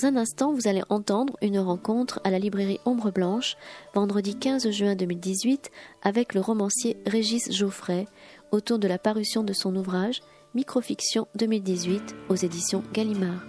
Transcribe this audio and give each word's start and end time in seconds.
Dans 0.00 0.06
un 0.06 0.16
instant, 0.16 0.54
vous 0.54 0.66
allez 0.66 0.82
entendre 0.88 1.36
une 1.42 1.58
rencontre 1.58 2.20
à 2.24 2.30
la 2.30 2.38
librairie 2.38 2.80
Ombre 2.86 3.10
Blanche, 3.10 3.56
vendredi 3.94 4.34
15 4.34 4.70
juin 4.70 4.94
2018, 4.94 5.70
avec 6.00 6.32
le 6.32 6.40
romancier 6.40 6.96
Régis 7.06 7.52
Geoffrey, 7.52 8.06
autour 8.50 8.78
de 8.78 8.88
la 8.88 8.98
parution 8.98 9.42
de 9.42 9.52
son 9.52 9.76
ouvrage 9.76 10.22
Microfiction 10.54 11.26
2018 11.34 12.14
aux 12.30 12.36
éditions 12.36 12.82
Gallimard. 12.94 13.44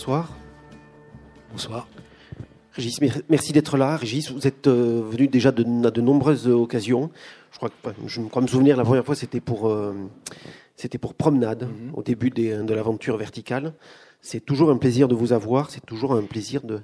Bonsoir. 0.00 0.30
Bonsoir. 1.52 1.88
Régis, 2.72 3.00
merci 3.28 3.52
d'être 3.52 3.76
là. 3.76 3.98
Régis, 3.98 4.30
vous 4.30 4.46
êtes 4.46 4.66
euh, 4.66 5.02
venu 5.04 5.28
déjà 5.28 5.52
de, 5.52 5.62
à 5.86 5.90
de 5.90 6.00
nombreuses 6.00 6.48
occasions. 6.48 7.10
Je 7.52 7.58
crois, 7.58 7.68
que, 7.68 7.90
je 8.06 8.22
crois 8.22 8.40
me 8.40 8.46
souvenir, 8.46 8.78
la 8.78 8.84
première 8.84 9.04
fois, 9.04 9.14
c'était 9.14 9.42
pour, 9.42 9.68
euh, 9.68 9.92
c'était 10.74 10.96
pour 10.96 11.12
Promenade, 11.12 11.64
mhm. 11.64 11.92
au 11.92 12.02
début 12.02 12.30
de 12.30 12.72
l'aventure 12.72 13.18
verticale. 13.18 13.74
C'est 14.22 14.40
toujours 14.40 14.70
un 14.70 14.78
plaisir 14.78 15.06
de 15.06 15.14
vous 15.14 15.34
avoir. 15.34 15.68
C'est 15.68 15.84
toujours 15.84 16.14
un 16.14 16.22
plaisir 16.22 16.62
de, 16.62 16.76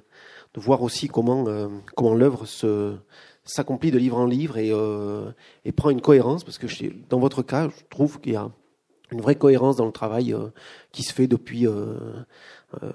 de 0.52 0.60
voir 0.60 0.82
aussi 0.82 1.08
comment, 1.08 1.46
euh, 1.48 1.68
comment 1.94 2.12
l'œuvre 2.12 2.44
se, 2.44 2.96
s'accomplit 3.44 3.92
de 3.92 3.98
livre 3.98 4.18
en 4.18 4.26
livre 4.26 4.58
et, 4.58 4.72
et 5.64 5.72
prend 5.72 5.88
une 5.88 6.02
cohérence. 6.02 6.44
Parce 6.44 6.58
que 6.58 6.66
dans 7.08 7.18
votre 7.18 7.40
cas, 7.40 7.70
je 7.70 7.82
trouve 7.88 8.20
qu'il 8.20 8.34
y 8.34 8.36
a 8.36 8.50
une 9.10 9.22
vraie 9.22 9.36
cohérence 9.36 9.76
dans 9.76 9.86
le 9.86 9.92
travail 9.92 10.36
qui 10.92 11.02
se 11.02 11.14
fait 11.14 11.28
depuis 11.28 11.66
euh, 12.82 12.90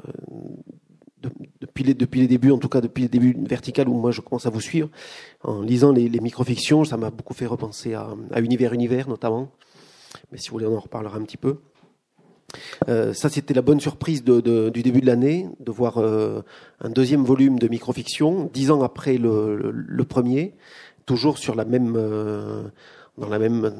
depuis 1.62 1.84
les, 1.84 1.94
depuis 1.94 2.22
les 2.22 2.28
débuts, 2.28 2.52
en 2.52 2.58
tout 2.58 2.70
cas 2.70 2.82
depuis 2.82 3.04
les 3.04 3.10
débuts 3.10 3.36
vertical 3.48 3.88
où 3.88 3.94
moi 3.94 4.12
je 4.12 4.22
commence 4.22 4.46
à 4.46 4.50
vous 4.50 4.62
suivre, 4.62 4.90
en 5.44 5.62
lisant 5.62 5.92
les, 5.92 6.10
les 6.10 6.20
microfictions, 6.20 6.84
ça 6.84 6.98
m'a 6.98 7.12
beaucoup 7.12 7.34
fait 7.34 7.46
repenser 7.46 7.94
à, 7.94 8.16
Univers 8.40 8.74
Univers 8.74 9.08
notamment. 9.08 9.52
Mais 10.32 10.38
si 10.38 10.50
vous 10.50 10.54
voulez, 10.54 10.66
on 10.66 10.76
en 10.76 10.80
reparlera 10.80 11.18
un 11.18 11.24
petit 11.24 11.38
peu. 11.38 11.58
Euh, 12.90 13.14
ça, 13.14 13.30
c'était 13.30 13.54
la 13.54 13.62
bonne 13.62 13.80
surprise 13.80 14.24
du 14.24 14.42
début 14.84 15.02
de 15.02 15.06
l'année, 15.06 15.48
de 15.59 15.72
voir 15.72 16.00
euh, 16.00 16.42
un 16.82 16.90
deuxième 16.90 17.24
volume 17.24 17.59
de 17.59 17.68
microfiction, 17.68 18.50
dix 18.52 18.72
ans 18.72 18.82
après 18.82 19.18
le, 19.18 20.04
premier, 20.04 20.56
toujours 21.06 21.38
sur 21.38 21.56
la 21.56 21.64
même, 21.64 21.94
dans 23.18 23.30
la 23.30 23.40
même, 23.40 23.72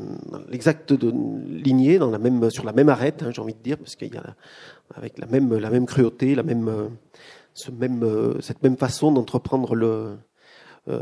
l'exacte 0.50 0.92
lignée, 0.92 1.98
dans 1.98 2.12
la 2.12 2.20
même, 2.20 2.50
sur 2.50 2.64
la 2.64 2.74
même 2.74 2.90
arête, 2.90 3.24
hein, 3.24 3.32
j'ai 3.34 3.42
envie 3.42 3.54
de 3.54 3.64
dire, 3.64 3.78
parce 3.78 3.96
qu'il 3.96 4.14
y 4.14 4.18
a 4.18 4.36
avec 4.96 5.18
la 5.18 5.28
même, 5.28 5.58
la 5.58 5.70
même 5.70 5.86
cruauté, 5.86 6.36
la 6.36 6.44
même, 6.44 6.90
ce 7.54 7.72
même, 7.72 8.40
cette 8.42 8.64
même 8.64 8.78
façon 8.78 9.12
d'entreprendre 9.12 9.76
le, 9.76 10.18
euh, 10.88 11.00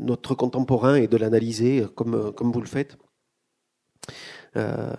notre 0.00 0.34
contemporain 0.34 0.96
et 0.96 1.06
de 1.06 1.16
l'analyser 1.16 1.86
comme, 1.94 2.32
comme 2.32 2.50
vous 2.50 2.60
le 2.60 2.66
faites. 2.66 2.98
Euh, 4.56 4.92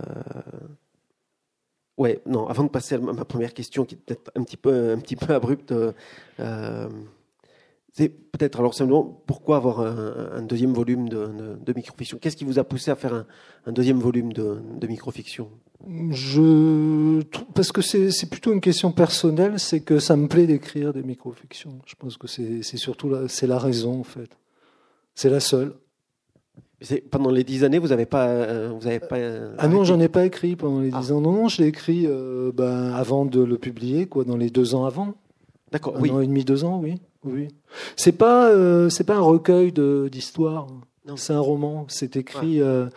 ouais, 1.97 2.21
non, 2.25 2.47
avant 2.47 2.63
de 2.63 2.69
passer 2.69 2.95
à 2.95 2.99
ma 2.99 3.25
première 3.25 3.53
question, 3.53 3.83
qui 3.83 3.95
est 3.95 3.97
peut-être 3.97 4.31
un 4.35 4.43
petit 4.43 4.55
peu, 4.55 4.93
un 4.93 4.99
petit 4.99 5.17
peu 5.17 5.33
abrupte, 5.33 5.73
euh, 6.39 6.89
c'est 7.93 8.09
peut-être 8.09 8.59
alors 8.59 8.73
simplement 8.73 9.03
pourquoi 9.25 9.57
avoir 9.57 9.81
un, 9.81 10.41
deuxième 10.43 10.73
volume 10.73 11.09
de, 11.09 11.57
de, 11.63 11.73
microfiction? 11.73 12.17
Qu'est-ce 12.19 12.37
qui 12.37 12.45
vous 12.45 12.57
a 12.57 12.63
poussé 12.63 12.89
à 12.89 12.95
faire 12.95 13.13
un, 13.13 13.25
un 13.65 13.71
deuxième 13.71 13.99
volume 13.99 14.31
de, 14.31 14.59
de 14.79 14.87
microfiction? 14.87 15.49
Je 16.11 17.21
parce 17.53 17.71
que 17.71 17.81
c'est 17.81 18.29
plutôt 18.29 18.53
une 18.53 18.61
question 18.61 18.91
personnelle, 18.91 19.59
c'est 19.59 19.81
que 19.81 19.99
ça 19.99 20.15
me 20.15 20.27
plaît 20.27 20.47
d'écrire 20.47 20.93
des 20.93 21.03
microfictions. 21.03 21.79
Je 21.85 21.95
pense 21.95 22.17
que 22.17 22.27
c'est 22.27 22.61
surtout 22.63 23.09
la, 23.09 23.27
c'est 23.27 23.47
la 23.47 23.57
raison 23.57 23.99
en 23.99 24.03
fait. 24.03 24.29
C'est 25.15 25.29
la 25.29 25.39
seule. 25.39 25.73
Pendant 27.11 27.29
les 27.29 27.43
dix 27.43 27.63
années, 27.63 27.77
vous 27.77 27.89
n'avez 27.89 28.07
pas, 28.07 28.27
euh, 28.27 28.73
vous 28.73 28.87
avez 28.87 28.99
pas. 28.99 29.17
ah 29.59 29.67
non, 29.67 29.83
j'en 29.83 29.99
ai 29.99 30.07
pas 30.07 30.25
écrit 30.25 30.55
pendant 30.55 30.79
les 30.79 30.89
dix 30.89 31.11
ah. 31.11 31.13
ans. 31.13 31.21
Non, 31.21 31.31
non, 31.31 31.47
je 31.47 31.61
l'ai 31.61 31.67
écrit 31.67 32.05
euh, 32.07 32.51
ben, 32.51 32.91
avant 32.93 33.25
de 33.25 33.41
le 33.43 33.57
publier, 33.59 34.07
quoi, 34.07 34.23
dans 34.23 34.37
les 34.37 34.49
deux 34.49 34.73
ans 34.73 34.85
avant. 34.85 35.13
D'accord. 35.71 35.95
Oui. 35.99 36.09
Un 36.09 36.15
an 36.15 36.21
et 36.21 36.27
demi, 36.27 36.43
deux 36.43 36.63
ans, 36.63 36.79
oui. 36.81 36.95
Oui. 37.23 37.49
C'est 37.95 38.13
pas, 38.13 38.49
euh, 38.49 38.89
c'est 38.89 39.03
pas 39.03 39.15
un 39.15 39.21
recueil 39.21 39.71
d'histoires. 40.09 40.67
C'est 41.15 41.33
un 41.33 41.39
roman. 41.39 41.85
C'est 41.89 42.15
écrit 42.15 42.61
euh, 42.61 42.87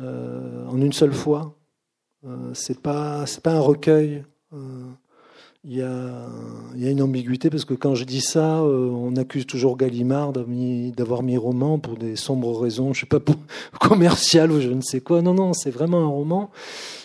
euh, 0.00 0.66
en 0.68 0.80
une 0.80 0.92
seule 0.92 1.12
fois. 1.12 1.54
Euh, 2.26 2.50
c'est 2.54 2.80
pas, 2.80 3.26
c'est 3.26 3.42
pas 3.42 3.52
un 3.52 3.60
recueil. 3.60 4.24
Il 5.62 5.76
y, 5.76 5.82
a, 5.82 6.26
y 6.74 6.86
a 6.86 6.90
une 6.90 7.02
ambiguïté 7.02 7.50
parce 7.50 7.66
que 7.66 7.74
quand 7.74 7.94
je 7.94 8.04
dis 8.04 8.22
ça, 8.22 8.62
on 8.64 9.14
accuse 9.16 9.46
toujours 9.46 9.76
Gallimard 9.76 10.32
d'avoir 10.32 11.22
mis, 11.22 11.36
roman 11.36 11.78
pour 11.78 11.98
des 11.98 12.16
sombres 12.16 12.58
raisons, 12.58 12.94
je 12.94 13.00
sais 13.00 13.06
pas, 13.06 13.20
pour 13.20 13.36
commercial 13.78 14.50
ou 14.52 14.60
je 14.60 14.70
ne 14.70 14.80
sais 14.80 15.02
quoi. 15.02 15.20
Non, 15.20 15.34
non, 15.34 15.52
c'est 15.52 15.70
vraiment 15.70 16.00
un 16.00 16.08
roman 16.08 16.50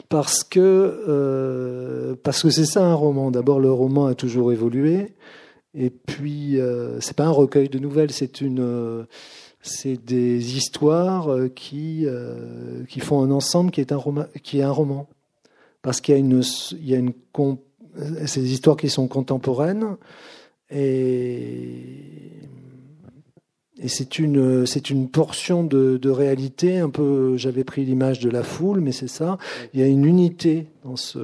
parce 0.08 0.46
que 0.46 2.16
parce 2.24 2.44
que 2.44 2.50
c'est 2.50 2.66
ça 2.66 2.86
un 2.86 2.96
roman. 2.96 3.30
D'abord, 3.30 3.60
le 3.60 3.72
roman 3.72 4.08
a 4.08 4.16
toujours 4.16 4.54
évolué. 4.54 5.14
Et 5.76 5.90
puis, 5.90 6.60
euh, 6.60 7.00
c'est 7.02 7.16
pas 7.16 7.26
un 7.26 7.32
recueil 7.32 7.68
de 7.68 7.80
nouvelles, 7.80 8.12
c'est 8.12 8.40
une, 8.40 8.62
euh, 8.62 9.04
c'est 9.62 9.98
des 9.98 10.56
histoires 10.56 11.30
euh, 11.30 11.50
qui 11.50 12.04
euh, 12.06 12.86
qui 12.86 13.02
font 13.02 13.22
un 13.22 13.32
ensemble 13.32 13.72
qui 13.72 13.82
est 13.82 13.92
un 13.92 13.98
roman, 13.98 14.26
qui 14.42 14.60
est 14.60 14.64
un 14.64 14.72
roman, 14.72 15.10
parce 15.82 16.00
qu'il 16.00 16.14
y 16.14 16.18
a 16.18 16.20
une, 16.20 16.42
il 16.72 16.90
y 16.90 16.96
a 16.96 16.98
une, 16.98 17.14
ces 18.26 18.52
histoires 18.52 18.78
qui 18.78 18.90
sont 18.90 19.08
contemporaines 19.08 19.98
et 20.70 22.40
et 23.78 23.90
c'est 23.90 24.20
une, 24.20 24.66
c'est 24.66 24.90
une 24.90 25.10
portion 25.10 25.64
de, 25.64 25.98
de, 25.98 26.10
réalité, 26.10 26.78
un 26.80 26.90
peu, 26.90 27.36
j'avais 27.36 27.66
pris 27.66 27.84
l'image 27.84 28.20
de 28.20 28.30
la 28.30 28.42
foule, 28.42 28.80
mais 28.80 28.94
c'est 28.94 29.10
ça. 29.10 29.38
Il 29.74 29.82
y 29.82 29.84
a 29.84 29.88
une 29.88 30.06
unité 30.06 30.68
dans 30.84 30.96
ce, 30.96 31.20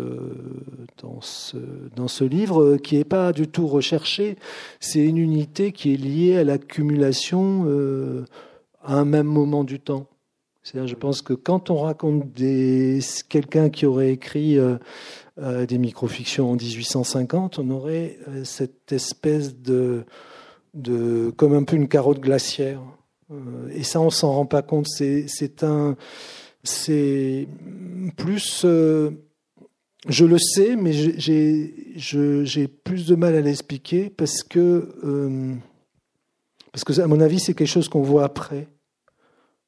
dans 1.01 1.21
ce, 1.21 1.57
dans 1.95 2.09
ce 2.09 2.25
livre 2.25 2.75
qui 2.77 2.97
n'est 2.97 3.05
pas 3.05 3.31
du 3.31 3.47
tout 3.47 3.67
recherchée. 3.67 4.35
C'est 4.81 4.99
une 4.99 5.17
unité 5.17 5.71
qui 5.71 5.93
est 5.93 5.97
liée 5.97 6.37
à 6.37 6.43
l'accumulation 6.43 7.63
euh, 7.67 8.25
à 8.83 8.95
un 8.95 9.05
même 9.05 9.27
moment 9.27 9.63
du 9.63 9.79
temps. 9.79 10.07
C'est-à-dire, 10.63 10.87
je 10.87 10.95
pense 10.95 11.21
que 11.21 11.33
quand 11.33 11.69
on 11.69 11.77
raconte 11.77 12.33
des, 12.33 12.99
quelqu'un 13.29 13.69
qui 13.69 13.85
aurait 13.85 14.11
écrit 14.11 14.59
euh, 14.59 14.77
euh, 15.39 15.65
des 15.65 15.79
microfictions 15.79 16.51
en 16.51 16.55
1850, 16.55 17.57
on 17.57 17.69
aurait 17.71 18.17
euh, 18.27 18.43
cette 18.43 18.91
espèce 18.91 19.57
de, 19.57 20.05
de, 20.73 21.31
comme 21.37 21.53
un 21.53 21.63
peu 21.63 21.75
une 21.75 21.87
carotte 21.87 22.19
glaciaire. 22.19 22.81
Euh, 23.31 23.69
et 23.73 23.83
ça, 23.83 23.99
on 24.01 24.09
s'en 24.09 24.31
rend 24.31 24.45
pas 24.45 24.61
compte. 24.61 24.87
C'est 24.87 25.63
un, 25.63 25.95
c'est 26.63 27.47
plus, 28.17 28.63
euh, 28.65 29.11
je 30.07 30.25
le 30.25 30.37
sais, 30.37 30.75
mais 30.75 30.93
j'ai 30.93 32.67
plus 32.67 33.07
de 33.07 33.15
mal 33.15 33.35
à 33.35 33.41
l'expliquer 33.41 34.09
parce 34.09 34.43
que, 34.43 34.93
euh, 35.03 35.55
parce 36.71 36.83
que 36.83 36.99
à 36.99 37.07
mon 37.07 37.19
avis, 37.19 37.39
c'est 37.39 37.53
quelque 37.53 37.67
chose 37.67 37.89
qu'on 37.89 38.03
voit 38.03 38.23
après. 38.23 38.67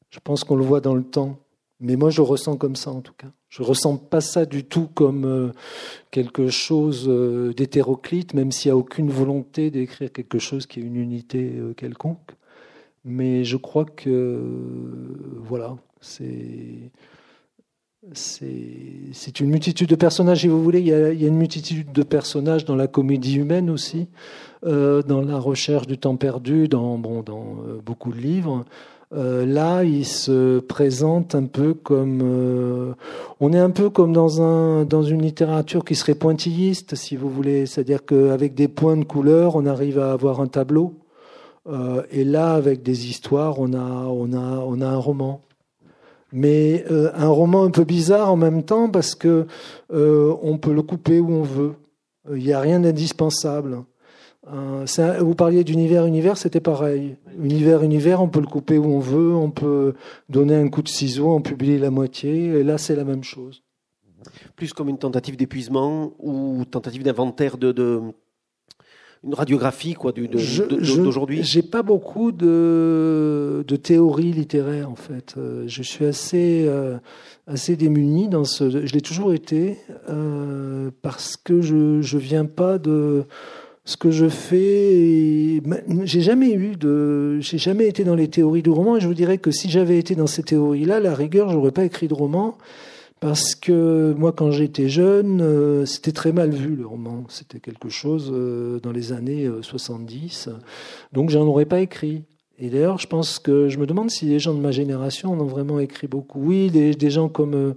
Je 0.09 0.19
pense 0.19 0.43
qu'on 0.43 0.55
le 0.55 0.63
voit 0.63 0.81
dans 0.81 0.95
le 0.95 1.03
temps. 1.03 1.39
Mais 1.83 1.97
moi, 1.97 2.09
je 2.09 2.21
ressens 2.21 2.55
comme 2.55 2.77
ça, 2.77 2.91
en 2.91 3.01
tout 3.01 3.13
cas. 3.17 3.27
Je 3.49 3.61
ressens 3.61 3.97
pas 3.97 4.21
ça 4.21 4.45
du 4.45 4.63
tout 4.63 4.87
comme 4.87 5.25
euh, 5.25 5.51
quelque 6.11 6.47
chose 6.47 7.05
euh, 7.09 7.53
d'hétéroclite, 7.53 8.33
même 8.33 8.53
s'il 8.53 8.71
n'y 8.71 8.73
a 8.73 8.77
aucune 8.77 9.09
volonté 9.09 9.69
d'écrire 9.69 10.09
quelque 10.11 10.39
chose 10.39 10.65
qui 10.65 10.79
est 10.79 10.83
une 10.83 10.95
unité 10.95 11.51
euh, 11.57 11.73
quelconque. 11.73 12.31
Mais 13.03 13.43
je 13.43 13.57
crois 13.57 13.83
que, 13.83 14.39
voilà, 15.43 15.75
c'est. 15.99 16.89
Une 18.41 19.49
multitude 19.49 19.89
de 19.89 19.95
personnages, 19.95 20.39
si 20.39 20.47
vous 20.47 20.63
voulez. 20.63 20.79
Il 20.79 20.87
y, 20.87 20.93
a, 20.93 21.09
une 21.11 21.35
multitude 21.35 21.91
de 21.91 22.03
personnages 22.03 22.63
dans 22.63 22.77
la 22.77 22.87
comédie 22.87 23.35
humaine 23.35 23.69
aussi, 23.69 24.07
dans 24.61 25.21
la 25.21 25.37
recherche 25.37 25.87
du 25.87 25.97
temps 25.97 26.15
perdu, 26.15 26.69
dans 26.69 26.97
beaucoup 27.85 28.11
de 28.11 28.19
livres. 28.19 28.65
Euh, 29.15 29.45
là, 29.45 29.83
il 29.83 30.05
se 30.05 30.59
présente 30.59 31.35
un 31.35 31.45
peu 31.45 31.75
comme 31.75 32.21
euh, 32.23 32.93
on 33.39 33.53
est 33.53 33.59
un 33.59 33.69
peu 33.69 33.91
comme 33.91 34.11
dans 34.11 34.41
un 34.41 34.85
dans 34.85 35.03
une 35.03 35.21
littérature 35.21 35.85
qui 35.85 35.93
serait 35.93 36.15
pointilliste, 36.15 36.95
si 36.95 37.15
vous 37.15 37.29
voulez, 37.29 37.67
c'est-à-dire 37.67 38.05
qu'avec 38.05 38.55
des 38.55 38.67
points 38.67 38.97
de 38.97 39.03
couleur, 39.03 39.55
on 39.55 39.67
arrive 39.67 39.99
à 39.99 40.13
avoir 40.13 40.41
un 40.41 40.47
tableau. 40.47 40.95
Euh, 41.69 42.01
et 42.11 42.23
là, 42.23 42.53
avec 42.53 42.81
des 42.81 43.07
histoires, 43.07 43.59
on 43.59 43.73
a 43.73 43.77
un 43.79 44.97
roman. 44.97 45.41
Mais 46.31 46.83
un 46.89 47.27
roman 47.27 47.63
un 47.63 47.69
peu 47.69 47.83
bizarre 47.83 48.31
en 48.31 48.35
même 48.35 48.63
temps 48.63 48.89
parce 48.89 49.13
que 49.13 49.45
on 49.91 50.57
peut 50.57 50.73
le 50.73 50.81
couper 50.81 51.19
où 51.19 51.31
on 51.31 51.43
veut. 51.43 51.73
Il 52.31 52.43
n'y 52.43 52.53
a 52.53 52.59
rien 52.59 52.79
d'indispensable. 52.79 53.83
Vous 54.45 55.35
parliez 55.35 55.63
d'univers, 55.63 56.05
univers, 56.05 56.37
c'était 56.37 56.59
pareil. 56.59 57.15
Univers, 57.39 57.83
univers, 57.83 58.21
on 58.21 58.27
peut 58.27 58.41
le 58.41 58.47
couper 58.47 58.77
où 58.77 58.85
on 58.85 58.99
veut, 58.99 59.33
on 59.33 59.51
peut 59.51 59.93
donner 60.29 60.55
un 60.55 60.69
coup 60.69 60.81
de 60.81 60.89
ciseau, 60.89 61.29
en 61.29 61.41
publier 61.41 61.77
la 61.77 61.89
moitié, 61.89 62.45
et 62.45 62.63
là 62.63 62.77
c'est 62.77 62.95
la 62.95 63.05
même 63.05 63.23
chose. 63.23 63.63
Plus 64.55 64.73
comme 64.73 64.89
une 64.89 64.97
tentative 64.97 65.37
d'épuisement 65.37 66.13
ou 66.19 66.63
tentative 66.65 67.03
d'inventaire 67.03 67.57
de, 67.57 67.71
de, 67.71 68.01
une 69.23 69.33
radiographie 69.33 69.93
quoi 69.93 70.11
d'aujourd'hui. 70.11 71.43
J'ai 71.43 71.61
pas 71.61 71.81
beaucoup 71.81 72.31
de, 72.31 73.63
de 73.67 73.75
théories 73.75 74.33
littéraires 74.33 74.89
en 74.89 74.95
fait. 74.95 75.35
Euh, 75.37 75.63
je 75.67 75.81
suis 75.81 76.05
assez 76.05 76.65
euh, 76.67 76.97
assez 77.47 77.75
démuni 77.75 78.27
dans 78.27 78.43
ce. 78.43 78.85
Je 78.85 78.93
l'ai 78.93 79.01
toujours 79.01 79.33
été 79.33 79.77
euh, 80.09 80.91
parce 81.01 81.37
que 81.37 81.61
je 81.61 82.01
je 82.01 82.17
viens 82.17 82.45
pas 82.45 82.77
de 82.77 83.25
ce 83.85 83.97
que 83.97 84.11
je 84.11 84.29
fais, 84.29 85.61
j'ai 86.03 86.21
jamais 86.21 86.53
eu 86.53 86.77
de, 86.77 87.39
j'ai 87.41 87.57
jamais 87.57 87.87
été 87.87 88.05
dans 88.05 88.15
les 88.15 88.29
théories 88.29 88.63
du 88.63 88.69
roman. 88.69 88.95
Et 88.95 89.01
je 89.01 89.07
vous 89.07 89.13
dirais 89.13 89.37
que 89.37 89.51
si 89.51 89.69
j'avais 89.69 89.99
été 89.99 90.15
dans 90.15 90.27
ces 90.27 90.43
théories-là, 90.43 91.01
la 91.01 91.13
rigueur, 91.13 91.49
j'aurais 91.49 91.71
pas 91.71 91.83
écrit 91.83 92.07
de 92.07 92.13
roman 92.13 92.57
parce 93.19 93.55
que 93.55 94.13
moi, 94.17 94.33
quand 94.33 94.51
j'étais 94.51 94.89
jeune, 94.89 95.41
euh, 95.41 95.85
c'était 95.85 96.11
très 96.11 96.33
mal 96.33 96.51
vu 96.51 96.75
le 96.75 96.85
roman. 96.85 97.23
C'était 97.29 97.59
quelque 97.59 97.87
chose 97.87 98.29
euh, 98.33 98.79
dans 98.81 98.91
les 98.91 99.13
années 99.13 99.49
70, 99.61 100.49
donc 101.11 101.29
j'en 101.29 101.45
aurais 101.45 101.65
pas 101.65 101.79
écrit. 101.79 102.23
Et 102.59 102.69
d'ailleurs, 102.69 102.99
je 102.99 103.07
pense 103.07 103.39
que 103.39 103.67
je 103.67 103.79
me 103.79 103.85
demande 103.85 104.11
si 104.11 104.25
les 104.25 104.39
gens 104.39 104.53
de 104.53 104.59
ma 104.59 104.71
génération 104.71 105.31
en 105.31 105.39
ont 105.39 105.45
vraiment 105.45 105.79
écrit 105.79 106.07
beaucoup. 106.07 106.39
Oui, 106.41 106.69
des, 106.69 107.09
gens 107.09 107.27
comme 107.27 107.55
euh, 107.55 107.73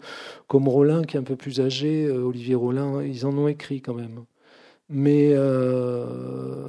comme 0.47 0.69
Rollin, 0.69 1.03
qui 1.03 1.17
est 1.17 1.21
un 1.21 1.25
peu 1.25 1.37
plus 1.37 1.61
âgé, 1.61 2.09
Olivier 2.11 2.55
Rollin, 2.55 3.03
ils 3.03 3.25
en 3.25 3.37
ont 3.37 3.49
écrit 3.49 3.81
quand 3.81 3.95
même. 3.95 4.25
Mais 4.89 5.31
euh, 5.33 6.69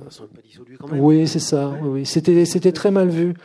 oui, 0.94 1.28
c'est 1.28 1.38
ça. 1.38 1.78
Oui, 1.84 2.04
c'était 2.04 2.46
c'était 2.46 2.72
très 2.72 2.90
mal 2.90 3.10
vu. 3.10 3.36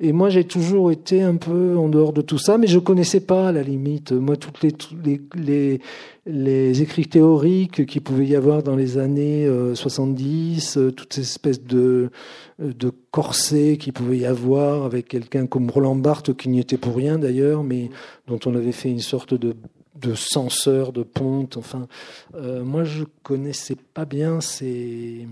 Et 0.00 0.12
moi, 0.12 0.30
j'ai 0.30 0.44
toujours 0.44 0.90
été 0.90 1.20
un 1.22 1.36
peu 1.36 1.76
en 1.76 1.90
dehors 1.90 2.14
de 2.14 2.22
tout 2.22 2.38
ça, 2.38 2.56
mais 2.56 2.66
je 2.66 2.78
connaissais 2.78 3.20
pas 3.20 3.48
à 3.48 3.52
la 3.52 3.62
limite. 3.62 4.12
Moi, 4.12 4.38
toutes 4.38 4.62
les 4.62 4.72
les 5.04 5.20
les, 5.34 5.80
les 6.24 6.80
écrits 6.80 7.08
théoriques 7.08 7.84
qui 7.84 8.00
pouvait 8.00 8.26
y 8.26 8.34
avoir 8.34 8.62
dans 8.62 8.74
les 8.74 8.96
années 8.96 9.46
70, 9.74 10.78
euh, 10.78 10.80
euh, 10.80 10.90
toutes 10.92 11.12
ces 11.12 11.20
espèces 11.20 11.62
de 11.62 12.10
de 12.58 12.90
corsets 13.10 13.76
qui 13.78 13.92
pouvait 13.92 14.18
y 14.18 14.26
avoir 14.26 14.84
avec 14.84 15.08
quelqu'un 15.08 15.46
comme 15.46 15.68
Roland 15.68 15.96
Barthes 15.96 16.34
qui 16.34 16.48
n'y 16.48 16.60
était 16.60 16.78
pour 16.78 16.96
rien 16.96 17.18
d'ailleurs, 17.18 17.64
mais 17.64 17.90
dont 18.28 18.40
on 18.46 18.54
avait 18.54 18.72
fait 18.72 18.90
une 18.90 19.00
sorte 19.00 19.34
de 19.34 19.54
de 19.94 20.14
censeur, 20.14 20.92
de 20.92 21.02
ponte. 21.02 21.56
Enfin, 21.56 21.88
euh, 22.34 22.62
moi, 22.64 22.84
je 22.84 23.04
connaissais 23.22 23.76
pas 23.94 24.04
bien 24.04 24.40
ces. 24.40 25.26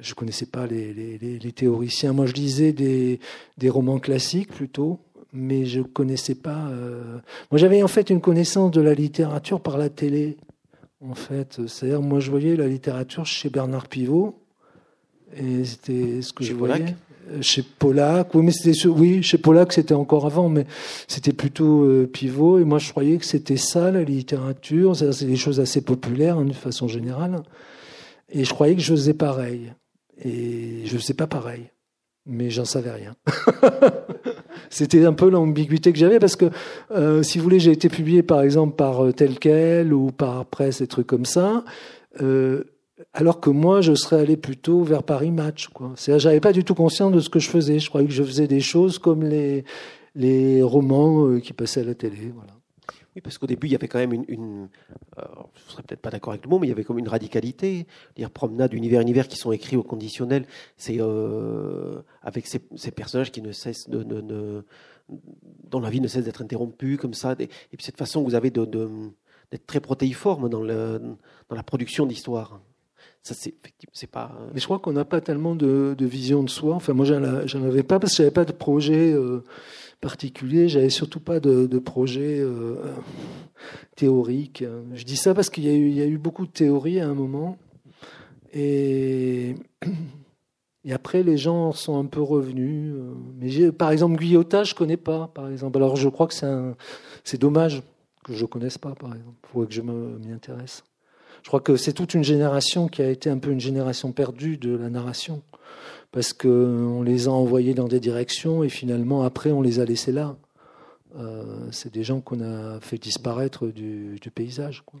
Je 0.00 0.14
connaissais 0.14 0.46
pas 0.46 0.66
les, 0.66 0.92
les, 0.94 1.52
théoriciens. 1.52 2.12
Moi, 2.12 2.26
je 2.26 2.34
lisais 2.34 2.72
des, 2.72 3.18
des, 3.56 3.68
romans 3.68 3.98
classiques 3.98 4.52
plutôt, 4.52 5.00
mais 5.32 5.64
je 5.64 5.80
connaissais 5.80 6.36
pas. 6.36 6.68
Euh, 6.70 7.18
moi, 7.50 7.58
j'avais 7.58 7.82
en 7.82 7.88
fait 7.88 8.08
une 8.08 8.20
connaissance 8.20 8.70
de 8.70 8.80
la 8.80 8.94
littérature 8.94 9.60
par 9.60 9.76
la 9.76 9.88
télé. 9.88 10.36
En 11.00 11.14
fait, 11.14 11.66
c'est-à-dire, 11.66 12.00
moi, 12.00 12.20
je 12.20 12.30
voyais 12.30 12.54
la 12.54 12.68
littérature 12.68 13.26
chez 13.26 13.50
Bernard 13.50 13.88
Pivot, 13.88 14.38
et 15.36 15.64
c'était 15.64 16.22
ce 16.22 16.32
que 16.32 16.44
je 16.44 16.54
voyais. 16.54 16.94
Chez 17.40 17.62
Pollack, 17.62 18.34
oui, 18.34 18.42
mais 18.42 18.52
c'était 18.52 18.86
oui, 18.88 19.22
chez 19.22 19.38
Pollack 19.38 19.72
c'était 19.72 19.94
encore 19.94 20.26
avant, 20.26 20.48
mais 20.48 20.66
c'était 21.06 21.32
plutôt 21.32 21.84
euh, 21.84 22.06
pivot. 22.06 22.58
Et 22.58 22.64
moi, 22.64 22.78
je 22.78 22.90
croyais 22.90 23.18
que 23.18 23.24
c'était 23.24 23.56
ça 23.56 23.90
la 23.90 24.02
littérature. 24.02 24.96
C'est 24.96 25.26
des 25.26 25.36
choses 25.36 25.60
assez 25.60 25.80
populaires 25.80 26.38
hein, 26.38 26.44
de 26.44 26.52
façon 26.52 26.88
générale. 26.88 27.42
Et 28.30 28.44
je 28.44 28.52
croyais 28.52 28.74
que 28.74 28.82
je 28.82 28.92
faisais 28.92 29.14
pareil. 29.14 29.72
Et 30.24 30.82
je 30.84 30.98
faisais 30.98 31.14
pas 31.14 31.28
pareil, 31.28 31.70
mais 32.26 32.50
j'en 32.50 32.64
savais 32.64 32.90
rien. 32.90 33.14
c'était 34.70 35.04
un 35.04 35.12
peu 35.12 35.30
l'ambiguïté 35.30 35.92
que 35.92 35.98
j'avais 35.98 36.18
parce 36.18 36.34
que, 36.34 36.46
euh, 36.90 37.22
si 37.22 37.38
vous 37.38 37.44
voulez, 37.44 37.60
j'ai 37.60 37.70
été 37.70 37.88
publié 37.88 38.22
par 38.22 38.42
exemple 38.42 38.74
par 38.74 39.14
tel 39.14 39.38
quel 39.38 39.92
ou 39.92 40.10
par 40.10 40.44
presse, 40.46 40.80
des 40.80 40.88
trucs 40.88 41.06
comme 41.06 41.24
ça. 41.24 41.64
Euh, 42.20 42.64
alors 43.12 43.40
que 43.40 43.50
moi, 43.50 43.80
je 43.80 43.94
serais 43.94 44.20
allé 44.20 44.36
plutôt 44.36 44.82
vers 44.82 45.02
Paris 45.02 45.30
Match. 45.30 45.68
C'est, 45.96 46.18
j'avais 46.18 46.40
pas 46.40 46.52
du 46.52 46.64
tout 46.64 46.74
conscience 46.74 47.12
de 47.12 47.20
ce 47.20 47.28
que 47.28 47.38
je 47.38 47.48
faisais. 47.48 47.78
Je 47.78 47.88
croyais 47.88 48.06
que 48.06 48.12
je 48.12 48.22
faisais 48.22 48.48
des 48.48 48.60
choses 48.60 48.98
comme 48.98 49.22
les, 49.22 50.62
romans 50.62 51.26
euh, 51.26 51.40
qui 51.40 51.52
passaient 51.52 51.80
à 51.80 51.84
la 51.84 51.94
télé. 51.94 52.32
Voilà. 52.34 52.52
Oui, 53.14 53.22
parce 53.22 53.38
qu'au 53.38 53.46
début, 53.46 53.68
il 53.68 53.72
y 53.72 53.76
avait 53.76 53.88
quand 53.88 53.98
même 53.98 54.12
une. 54.12 54.24
une 54.28 54.68
euh, 55.18 55.22
je 55.54 55.72
serais 55.72 55.82
peut-être 55.82 56.00
pas 56.00 56.10
d'accord 56.10 56.32
avec 56.32 56.44
le 56.44 56.50
mot, 56.50 56.58
mais 56.58 56.66
il 56.66 56.70
y 56.70 56.72
avait 56.72 56.84
comme 56.84 56.98
une 56.98 57.08
radicalité. 57.08 57.86
Dire 58.16 58.30
promenade, 58.30 58.72
univers, 58.74 59.00
univers 59.00 59.28
qui 59.28 59.36
sont 59.36 59.52
écrits 59.52 59.76
au 59.76 59.82
conditionnel. 59.82 60.46
C'est 60.76 60.96
euh, 60.98 62.02
avec 62.22 62.46
ces, 62.46 62.90
personnages 62.90 63.30
qui 63.30 63.42
ne 63.42 63.52
cessent 63.52 63.88
de, 63.88 64.02
de, 64.02 64.64
dont 65.70 65.80
la 65.80 65.90
vie 65.90 66.00
ne 66.00 66.08
cesse 66.08 66.24
d'être 66.24 66.42
interrompue, 66.42 66.96
comme 66.96 67.14
ça. 67.14 67.36
Et 67.38 67.46
puis 67.46 67.84
cette 67.84 67.96
façon 67.96 68.22
que 68.22 68.28
vous 68.28 68.34
avez 68.34 68.50
de, 68.50 68.64
d'être 69.50 69.66
très 69.66 69.80
protéiforme 69.80 70.48
dans, 70.48 70.64
dans 70.64 71.56
la 71.56 71.62
production 71.62 72.04
d'histoire. 72.06 72.60
Euh, 73.30 74.28
Mais 74.54 74.60
je 74.60 74.64
crois 74.64 74.78
qu'on 74.78 74.92
n'a 74.92 75.04
pas 75.04 75.20
tellement 75.20 75.54
de, 75.54 75.94
vision 76.00 76.42
de 76.42 76.50
soi. 76.50 76.74
Enfin, 76.74 76.92
moi, 76.92 77.04
j'en 77.04 77.62
avais 77.62 77.82
pas 77.82 77.98
parce 77.98 78.12
que 78.12 78.18
j'avais 78.18 78.30
pas 78.30 78.44
de 78.44 78.52
projet 78.52 79.12
euh, 79.12 79.44
particulier. 80.00 80.68
J'avais 80.68 80.90
surtout 80.90 81.20
pas 81.20 81.40
de, 81.40 81.78
projet 81.78 82.38
euh, 82.40 82.76
théorique. 83.96 84.64
Je 84.94 85.04
dis 85.04 85.16
ça 85.16 85.34
parce 85.34 85.50
qu'il 85.50 85.64
y, 85.64 86.00
a 86.00 86.06
eu 86.06 86.18
beaucoup 86.18 86.46
de 86.46 86.52
théories 86.52 87.00
à 87.00 87.08
un 87.08 87.14
moment. 87.14 87.58
Et, 88.52 89.56
après, 90.90 91.22
les 91.22 91.36
gens 91.36 91.72
sont 91.72 91.98
un 91.98 92.06
peu 92.06 92.22
revenus. 92.22 92.94
Mais 93.38 93.72
par 93.72 93.90
exemple, 93.90 94.16
Guyotat, 94.18 94.64
je 94.64 94.74
connais 94.74 94.96
pas. 94.96 95.28
Par 95.28 95.50
exemple, 95.50 95.76
alors 95.76 95.96
je 95.96 96.08
crois 96.08 96.26
que 96.26 96.34
c'est 97.24 97.38
dommage 97.38 97.82
que 98.24 98.32
je 98.32 98.46
connaisse 98.46 98.78
pas. 98.78 98.94
Par 98.94 99.14
exemple, 99.14 99.36
faudrait 99.42 99.68
que 99.68 99.74
je 99.74 99.82
m'y 99.82 100.32
intéresse. 100.32 100.82
Je 101.42 101.48
crois 101.48 101.60
que 101.60 101.76
c'est 101.76 101.92
toute 101.92 102.14
une 102.14 102.24
génération 102.24 102.88
qui 102.88 103.02
a 103.02 103.10
été 103.10 103.30
un 103.30 103.38
peu 103.38 103.50
une 103.50 103.60
génération 103.60 104.12
perdue 104.12 104.56
de 104.56 104.76
la 104.76 104.90
narration, 104.90 105.42
parce 106.12 106.32
qu'on 106.32 107.02
les 107.02 107.28
a 107.28 107.30
envoyés 107.30 107.74
dans 107.74 107.88
des 107.88 108.00
directions 108.00 108.64
et 108.64 108.68
finalement 108.68 109.22
après 109.22 109.50
on 109.50 109.62
les 109.62 109.80
a 109.80 109.84
laissés 109.84 110.12
là. 110.12 110.36
Euh, 111.16 111.68
c'est 111.72 111.92
des 111.92 112.04
gens 112.04 112.20
qu'on 112.20 112.40
a 112.40 112.80
fait 112.80 112.98
disparaître 112.98 113.68
du, 113.68 114.18
paysage. 114.34 114.82
Quoi. 114.84 115.00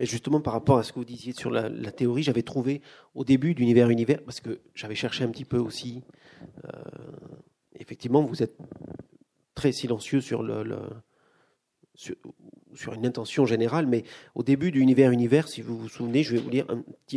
Et 0.00 0.06
justement, 0.06 0.40
par 0.40 0.52
rapport 0.52 0.78
à 0.78 0.82
ce 0.82 0.92
que 0.92 0.98
vous 0.98 1.04
disiez 1.04 1.32
sur 1.32 1.50
la, 1.50 1.70
théorie, 1.92 2.22
j'avais 2.22 2.42
trouvé 2.42 2.82
au 3.14 3.24
début 3.24 3.54
d'Univers 3.54 3.90
Univers, 3.90 4.22
parce 4.24 4.40
que 4.40 4.60
j'avais 4.74 4.94
cherché 4.96 5.24
un 5.24 5.28
petit 5.28 5.44
peu 5.44 5.58
aussi. 5.58 6.02
Euh, 6.64 6.68
effectivement, 7.78 8.22
vous 8.22 8.42
êtes 8.42 8.56
très 9.54 9.72
silencieux 9.72 10.20
sur 10.20 10.42
le 10.42 10.62
sur, 11.98 12.94
une 12.94 13.06
intention 13.06 13.44
générale, 13.44 13.86
mais 13.86 14.04
au 14.34 14.42
début 14.42 14.70
d'Univers 14.70 15.10
Univers, 15.10 15.48
si 15.48 15.62
vous 15.62 15.76
vous 15.76 15.88
souvenez, 15.88 16.22
je 16.22 16.34
vais 16.34 16.40
vous 16.40 16.50
lire 16.50 16.66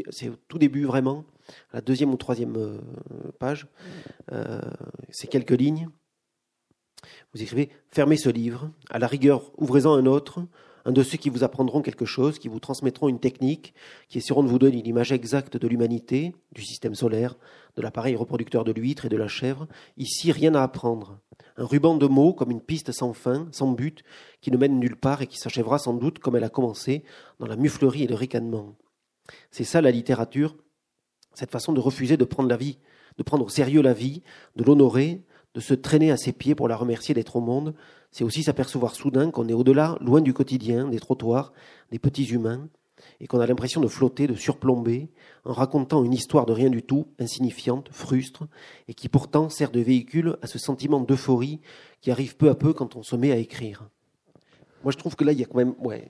c'est 0.09 0.29
au 0.29 0.35
tout 0.47 0.57
début 0.57 0.85
vraiment, 0.85 1.23
la 1.71 1.81
deuxième 1.81 2.11
ou 2.11 2.17
troisième 2.17 2.55
euh, 2.57 2.79
page, 3.39 3.67
euh, 4.31 4.61
c'est 5.09 5.27
quelques 5.27 5.51
lignes. 5.51 5.89
Vous 7.33 7.41
écrivez 7.41 7.69
Fermez 7.89 8.17
ce 8.17 8.29
livre, 8.29 8.71
à 8.89 8.97
la 8.97 9.07
rigueur, 9.07 9.51
ouvrez-en 9.57 9.93
un 9.93 10.05
autre, 10.05 10.43
un 10.85 10.91
de 10.91 11.03
ceux 11.03 11.17
qui 11.17 11.29
vous 11.29 11.43
apprendront 11.43 11.81
quelque 11.81 12.05
chose, 12.05 12.39
qui 12.39 12.47
vous 12.47 12.59
transmettront 12.59 13.07
une 13.07 13.19
technique, 13.19 13.75
qui 14.09 14.17
essaieront 14.17 14.43
de 14.43 14.49
vous 14.49 14.59
donner 14.59 14.79
une 14.79 14.87
image 14.87 15.11
exacte 15.11 15.57
de 15.57 15.67
l'humanité, 15.67 16.33
du 16.53 16.63
système 16.63 16.95
solaire, 16.95 17.37
de 17.75 17.81
l'appareil 17.81 18.15
reproducteur 18.15 18.63
de 18.63 18.71
l'huître 18.71 19.05
et 19.05 19.09
de 19.09 19.17
la 19.17 19.27
chèvre. 19.27 19.67
Ici, 19.97 20.31
rien 20.31 20.55
à 20.55 20.63
apprendre. 20.63 21.19
Un 21.57 21.65
ruban 21.65 21.95
de 21.95 22.07
mots 22.07 22.33
comme 22.33 22.51
une 22.51 22.61
piste 22.61 22.91
sans 22.91 23.13
fin, 23.13 23.47
sans 23.51 23.71
but, 23.71 24.03
qui 24.41 24.51
ne 24.51 24.57
mène 24.57 24.79
nulle 24.79 24.95
part 24.95 25.21
et 25.21 25.27
qui 25.27 25.37
s'achèvera 25.37 25.79
sans 25.79 25.93
doute 25.93 26.19
comme 26.19 26.35
elle 26.35 26.43
a 26.43 26.49
commencé, 26.49 27.03
dans 27.39 27.47
la 27.47 27.55
muflerie 27.55 28.03
et 28.03 28.07
le 28.07 28.15
ricanement. 28.15 28.75
C'est 29.51 29.63
ça 29.63 29.81
la 29.81 29.91
littérature, 29.91 30.55
cette 31.33 31.51
façon 31.51 31.73
de 31.73 31.79
refuser 31.79 32.17
de 32.17 32.25
prendre 32.25 32.49
la 32.49 32.57
vie, 32.57 32.79
de 33.17 33.23
prendre 33.23 33.45
au 33.45 33.49
sérieux 33.49 33.81
la 33.81 33.93
vie, 33.93 34.23
de 34.55 34.63
l'honorer, 34.63 35.23
de 35.53 35.59
se 35.59 35.73
traîner 35.73 36.11
à 36.11 36.17
ses 36.17 36.31
pieds 36.31 36.55
pour 36.55 36.67
la 36.67 36.77
remercier 36.77 37.13
d'être 37.13 37.35
au 37.35 37.41
monde, 37.41 37.73
c'est 38.11 38.23
aussi 38.23 38.43
s'apercevoir 38.43 38.95
soudain 38.95 39.31
qu'on 39.31 39.47
est 39.47 39.53
au-delà, 39.53 39.97
loin 40.01 40.21
du 40.21 40.33
quotidien, 40.33 40.87
des 40.87 40.99
trottoirs, 40.99 41.53
des 41.91 41.99
petits 41.99 42.25
humains, 42.25 42.69
et 43.19 43.27
qu'on 43.27 43.39
a 43.39 43.45
l'impression 43.45 43.81
de 43.81 43.87
flotter, 43.87 44.27
de 44.27 44.35
surplomber, 44.35 45.09
en 45.45 45.53
racontant 45.53 46.03
une 46.03 46.13
histoire 46.13 46.45
de 46.45 46.53
rien 46.53 46.69
du 46.69 46.83
tout, 46.83 47.07
insignifiante, 47.19 47.89
frustre, 47.91 48.47
et 48.87 48.93
qui 48.93 49.09
pourtant 49.09 49.49
sert 49.49 49.71
de 49.71 49.79
véhicule 49.79 50.37
à 50.41 50.47
ce 50.47 50.59
sentiment 50.59 50.99
d'euphorie 50.99 51.59
qui 52.01 52.11
arrive 52.11 52.35
peu 52.35 52.49
à 52.49 52.55
peu 52.55 52.73
quand 52.73 52.95
on 52.95 53.03
se 53.03 53.15
met 53.15 53.31
à 53.31 53.37
écrire. 53.37 53.87
Moi, 54.83 54.91
je 54.91 54.97
trouve 54.97 55.15
que 55.15 55.23
là, 55.23 55.31
il 55.31 55.39
y 55.39 55.43
a 55.43 55.45
quand 55.45 55.57
même, 55.57 55.75
ouais, 55.79 56.07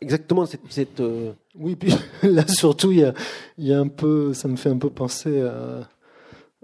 exactement 0.00 0.46
cette. 0.46 1.00
Euh, 1.00 1.32
oui, 1.58 1.74
puis 1.74 1.92
là 2.22 2.46
surtout, 2.46 2.92
il 2.92 3.00
y 3.00 3.04
a, 3.04 3.12
il 3.58 3.66
y 3.66 3.72
a 3.72 3.80
un 3.80 3.88
peu, 3.88 4.34
ça 4.34 4.46
me 4.46 4.56
fait 4.56 4.68
un 4.68 4.78
peu 4.78 4.90
penser 4.90 5.40
à 5.40 5.88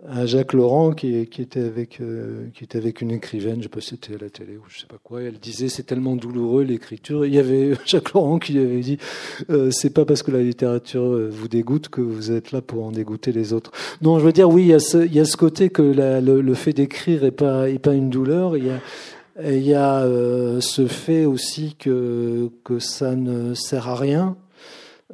à 0.06 0.26
Jacques 0.26 0.52
Laurent 0.52 0.92
qui, 0.92 1.16
était 1.16 1.60
avec 1.60 2.00
euh, 2.00 2.48
qui 2.54 2.64
était 2.64 2.76
avec 2.76 3.00
une 3.00 3.10
écrivaine, 3.10 3.56
je 3.58 3.64
sais 3.64 3.68
pas 3.68 3.80
si 3.80 3.90
c'était 3.90 4.14
à 4.14 4.18
la 4.18 4.28
télé 4.28 4.56
ou 4.56 4.62
je 4.68 4.80
sais 4.80 4.86
pas 4.86 4.98
quoi. 5.02 5.22
elle 5.22 5.38
disait 5.38 5.68
c'est 5.68 5.84
tellement 5.84 6.14
douloureux 6.16 6.62
l'écriture. 6.62 7.24
Il 7.24 7.34
y 7.34 7.38
avait 7.38 7.72
Jacques 7.86 8.12
Laurent 8.12 8.38
qui 8.38 8.58
avait 8.58 8.80
dit 8.80 8.98
euh, 9.50 9.70
c'est 9.70 9.90
pas 9.90 10.04
parce 10.04 10.22
que 10.22 10.30
la 10.30 10.42
littérature 10.42 11.04
euh, 11.04 11.30
vous 11.30 11.48
dégoûte 11.48 11.88
que 11.88 12.02
vous 12.02 12.32
êtes 12.32 12.52
là 12.52 12.60
pour 12.60 12.84
en 12.84 12.92
dégoûter 12.92 13.32
les 13.32 13.52
autres. 13.52 13.72
Non, 14.02 14.18
je 14.18 14.24
veux 14.24 14.32
dire 14.32 14.50
oui, 14.50 14.64
il 14.64 14.68
y 14.68 14.74
a 14.74 14.78
ce, 15.24 15.36
côté 15.36 15.70
que 15.70 15.82
le, 15.82 16.54
fait 16.54 16.72
d'écrire 16.72 17.24
est 17.24 17.30
pas 17.30 17.68
est 17.70 17.78
pas 17.78 17.94
une 17.94 18.10
douleur. 18.10 18.56
Il 18.56 18.66
y 18.66 18.70
a 18.70 18.80
il 19.42 19.66
y 19.66 19.74
a 19.74 20.06
ce 20.60 20.86
fait 20.86 21.24
aussi 21.24 21.76
que 21.76 22.50
que 22.62 22.78
ça 22.78 23.16
ne 23.16 23.54
sert 23.54 23.88
à 23.88 23.96
rien 23.96 24.36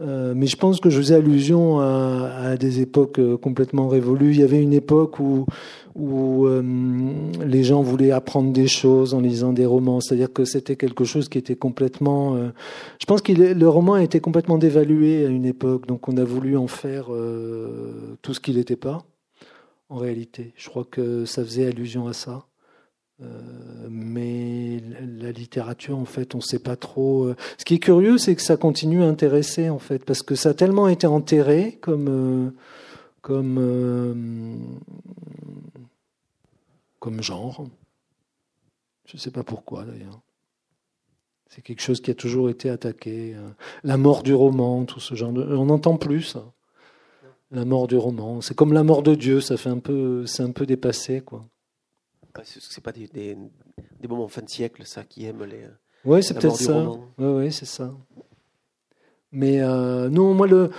euh, 0.00 0.33
mais 0.35 0.47
je 0.47 0.57
pense 0.57 0.80
que 0.80 0.88
je 0.88 0.99
faisais 0.99 1.14
allusion 1.14 1.78
à, 1.80 2.33
à, 2.42 2.57
des 2.57 2.80
époques 2.80 3.19
euh, 3.19 3.37
complètement 3.37 3.88
révolues. 3.88 4.30
Il 4.30 4.40
y 4.40 4.42
avait 4.42 4.62
une 4.62 4.73
époque 4.73 5.21
où, 5.21 5.45
où 5.95 6.47
euh, 6.47 6.62
les 7.45 7.64
gens 7.64 7.83
voulaient 7.83 8.11
apprendre 8.11 8.50
des 8.52 8.66
choses 8.66 9.12
en 9.12 9.21
lisant 9.21 9.52
des 9.52 9.66
romans, 9.66 10.00
c'est-à-dire 10.00 10.33
que 10.33 10.45
c'était 10.45 10.76
quelque 10.76 11.04
chose 11.04 11.28
qui 11.28 11.37
était 11.37 11.57
complètement. 11.57 12.37
Je 12.99 13.07
pense 13.07 13.21
que 13.21 13.33
le 13.33 13.69
roman 13.69 13.95
a 13.95 14.02
été 14.02 14.21
complètement 14.21 14.57
dévalué 14.57 15.26
à 15.26 15.28
une 15.28 15.45
époque, 15.45 15.87
donc 15.87 16.09
on 16.09 16.16
a 16.16 16.25
voulu 16.25 16.57
en 16.57 16.66
faire 16.66 17.09
tout 18.23 18.35
ce 18.35 18.40
qu'il 18.40 18.57
n'était 18.57 18.76
pas. 18.76 19.04
En 19.88 19.97
réalité, 19.97 20.52
je 20.57 20.69
crois 20.69 20.87
que 20.88 21.25
ça 21.25 21.45
faisait 21.45 21.66
allusion 21.66 22.07
à 22.07 22.12
ça. 22.12 22.47
Euh, 23.23 23.89
mais 23.91 24.81
la 25.19 25.33
littérature, 25.33 25.99
en 25.99 26.05
fait, 26.05 26.35
on 26.35 26.39
ne 26.39 26.43
sait 26.43 26.59
pas 26.59 26.77
trop. 26.77 27.25
Euh. 27.25 27.37
Ce 27.59 27.65
qui 27.65 27.75
est 27.75 27.79
curieux, 27.79 28.19
c'est 28.19 28.35
que 28.35 28.43
ça 28.43 28.57
continue 28.57 29.03
à 29.03 29.07
intéresser, 29.07 29.69
en 29.69 29.79
fait, 29.79 30.05
parce 30.05 30.23
que 30.23 30.35
ça 30.35 30.50
a 30.50 30.55
tellement 30.55 30.89
été 30.89 31.07
enterré 31.07 31.79
comme 31.81 32.09
euh, 32.09 32.50
comme 33.21 34.79
comme 36.99 37.23
genre. 37.23 37.67
Je 39.07 39.17
ne 39.17 39.21
sais 39.21 39.31
pas 39.31 39.43
pourquoi 39.43 39.85
d'ailleurs. 39.85 40.21
C'est 41.49 41.62
quelque 41.62 41.83
chose 41.83 42.00
qui 42.00 42.11
a 42.11 42.15
toujours 42.15 42.49
été 42.49 42.71
attaqué. 42.71 43.35
La 43.83 43.97
mort 43.97 44.23
du 44.23 44.33
roman, 44.33 44.85
tout 44.85 45.00
ce 45.00 45.17
genre 45.17 45.33
de... 45.33 45.43
On 45.43 45.67
n'entend 45.67 45.97
plus 45.97 46.23
ça. 46.23 46.53
La 47.50 47.65
mort 47.65 47.89
du 47.89 47.97
roman. 47.97 48.41
C'est 48.41 48.55
comme 48.55 48.73
la 48.73 48.85
mort 48.85 49.03
de 49.03 49.17
Dieu, 49.17 49.41
ça 49.41 49.57
fait 49.57 49.69
un 49.69 49.81
peu, 49.81 50.27
c'est 50.27 50.45
un 50.45 50.53
peu 50.53 50.65
dépassé, 50.65 51.23
quoi 51.23 51.49
c'est 52.45 52.83
pas 52.83 52.93
des, 52.93 53.07
des, 53.09 53.37
des, 54.01 54.09
moments 54.09 54.29
fin 54.29 54.43
de 54.43 54.49
siècle, 54.49 54.83
ça, 54.85 55.05
qui 55.05 55.27
aiment 55.27 55.45
les. 55.45 55.67
Oui, 56.05 56.23
c'est 56.23 56.35
peut-être 56.35 56.57
ça. 56.57 56.91
Oui, 57.19 57.27
ouais, 57.27 57.51
c'est 57.51 57.67
ça. 57.67 57.93
Mais 59.33 59.61
euh, 59.61 60.09
non, 60.09 60.35
moi, 60.35 60.49
le, 60.49 60.71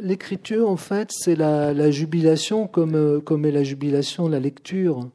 l'écriture, 0.00 0.68
en 0.68 0.76
fait, 0.76 1.10
c'est 1.10 1.34
la, 1.34 1.74
la, 1.74 1.90
jubilation 1.90 2.68
comme, 2.68 3.20
comme 3.22 3.44
est 3.44 3.50
la 3.50 3.64
jubilation 3.64 4.28
la 4.28 4.38
lecture. 4.38 5.10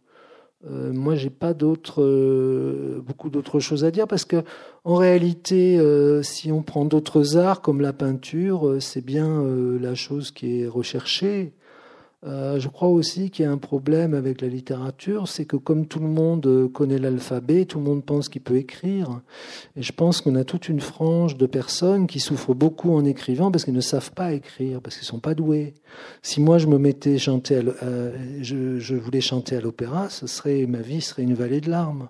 Euh, 0.70 0.92
moi, 0.92 1.16
j'ai 1.16 1.30
pas 1.30 1.54
d'autres, 1.54 2.02
euh, 2.02 3.02
beaucoup 3.06 3.30
d'autres 3.30 3.60
choses 3.60 3.84
à 3.86 3.92
dire 3.92 4.08
parce 4.08 4.26
que, 4.26 4.44
en 4.84 4.96
réalité, 4.96 5.78
euh, 5.78 6.24
si 6.24 6.52
on 6.52 6.64
prend 6.64 6.86
d'autres 6.86 7.38
arts 7.38 7.62
comme 7.62 7.82
la 7.82 7.94
peinture, 7.94 8.68
euh, 8.68 8.80
c'est 8.80 9.06
bien 9.06 9.42
euh, 9.42 9.78
la 9.80 9.96
chose 9.96 10.32
qui 10.32 10.62
est 10.62 10.68
recherchée. 10.68 11.54
Euh, 12.26 12.60
je 12.60 12.68
crois 12.70 12.88
aussi 12.88 13.30
qu'il 13.30 13.46
y 13.46 13.48
a 13.48 13.52
un 13.52 13.58
problème 13.58 14.14
avec 14.14 14.42
la 14.42 14.48
littérature, 14.48 15.28
c'est 15.28 15.46
que 15.46 15.58
comme 15.58 15.86
tout 15.86 16.00
le 16.00 16.08
monde 16.08 16.72
connaît 16.74 16.98
l'alphabet, 16.98 17.66
tout 17.66 17.78
le 17.78 17.86
monde 17.86 18.04
pense 18.04 18.30
qu'il 18.30 18.42
peut 18.42 18.56
écrire. 18.56 19.22
Et 19.76 19.84
je 19.84 19.92
pense 19.92 20.22
qu'on 20.22 20.36
a 20.36 20.44
toute 20.44 20.68
une 20.68 20.80
frange 20.80 21.38
de 21.38 21.46
personnes 21.46 22.08
qui 22.08 22.20
souffrent 22.20 22.56
beaucoup 22.56 22.92
en 22.94 23.06
écrivant 23.06 23.52
parce 23.52 23.64
qu'ils 23.64 23.74
ne 23.74 23.82
savent 23.82 24.12
pas 24.12 24.34
écrire, 24.34 24.82
parce 24.82 24.98
qu'ils 24.98 25.08
sont 25.08 25.20
pas 25.20 25.36
doués. 25.36 25.74
Si 26.22 26.42
moi 26.42 26.58
je 26.58 26.68
me 26.68 26.78
mettais 26.78 27.18
chanter, 27.18 27.62
je, 28.42 28.80
je 28.80 28.96
voulais 28.96 29.22
chanter 29.22 29.56
à 29.58 29.62
l'opéra, 29.62 30.10
ce 30.10 30.28
serait 30.28 30.66
ma 30.66 30.80
vie 30.80 31.02
serait 31.02 31.24
une 31.24 31.36
vallée 31.36 31.62
de 31.62 31.70
larmes. 31.70 32.10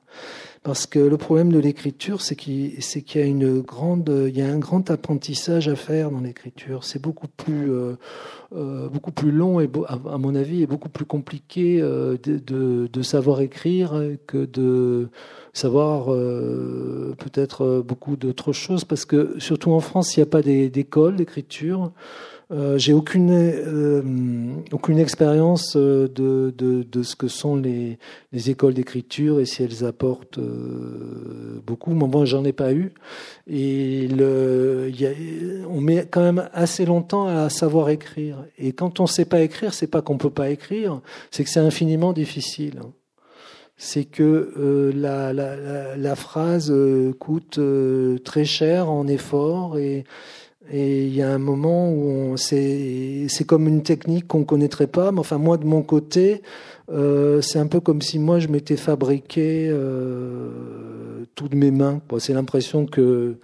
Parce 0.66 0.88
que 0.88 0.98
le 0.98 1.16
problème 1.16 1.52
de 1.52 1.60
l'écriture, 1.60 2.22
c'est 2.22 2.36
qu'il 2.36 2.74
y 2.74 3.20
a 3.20 3.24
une 3.24 3.62
grande, 3.62 4.12
il 4.28 4.36
y 4.36 4.42
a 4.42 4.48
un 4.48 4.58
grand 4.58 4.90
apprentissage 4.90 5.68
à 5.68 5.76
faire 5.76 6.10
dans 6.10 6.22
l'écriture. 6.22 6.84
C'est 6.84 7.00
beaucoup 7.00 7.28
plus, 7.28 7.72
euh, 7.72 7.98
euh, 8.56 8.90
beaucoup 8.90 9.12
plus 9.12 9.30
long 9.30 9.60
et 9.60 9.70
à 9.88 10.18
mon 10.18 10.34
avis, 10.34 10.64
et 10.64 10.66
beaucoup 10.66 10.90
plus 10.90 11.06
compliqué 11.06 11.80
euh, 11.80 12.18
de, 12.24 12.40
de, 12.40 12.90
de, 12.92 13.02
savoir 13.04 13.42
écrire 13.42 13.94
que 14.26 14.44
de 14.44 15.10
savoir 15.54 16.12
euh, 16.12 17.16
peut-être 17.20 17.84
beaucoup 17.86 18.16
d'autres 18.16 18.52
choses. 18.52 18.86
Parce 18.86 19.06
que 19.06 19.36
surtout 19.38 19.72
en 19.72 19.82
France, 19.82 20.18
il 20.18 20.22
n'y 20.22 20.24
a 20.24 20.32
pas 20.32 20.42
d'école 20.42 21.18
d'écriture. 21.18 21.92
Euh, 22.52 22.78
j'ai 22.78 22.94
aucune 22.94 23.32
euh, 23.32 24.04
aucune 24.72 25.00
expérience 25.00 25.76
euh, 25.76 26.08
de, 26.08 26.54
de, 26.56 26.84
de, 26.84 27.02
ce 27.02 27.16
que 27.16 27.28
sont 27.28 27.56
les, 27.56 27.98
les 28.32 28.50
écoles 28.52 28.76
d'écriture 28.76 29.40
et 29.40 29.46
si 29.46 29.64
elles 29.64 29.84
apportent 29.84 30.40
beaucoup. 31.66 31.94
Mais 31.96 32.08
bon, 32.08 32.26
j'en 32.26 32.46
ai 32.46 32.54
pas 32.54 32.72
eu. 32.72 32.94
Et 33.48 34.08
le, 34.10 34.92
on 35.70 35.82
met 35.82 36.06
quand 36.10 36.22
même 36.22 36.48
assez 36.54 36.86
longtemps 36.86 37.26
à 37.26 37.50
savoir 37.50 37.90
écrire. 37.90 38.46
Et 38.60 38.74
quand 38.74 39.00
on 39.00 39.08
sait 39.08 39.26
pas 39.26 39.42
écrire, 39.42 39.74
c'est 39.74 39.88
pas 39.88 40.04
qu'on 40.04 40.18
peut 40.18 40.30
pas 40.30 40.52
écrire, 40.52 41.02
c'est 41.32 41.44
que 41.44 41.50
c'est 41.50 41.60
infiniment 41.60 42.14
difficile. 42.14 42.80
C'est 43.78 44.06
que 44.06 44.92
la, 44.96 45.34
la, 45.34 46.16
phrase 46.16 46.74
coûte 47.20 47.60
très 48.24 48.46
cher 48.46 48.90
en 48.90 49.06
effort 49.06 49.78
et 49.78 50.06
et 50.72 51.06
il 51.06 51.16
y 51.16 51.22
a 51.22 51.32
un 51.32 51.38
moment 51.38 51.92
où 51.92 52.36
c'est 52.38 53.28
comme 53.46 53.68
une 53.68 53.84
technique 53.84 54.28
qu'on 54.28 54.44
connaîtrait 54.44 54.88
pas. 54.88 55.12
Mais 55.12 55.20
enfin, 55.20 55.38
moi, 55.38 55.58
de 55.58 55.66
mon 55.66 55.84
côté, 55.84 56.42
euh, 56.92 57.42
c'est 57.42 57.60
un 57.60 57.68
peu 57.68 57.80
comme 57.80 58.02
si 58.02 58.20
moi, 58.20 58.40
je 58.40 58.48
m'étais 58.48 58.78
fabriqué 58.78 59.68
euh, 59.70 61.26
toutes 61.36 61.54
mes 61.54 61.72
mains. 61.72 62.02
C'est 62.20 62.34
l'impression 62.34 62.86
que, 62.86 63.38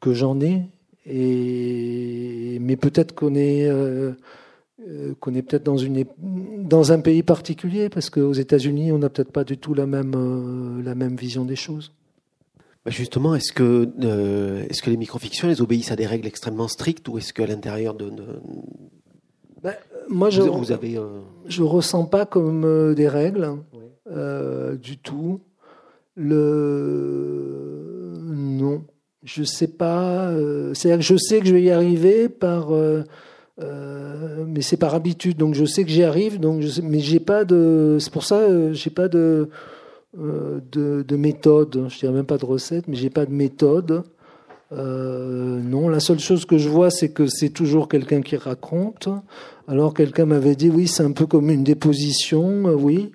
que 0.00 0.12
j'en 0.12 0.40
ai. 0.40 0.62
Mais 1.06 2.76
peut-être 2.76 3.14
qu'on 3.14 3.34
est, 3.34 3.68
euh, 4.88 5.14
qu'on 5.20 5.34
est 5.34 5.42
peut-être 5.42 5.62
dans, 5.62 5.76
une, 5.76 6.04
dans 6.18 6.92
un 6.92 7.00
pays 7.00 7.22
particulier, 7.22 7.88
parce 7.88 8.10
qu'aux 8.10 8.32
États-Unis, 8.32 8.90
on 8.90 8.98
n'a 8.98 9.10
peut-être 9.10 9.30
pas 9.30 9.44
du 9.44 9.56
tout 9.56 9.74
la 9.74 9.86
même, 9.86 10.14
euh, 10.16 10.82
la 10.82 10.94
même 10.94 11.16
vision 11.16 11.44
des 11.44 11.56
choses. 11.56 11.92
Bah, 12.84 12.90
justement, 12.90 13.36
est-ce 13.36 13.52
que, 13.52 13.88
euh, 14.02 14.64
est-ce 14.68 14.82
que 14.82 14.90
les 14.90 14.96
microfictions, 14.96 15.48
elles 15.48 15.62
obéissent 15.62 15.92
à 15.92 15.96
des 15.96 16.06
règles 16.06 16.26
extrêmement 16.26 16.66
strictes 16.66 17.08
ou 17.08 17.16
est-ce 17.18 17.32
qu'à 17.32 17.46
l'intérieur 17.46 17.94
de, 17.94 18.10
de... 18.10 18.24
Ben, 19.62 19.74
moi, 20.08 20.30
je, 20.30 20.42
vous 20.42 20.72
avez, 20.72 20.98
euh... 20.98 21.20
je 21.46 21.62
ressens 21.62 22.06
pas 22.06 22.26
comme 22.26 22.64
euh, 22.64 22.94
des 22.94 23.06
règles 23.06 23.58
oui. 23.72 23.84
euh, 24.10 24.76
du 24.76 24.98
tout. 24.98 25.40
Le 26.16 28.12
non, 28.18 28.82
je 29.22 29.44
sais 29.44 29.68
pas. 29.68 30.30
C'est-à-dire 30.74 30.98
que 30.98 31.04
je 31.04 31.16
sais 31.16 31.40
que 31.40 31.46
je 31.46 31.54
vais 31.54 31.62
y 31.62 31.70
arriver 31.70 32.28
par, 32.28 32.70
mais 33.58 34.60
c'est 34.60 34.76
par 34.76 34.94
habitude. 34.94 35.38
Donc 35.38 35.54
je 35.54 35.64
sais 35.64 35.84
que 35.84 35.90
j'y 35.90 36.02
arrive. 36.02 36.38
Donc 36.38 36.60
je 36.60 36.68
sais, 36.68 36.82
mais 36.82 36.98
j'ai 36.98 37.20
pas 37.20 37.46
de. 37.46 37.96
C'est 37.98 38.12
pour 38.12 38.24
ça, 38.24 38.72
j'ai 38.74 38.90
pas 38.90 39.08
de 39.08 39.48
de, 40.14 41.02
de, 41.02 41.16
méthode. 41.16 41.86
Je 41.88 41.98
dirais 41.98 42.12
même 42.12 42.26
pas 42.26 42.38
de 42.38 42.44
recette, 42.44 42.88
mais 42.88 42.96
j'ai 42.96 43.10
pas 43.10 43.26
de 43.26 43.32
méthode. 43.32 44.04
Euh, 44.72 45.60
non, 45.60 45.88
la 45.88 46.00
seule 46.00 46.18
chose 46.18 46.44
que 46.44 46.58
je 46.58 46.68
vois, 46.68 46.90
c'est 46.90 47.10
que 47.10 47.26
c'est 47.26 47.50
toujours 47.50 47.88
quelqu'un 47.88 48.22
qui 48.22 48.36
raconte. 48.36 49.08
Alors 49.68 49.94
quelqu'un 49.94 50.26
m'avait 50.26 50.56
dit, 50.56 50.70
oui, 50.70 50.88
c'est 50.88 51.02
un 51.02 51.12
peu 51.12 51.26
comme 51.26 51.50
une 51.50 51.64
déposition, 51.64 52.68
euh, 52.68 52.74
oui. 52.74 53.12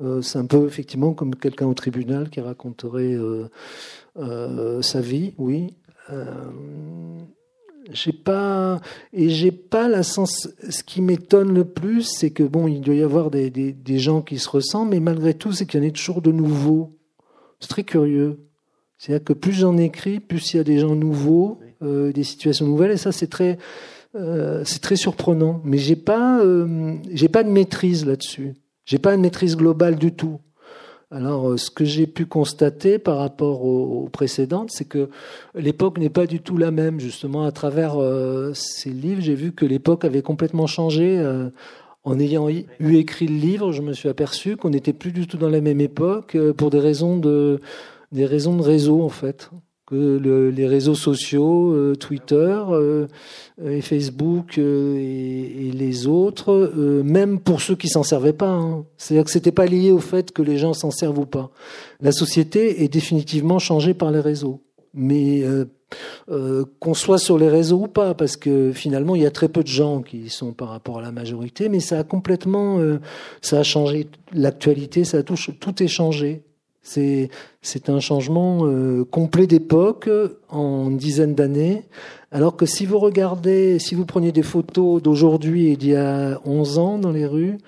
Euh, 0.00 0.22
c'est 0.22 0.38
un 0.38 0.46
peu 0.46 0.66
effectivement 0.66 1.12
comme 1.12 1.34
quelqu'un 1.34 1.66
au 1.66 1.74
tribunal 1.74 2.30
qui 2.30 2.40
raconterait 2.40 3.16
euh, 4.16 4.82
sa 4.82 5.00
vie, 5.00 5.34
oui 5.36 5.76
j'ai 7.92 8.12
pas 8.12 8.80
et 9.12 9.28
j'ai 9.28 9.50
pas 9.50 9.88
la 9.88 10.02
sens. 10.02 10.48
Ce 10.68 10.82
qui 10.82 11.02
m'étonne 11.02 11.52
le 11.52 11.64
plus, 11.64 12.02
c'est 12.02 12.30
que 12.30 12.42
bon, 12.42 12.66
il 12.66 12.80
doit 12.80 12.94
y 12.94 13.02
avoir 13.02 13.30
des, 13.30 13.50
des, 13.50 13.98
gens 13.98 14.22
qui 14.22 14.38
se 14.38 14.48
ressemblent, 14.48 14.90
mais 14.90 15.00
malgré 15.00 15.34
tout, 15.34 15.52
c'est 15.52 15.66
qu'il 15.66 15.82
y 15.82 15.86
en 15.86 15.88
a 15.88 15.92
toujours 15.92 16.22
de 16.22 16.32
nouveaux. 16.32 16.96
C'est 17.60 17.68
très 17.68 17.84
curieux. 17.84 18.40
C'est-à-dire 18.98 19.24
que 19.24 19.32
plus 19.32 19.52
j'en 19.52 19.76
écris, 19.76 20.20
plus 20.20 20.52
il 20.52 20.58
y 20.58 20.60
a 20.60 20.64
des 20.64 20.78
gens 20.78 20.94
nouveaux, 20.94 21.58
euh, 21.82 22.12
des 22.12 22.24
situations 22.24 22.66
nouvelles, 22.66 22.92
et 22.92 22.96
ça 22.96 23.12
c'est 23.12 23.28
très 23.28 23.58
euh, 24.14 24.62
c'est 24.64 24.80
très 24.80 24.96
surprenant. 24.96 25.60
Mais 25.64 25.78
j'ai 25.78 25.96
pas 25.96 26.40
euh, 26.40 26.96
j'ai 27.10 27.28
pas 27.28 27.42
de 27.42 27.50
maîtrise 27.50 28.04
là-dessus. 28.04 28.54
J'ai 28.84 28.98
pas 28.98 29.14
une 29.14 29.22
maîtrise 29.22 29.56
globale 29.56 29.96
du 29.96 30.12
tout. 30.12 30.40
Alors, 31.12 31.50
euh, 31.50 31.56
ce 31.56 31.70
que 31.70 31.84
j'ai 31.84 32.06
pu 32.06 32.24
constater 32.24 33.00
par 33.00 33.18
rapport 33.18 33.64
aux, 33.64 34.08
précédentes, 34.08 34.70
c'est 34.70 34.84
que 34.84 35.10
l'époque 35.56 35.98
n'est 35.98 36.10
pas 36.10 36.26
du 36.26 36.40
tout 36.40 36.56
la 36.56 36.70
même. 36.70 37.00
Justement, 37.00 37.44
à 37.44 37.50
travers 37.50 38.00
euh, 38.00 38.52
ces 38.54 38.90
livres, 38.90 39.20
j'ai 39.20 39.34
vu 39.34 39.52
que 39.52 39.66
l'époque 39.66 40.04
avait 40.04 40.22
complètement 40.22 40.68
changé. 40.68 41.18
Euh, 41.18 41.50
en 42.04 42.18
ayant 42.18 42.48
eu 42.48 42.96
écrit 42.96 43.26
le 43.26 43.34
livre, 43.34 43.72
je 43.72 43.82
me 43.82 43.92
suis 43.92 44.08
aperçu 44.08 44.56
qu'on 44.56 44.70
n'était 44.70 44.94
plus 44.94 45.12
du 45.12 45.26
tout 45.26 45.36
dans 45.36 45.50
la 45.50 45.60
même 45.60 45.82
époque 45.82 46.34
pour 46.56 46.70
des 46.70 46.78
raisons 46.78 47.18
de 47.18 47.60
des 48.10 48.24
raisons 48.24 48.56
de 48.56 48.62
réseau 48.62 49.02
en 49.02 49.10
fait. 49.10 49.50
Les 49.90 50.66
réseaux 50.66 50.94
sociaux, 50.94 51.72
euh, 51.72 51.94
Twitter 51.94 52.58
euh, 52.70 53.06
et 53.64 53.80
Facebook 53.80 54.58
euh, 54.58 54.96
et, 54.96 55.72
les 55.72 56.06
autres, 56.06 56.72
même 57.04 57.40
pour 57.40 57.60
ceux 57.60 57.74
qui 57.74 57.88
s'en 57.88 58.02
servaient 58.02 58.32
pas, 58.32 58.50
hein. 58.50 58.84
c'est-à-dire 58.96 59.24
que 59.24 59.30
c'était 59.30 59.52
pas 59.52 59.66
lié 59.66 59.90
au 59.92 59.98
fait 59.98 60.32
que 60.32 60.42
les 60.42 60.58
gens 60.58 60.74
s'en 60.74 60.90
servent 60.90 61.18
ou 61.18 61.26
pas. 61.26 61.50
La 62.00 62.12
société 62.12 62.82
est 62.82 62.88
définitivement 62.88 63.58
changée 63.58 63.94
par 63.94 64.10
les 64.10 64.20
réseaux, 64.20 64.60
mais 64.94 65.42
qu'on 66.80 66.94
soit 66.94 67.18
sur 67.18 67.38
les 67.38 67.48
réseaux 67.48 67.84
ou 67.84 67.88
pas, 67.88 68.14
parce 68.14 68.36
que 68.36 68.72
finalement 68.72 69.16
il 69.16 69.22
y 69.22 69.26
a 69.26 69.30
très 69.30 69.48
peu 69.48 69.62
de 69.62 69.68
gens 69.68 70.02
qui 70.02 70.28
sont 70.28 70.52
par 70.52 70.68
rapport 70.68 70.98
à 70.98 71.02
la 71.02 71.12
majorité, 71.12 71.68
mais 71.68 71.80
ça 71.80 71.98
a 71.98 72.04
complètement, 72.04 72.78
ça 73.40 73.60
a 73.60 73.62
changé 73.62 74.08
l'actualité, 74.32 75.04
ça 75.04 75.18
a 75.18 75.22
tout 75.22 75.82
est 75.82 75.88
changé. 75.88 76.42
C'est 76.82 77.30
un 77.88 78.00
changement 78.00 78.66
euh, 78.66 79.04
complet 79.04 79.46
d'époque 79.46 80.08
en 80.48 80.90
une 80.90 80.96
dizaine 80.96 81.34
d'années. 81.34 81.84
Alors 82.32 82.56
que 82.56 82.66
si 82.66 82.86
vous 82.86 82.98
regardez, 82.98 83.78
si 83.78 83.94
vous 83.94 84.06
preniez 84.06 84.32
des 84.32 84.42
photos 84.42 85.02
d'aujourd'hui 85.02 85.68
et 85.68 85.76
d'il 85.76 85.90
y 85.90 85.96
a 85.96 86.40
11 86.44 86.78
ans 86.78 86.98
dans 86.98 87.12
les 87.12 87.26
rues, 87.26 87.58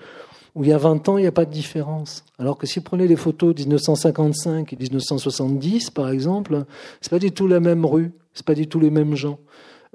ou 0.55 0.63
il 0.63 0.69
y 0.69 0.73
a 0.73 0.77
20 0.77 1.09
ans, 1.09 1.17
il 1.17 1.21
n'y 1.21 1.27
a 1.27 1.31
pas 1.31 1.45
de 1.45 1.51
différence. 1.51 2.23
Alors 2.37 2.57
que 2.57 2.67
si 2.67 2.79
vous 2.79 2.83
prenez 2.83 3.07
les 3.07 3.15
photos 3.15 3.55
de 3.55 3.61
1955 3.61 4.73
et 4.73 4.75
1970, 4.75 5.89
par 5.89 6.09
exemple, 6.09 6.65
c'est 7.01 7.09
pas 7.09 7.19
du 7.19 7.31
tout 7.31 7.47
la 7.47 7.59
même 7.59 7.85
rue, 7.85 8.11
c'est 8.33 8.45
pas 8.45 8.53
du 8.53 8.67
tout 8.67 8.79
les 8.79 8.91
mêmes 8.91 9.15
gens. 9.15 9.39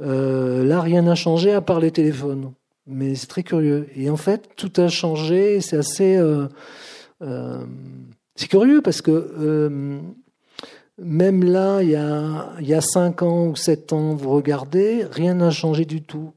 Euh, 0.01 0.65
là, 0.65 0.81
rien 0.81 1.03
n'a 1.03 1.15
changé 1.15 1.53
à 1.53 1.61
part 1.61 1.81
les 1.81 1.91
téléphones. 1.91 2.53
Mais 2.87 3.15
c'est 3.15 3.27
très 3.27 3.43
curieux. 3.43 3.89
Et 3.97 4.11
en 4.11 4.17
fait, 4.17 4.49
tout 4.57 4.73
a 4.79 4.89
changé. 4.89 5.61
C'est 5.61 5.77
assez. 5.77 6.17
Euh, 6.17 6.49
euh 7.23 7.59
c'est 8.39 8.47
curieux 8.47 8.83
parce 8.83 9.03
que 9.03 9.11
euh, 9.11 9.99
même 10.97 11.43
là, 11.43 11.83
il 11.83 11.91
y, 11.91 11.97
a, 11.97 12.53
il 12.61 12.69
y 12.69 12.75
a 12.75 12.81
5 12.81 13.23
ans 13.23 13.49
ou 13.49 13.57
7 13.57 13.93
ans, 13.93 14.15
vous 14.15 14.31
regardez, 14.31 15.05
rien 15.11 15.35
n'a 15.35 15.51
changé 15.51 15.85
du 15.85 16.03
tout. 16.03 16.31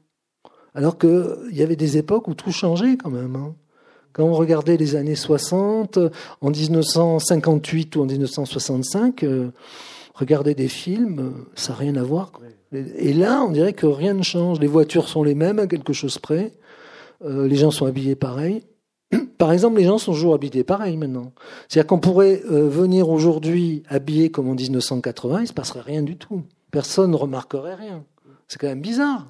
Alors 0.74 0.98
qu'il 0.98 1.36
y 1.52 1.62
avait 1.62 1.76
des 1.76 1.98
époques 1.98 2.26
où 2.26 2.34
tout 2.34 2.50
changeait 2.50 2.96
quand 2.96 3.10
même. 3.10 3.36
Hein. 3.36 3.54
Quand 4.12 4.24
on 4.24 4.32
regardait 4.32 4.76
les 4.76 4.96
années 4.96 5.14
60, 5.14 6.00
en 6.40 6.50
1958 6.50 7.94
ou 7.94 8.02
en 8.02 8.06
1965, 8.06 9.22
euh, 9.22 9.52
regarder 10.16 10.56
des 10.56 10.66
films, 10.66 11.46
ça 11.54 11.72
n'a 11.72 11.78
rien 11.78 11.94
à 11.94 12.02
voir. 12.02 12.32
Et 12.72 13.12
là, 13.12 13.44
on 13.46 13.52
dirait 13.52 13.74
que 13.74 13.86
rien 13.86 14.14
ne 14.14 14.24
change. 14.24 14.58
Les 14.58 14.66
voitures 14.66 15.08
sont 15.08 15.22
les 15.22 15.36
mêmes 15.36 15.60
à 15.60 15.68
quelque 15.68 15.92
chose 15.92 16.18
près. 16.18 16.52
Euh, 17.24 17.46
les 17.46 17.54
gens 17.54 17.70
sont 17.70 17.86
habillés 17.86 18.16
pareil. 18.16 18.64
Par 19.42 19.50
exemple, 19.50 19.78
les 19.78 19.86
gens 19.86 19.98
sont 19.98 20.12
toujours 20.12 20.34
habillés 20.34 20.62
pareil 20.62 20.96
maintenant. 20.96 21.32
C'est-à-dire 21.66 21.88
qu'on 21.88 21.98
pourrait 21.98 22.42
euh, 22.48 22.68
venir 22.68 23.08
aujourd'hui 23.08 23.82
habillé 23.88 24.30
comme 24.30 24.48
en 24.48 24.54
1980, 24.54 25.38
il 25.38 25.42
ne 25.42 25.46
se 25.46 25.52
passerait 25.52 25.80
rien 25.80 26.02
du 26.04 26.16
tout. 26.16 26.42
Personne 26.70 27.10
ne 27.10 27.16
remarquerait 27.16 27.74
rien. 27.74 28.04
C'est 28.46 28.60
quand 28.60 28.68
même 28.68 28.82
bizarre. 28.82 29.26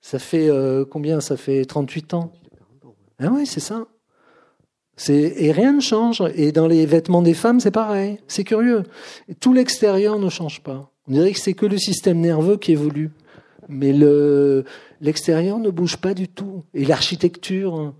Ça 0.00 0.18
fait 0.18 0.50
euh, 0.50 0.84
combien? 0.84 1.20
Ça 1.20 1.36
fait 1.36 1.64
38 1.64 2.14
ans. 2.14 2.32
Ah 3.20 3.28
oui, 3.30 3.46
c'est 3.46 3.60
ça. 3.60 3.86
Et 5.08 5.52
rien 5.52 5.74
ne 5.74 5.80
change. 5.80 6.24
Et 6.34 6.50
dans 6.50 6.66
les 6.66 6.84
vêtements 6.84 7.22
des 7.22 7.34
femmes, 7.34 7.60
c'est 7.60 7.70
pareil. 7.70 8.18
C'est 8.26 8.42
curieux. 8.42 8.82
tout 9.38 9.52
l'extérieur 9.52 10.18
ne 10.18 10.28
change 10.28 10.60
pas. 10.60 10.90
On 11.06 11.12
dirait 11.12 11.30
que 11.30 11.38
c'est 11.38 11.54
que 11.54 11.66
le 11.66 11.78
système 11.78 12.18
nerveux 12.18 12.56
qui 12.56 12.72
évolue. 12.72 13.12
Mais 13.68 13.92
l'extérieur 15.00 15.60
ne 15.60 15.70
bouge 15.70 15.98
pas 15.98 16.14
du 16.14 16.26
tout. 16.26 16.64
Et 16.74 16.84
l'architecture, 16.84 17.94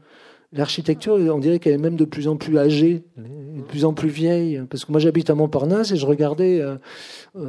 L'architecture, 0.50 1.12
on 1.12 1.38
dirait 1.38 1.58
qu'elle 1.58 1.74
est 1.74 1.78
même 1.78 1.96
de 1.96 2.06
plus 2.06 2.26
en 2.26 2.36
plus 2.36 2.56
âgée, 2.56 3.04
de 3.18 3.62
plus 3.64 3.84
en 3.84 3.92
plus 3.92 4.08
vieille. 4.08 4.62
Parce 4.70 4.86
que 4.86 4.92
moi, 4.92 4.98
j'habite 4.98 5.28
à 5.28 5.34
Montparnasse 5.34 5.92
et 5.92 5.96
je 5.96 6.06
regardais 6.06 6.62
euh, 6.62 6.76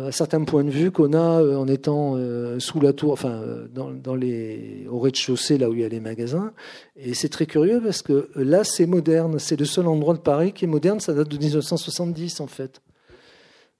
à 0.07 0.11
certains 0.11 0.43
points 0.43 0.65
de 0.65 0.69
vue 0.69 0.91
qu'on 0.91 1.13
a 1.13 1.41
euh, 1.41 1.55
en 1.55 1.65
étant 1.69 2.15
euh, 2.17 2.59
sous 2.59 2.81
la 2.81 2.91
tour, 2.91 3.13
enfin, 3.13 3.41
dans, 3.73 4.15
les, 4.15 4.85
au 4.89 4.99
rez-de-chaussée, 4.99 5.57
là 5.57 5.69
où 5.69 5.73
il 5.73 5.79
y 5.79 5.85
a 5.85 5.87
les 5.87 6.01
magasins. 6.01 6.51
Et 6.97 7.13
c'est 7.13 7.29
très 7.29 7.45
curieux 7.45 7.79
parce 7.81 8.01
que 8.01 8.29
là, 8.35 8.65
c'est 8.65 8.85
moderne. 8.85 9.39
C'est 9.39 9.57
le 9.57 9.65
seul 9.65 9.87
endroit 9.87 10.13
de 10.13 10.19
Paris 10.19 10.51
qui 10.51 10.65
est 10.65 10.67
moderne. 10.67 10.99
Ça 10.99 11.13
date 11.13 11.29
de 11.29 11.37
1970, 11.37 12.41
en 12.41 12.47
fait. 12.47 12.81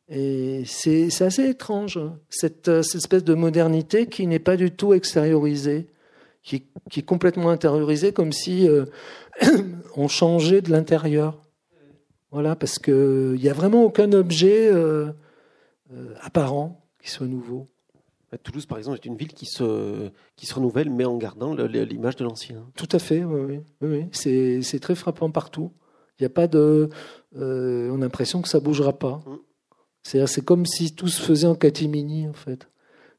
Et 0.08 0.63
c'est 0.65 1.10
assez 1.21 1.43
étrange, 1.49 1.97
hein, 1.97 2.17
cette, 2.29 2.82
cette 2.84 2.95
espèce 2.95 3.25
de 3.25 3.34
modernité 3.34 4.08
qui 4.08 4.27
n'est 4.27 4.39
pas 4.39 4.55
du 4.55 4.71
tout 4.71 4.93
extériorisée 4.93 5.88
qui, 6.43 6.63
est 6.97 7.06
complètement 7.06 7.49
intériorisé, 7.49 8.13
comme 8.13 8.32
si 8.32 8.67
euh, 8.67 8.86
on 9.95 10.08
changeait 10.08 10.62
de 10.62 10.71
l'intérieur. 10.71 11.41
Voilà, 12.32 12.56
parce 12.56 12.78
qu'il 12.78 13.39
n'y 13.39 13.49
a 13.49 13.54
vraiment 13.54 13.84
aucun 13.84 14.12
objet 14.13 14.71
euh, 14.71 15.12
euh, 15.93 16.13
apparent 16.21 16.86
qui 17.02 17.10
soit 17.10 17.28
nouveau. 17.28 17.67
Toulouse, 18.43 18.67
par 18.67 18.78
exemple, 18.78 18.99
est 19.02 19.08
une 19.08 19.15
ville 19.15 19.34
qui 19.34 19.47
se, 19.47 20.12
qui 20.36 20.45
se 20.45 20.54
renouvelle, 20.54 20.91
mais 20.91 21.04
en 21.04 21.17
gardant 21.17 21.56
l'image 21.56 22.15
de 22.17 22.23
l'ancien. 22.23 22.63
Tout 22.75 22.89
à 22.91 22.99
fait, 22.99 23.23
oui. 23.23 23.60
oui, 23.82 23.88
oui. 23.89 24.06
C'est 24.62 24.80
très 24.80 24.93
frappant 24.93 25.32
partout. 25.32 25.71
Il 26.19 26.23
n'y 26.23 26.28
a 26.28 26.30
pas 26.30 26.47
de. 26.47 26.89
on 27.34 27.95
a 27.95 27.97
l'impression 27.97 28.43
que 28.43 28.47
ça 28.47 28.60
ne 28.60 28.63
bougera 28.63 28.93
pas. 28.93 29.23
Mmh. 29.25 29.38
C'est 30.04 30.45
comme 30.45 30.67
si 30.67 30.93
tout 30.93 31.08
se 31.08 31.19
faisait 31.19 31.47
en 31.47 31.56
catimini, 31.56 32.28
en 32.28 32.34
fait 32.34 32.67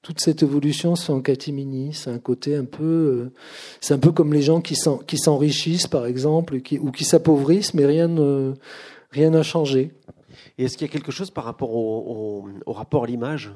toute 0.03 0.21
cette 0.21 0.43
évolution 0.43 0.97
se 0.97 1.07
fait 1.07 1.13
en 1.13 1.21
catimini. 1.21 1.93
C'est 1.93 2.11
un 2.11 2.19
côté 2.19 2.57
un 2.57 2.65
peu, 2.65 2.85
euh, 2.85 3.33
c'est 3.81 3.95
un 3.95 3.99
peu 3.99 4.13
comme 4.13 4.33
les 4.33 4.43
gens 4.43 4.61
qui 4.61 4.77
s'enrichissent, 4.77 5.87
par 5.87 6.07
exemple, 6.07 6.61
ou 6.81 6.91
qui 6.91 7.05
s'appauvrissent, 7.05 7.75
mais 7.75 7.85
rien 7.85 8.09
n'a 8.09 9.43
changé. 9.43 9.93
Et 10.59 10.65
est-ce 10.65 10.77
qu'il 10.77 10.87
y 10.87 10.91
a 10.91 10.93
quelque 10.93 11.13
chose 11.13 11.31
par 11.31 11.45
rapport 11.45 11.75
au, 11.75 12.47
rapport 12.67 13.05
à 13.05 13.07
l'image? 13.07 13.53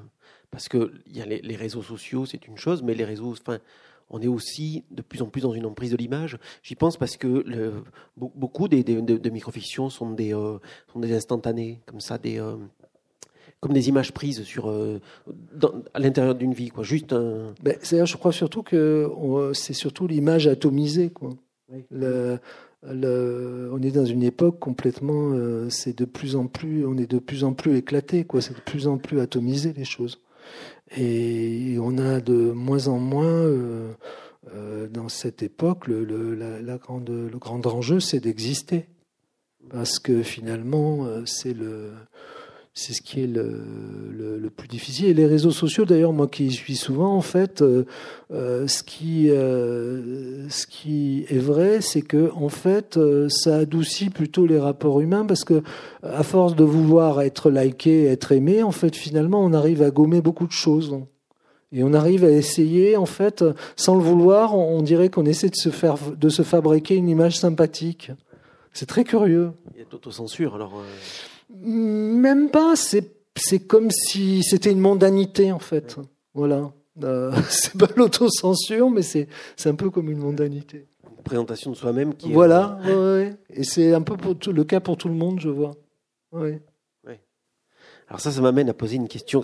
Parce 0.50 0.68
que 0.68 0.92
il 1.06 1.16
y 1.16 1.22
a 1.22 1.26
les, 1.26 1.56
réseaux 1.56 1.82
sociaux, 1.82 2.26
c'est 2.26 2.46
une 2.46 2.58
chose, 2.58 2.82
mais 2.82 2.94
les 2.94 3.04
réseaux, 3.04 3.32
enfin, 3.32 3.58
on 4.10 4.20
est 4.20 4.28
aussi 4.28 4.84
de 4.90 5.02
plus 5.02 5.22
en 5.22 5.26
plus 5.26 5.40
dans 5.40 5.52
une 5.52 5.66
emprise 5.66 5.90
de 5.90 5.96
l'image. 5.96 6.38
J'y 6.62 6.76
pense 6.76 6.96
parce 6.96 7.16
que 7.16 7.82
beaucoup 8.16 8.68
des, 8.68 8.84
de, 8.84 9.30
microfictions 9.30 9.90
sont 9.90 10.10
des, 10.10 10.34
euh, 10.34 10.58
instantanés, 10.94 11.80
comme 11.86 12.00
ça, 12.00 12.18
des, 12.18 12.38
euh, 12.38 12.56
comme 13.64 13.72
des 13.72 13.88
images 13.88 14.12
prises 14.12 14.42
sur, 14.42 14.68
euh, 14.68 15.00
à 15.94 15.98
l'intérieur 15.98 16.34
d'une 16.34 16.52
vie, 16.52 16.68
quoi. 16.68 16.84
Juste 16.84 17.14
un. 17.14 17.54
Ben, 17.62 17.78
je 17.82 18.16
crois 18.18 18.30
surtout 18.30 18.62
que 18.62 19.10
c'est 19.54 19.72
surtout 19.72 20.06
l'image 20.06 20.46
atomisée, 20.46 21.08
quoi. 21.08 21.30
Le, 21.90 22.38
on 23.72 23.80
est 23.80 23.90
dans 23.90 24.04
une 24.04 24.22
époque 24.22 24.58
complètement, 24.58 25.30
euh, 25.32 25.70
c'est 25.70 25.96
de 25.96 26.04
plus 26.04 26.36
en 26.36 26.46
plus, 26.46 26.84
on 26.84 26.98
est 26.98 27.10
de 27.10 27.18
plus 27.18 27.42
en 27.42 27.54
plus 27.54 27.78
éclaté, 27.78 28.24
quoi. 28.24 28.42
C'est 28.42 28.52
de 28.52 28.60
plus 28.60 28.86
en 28.86 28.98
plus 28.98 29.18
atomisé 29.18 29.72
les 29.74 29.86
choses, 29.86 30.20
et 30.94 31.78
on 31.80 31.96
a 31.96 32.20
de 32.20 32.52
moins 32.52 32.88
en 32.88 32.98
moins. 32.98 33.24
Euh, 33.24 33.94
dans 34.90 35.08
cette 35.08 35.42
époque, 35.42 35.86
le, 35.86 36.34
la, 36.34 36.76
grande, 36.76 37.08
le 37.08 37.38
grand 37.38 37.66
enjeu, 37.66 37.98
c'est 37.98 38.20
d'exister. 38.20 38.84
Parce 39.70 39.98
que 39.98 40.22
finalement, 40.22 41.08
c'est 41.24 41.54
le, 41.54 41.92
c'est 42.76 42.92
ce 42.92 43.02
qui 43.02 43.22
est 43.22 43.28
le, 43.28 43.62
le, 44.12 44.50
plus 44.50 44.66
difficile. 44.66 45.06
Et 45.06 45.14
les 45.14 45.26
réseaux 45.26 45.52
sociaux, 45.52 45.84
d'ailleurs, 45.84 46.12
moi 46.12 46.26
qui 46.26 46.46
y 46.46 46.52
suis 46.52 46.74
souvent, 46.74 47.14
en 47.14 47.20
fait, 47.20 47.62
euh, 47.62 47.86
euh, 48.32 48.66
ce, 48.66 48.82
qui, 48.82 49.30
euh, 49.30 50.48
ce 50.48 50.66
qui 50.66 51.24
est 51.28 51.38
vrai, 51.38 51.80
c'est 51.80 52.02
que 52.02 52.32
en 52.34 52.48
fait, 52.48 52.98
ça 53.28 53.58
adoucit 53.58 54.10
plutôt 54.10 54.44
les 54.46 54.58
rapports 54.58 55.00
humains 55.00 55.24
parce 55.24 55.44
que, 55.44 55.62
à 56.02 56.24
force 56.24 56.56
de 56.56 56.64
vouloir 56.64 57.22
être 57.22 57.48
liké, 57.48 58.06
être 58.06 58.32
aimé, 58.32 58.64
en 58.64 58.72
fait, 58.72 58.96
finalement, 58.96 59.40
on 59.44 59.52
arrive 59.52 59.80
à 59.80 59.90
gommer 59.90 60.20
beaucoup 60.20 60.46
de 60.46 60.52
choses. 60.52 60.98
Et 61.70 61.84
on 61.84 61.92
arrive 61.92 62.24
à 62.24 62.30
essayer, 62.30 62.96
en 62.96 63.06
fait, 63.06 63.44
sans 63.76 63.96
le 63.96 64.02
vouloir, 64.02 64.56
on 64.56 64.82
dirait 64.82 65.10
qu'on 65.10 65.26
essaie 65.26 65.48
de 65.48 65.56
se 65.56 65.70
faire, 65.70 65.96
de 66.16 66.28
se 66.28 66.42
fabriquer 66.42 66.96
une 66.96 67.08
image 67.08 67.38
sympathique. 67.38 68.10
C'est 68.72 68.86
très 68.86 69.04
curieux. 69.04 69.52
Il 69.74 69.78
y 69.78 69.82
a 69.82 69.86
d'autocensure, 69.88 70.56
alors. 70.56 70.82
Même 71.54 72.50
pas, 72.50 72.74
c'est 72.76 73.66
comme 73.66 73.90
si 73.90 74.42
c'était 74.42 74.70
une 74.70 74.80
mondanité 74.80 75.52
en 75.52 75.58
fait. 75.58 75.96
Voilà. 76.34 76.72
Euh, 77.02 77.32
c'est 77.50 77.76
pas 77.76 77.88
l'autocensure, 77.96 78.90
mais 78.90 79.02
c'est 79.02 79.28
un 79.64 79.74
peu 79.74 79.90
comme 79.90 80.10
une 80.10 80.18
mondanité. 80.18 80.86
Une 81.04 81.22
présentation 81.22 81.70
de 81.70 81.76
soi-même 81.76 82.14
qui. 82.14 82.32
Voilà, 82.32 82.78
ouais, 82.84 83.36
et 83.50 83.64
c'est 83.64 83.94
un 83.94 84.02
peu 84.02 84.16
pour 84.16 84.38
tout, 84.38 84.52
le 84.52 84.64
cas 84.64 84.80
pour 84.80 84.96
tout 84.96 85.08
le 85.08 85.14
monde, 85.14 85.40
je 85.40 85.48
vois. 85.48 85.74
Ouais. 86.32 86.60
Alors 88.08 88.20
ça, 88.20 88.30
ça 88.30 88.40
m'amène 88.40 88.68
à 88.68 88.74
poser 88.74 88.96
une 88.96 89.08
question, 89.08 89.42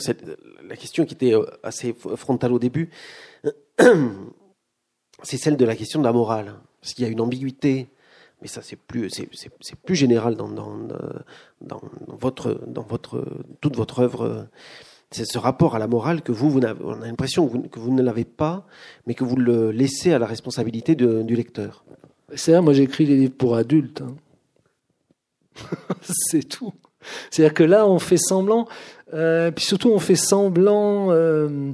la 0.68 0.76
question 0.76 1.06
qui 1.06 1.14
était 1.14 1.34
euh, 1.34 1.46
assez 1.62 1.94
frontale 1.94 2.52
au 2.52 2.58
début, 2.58 2.90
c'est 5.22 5.38
celle 5.38 5.56
de 5.56 5.64
la 5.64 5.76
question 5.76 5.98
de 5.98 6.04
la 6.04 6.12
morale. 6.12 6.54
Parce 6.80 6.94
qu'il 6.94 7.04
y 7.04 7.08
a 7.08 7.10
une 7.10 7.20
ambiguïté 7.20 7.88
mais 8.42 8.48
ça 8.48 8.62
c'est 8.62 8.76
plus 8.76 9.10
c'est, 9.10 9.76
plus 9.84 9.96
général 9.96 10.34
dans, 10.36 10.48
dans, 10.48 10.76
dans, 11.60 11.80
votre 12.08 12.60
dans 12.66 12.82
votre 12.82 13.24
toute 13.60 13.76
votre 13.76 14.00
œuvre 14.00 14.48
c'est 15.10 15.24
ce 15.24 15.38
rapport 15.38 15.74
à 15.74 15.78
la 15.78 15.88
morale 15.88 16.22
que 16.22 16.30
vous, 16.30 16.50
vous 16.50 16.64
avez, 16.64 16.80
on 16.84 17.02
a 17.02 17.06
l'impression 17.06 17.48
que 17.48 17.80
vous, 17.80 17.92
ne 17.92 18.00
l'avez 18.00 18.24
pas, 18.24 18.64
mais 19.06 19.14
que 19.14 19.24
vous 19.24 19.34
le 19.36 19.72
laissez 19.72 20.12
à 20.12 20.20
la 20.20 20.26
responsabilité 20.26 20.94
du 20.94 21.34
lecteur. 21.34 21.84
C'est 22.36 22.52
vrai, 22.52 22.60
moi 22.60 22.72
j'écris 22.72 23.06
des 23.06 23.16
livres 23.16 23.34
pour 23.36 23.56
adultes. 23.56 24.02
Hein. 24.02 24.14
c'est 26.02 26.48
tout. 26.48 26.72
C'est-à-dire 27.30 27.54
que 27.54 27.64
là, 27.64 27.86
on 27.88 27.98
fait 27.98 28.18
semblant. 28.18 28.68
Euh, 29.12 29.50
puis 29.50 29.64
surtout, 29.64 29.90
on 29.90 29.98
fait 29.98 30.16
semblant. 30.16 31.10
Euh, 31.10 31.72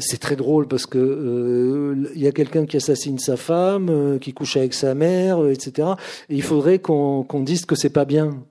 c'est 0.00 0.18
très 0.18 0.36
drôle 0.36 0.66
parce 0.68 0.86
que 0.86 2.10
il 2.14 2.20
y 2.20 2.26
a 2.26 2.32
quelqu'un 2.32 2.66
qui 2.66 2.76
assassine 2.76 3.18
sa 3.18 3.36
femme, 3.36 4.18
qui 4.20 4.32
couche 4.32 4.56
avec 4.56 4.74
sa 4.74 4.94
mère, 4.94 5.46
etc. 5.48 5.88
Et 6.28 6.36
il 6.36 6.42
faudrait 6.42 6.78
qu'on 6.78 7.42
dise 7.42 7.66
que 7.66 7.74
c'est 7.74 7.90
pas 7.90 8.04
bien. 8.04 8.44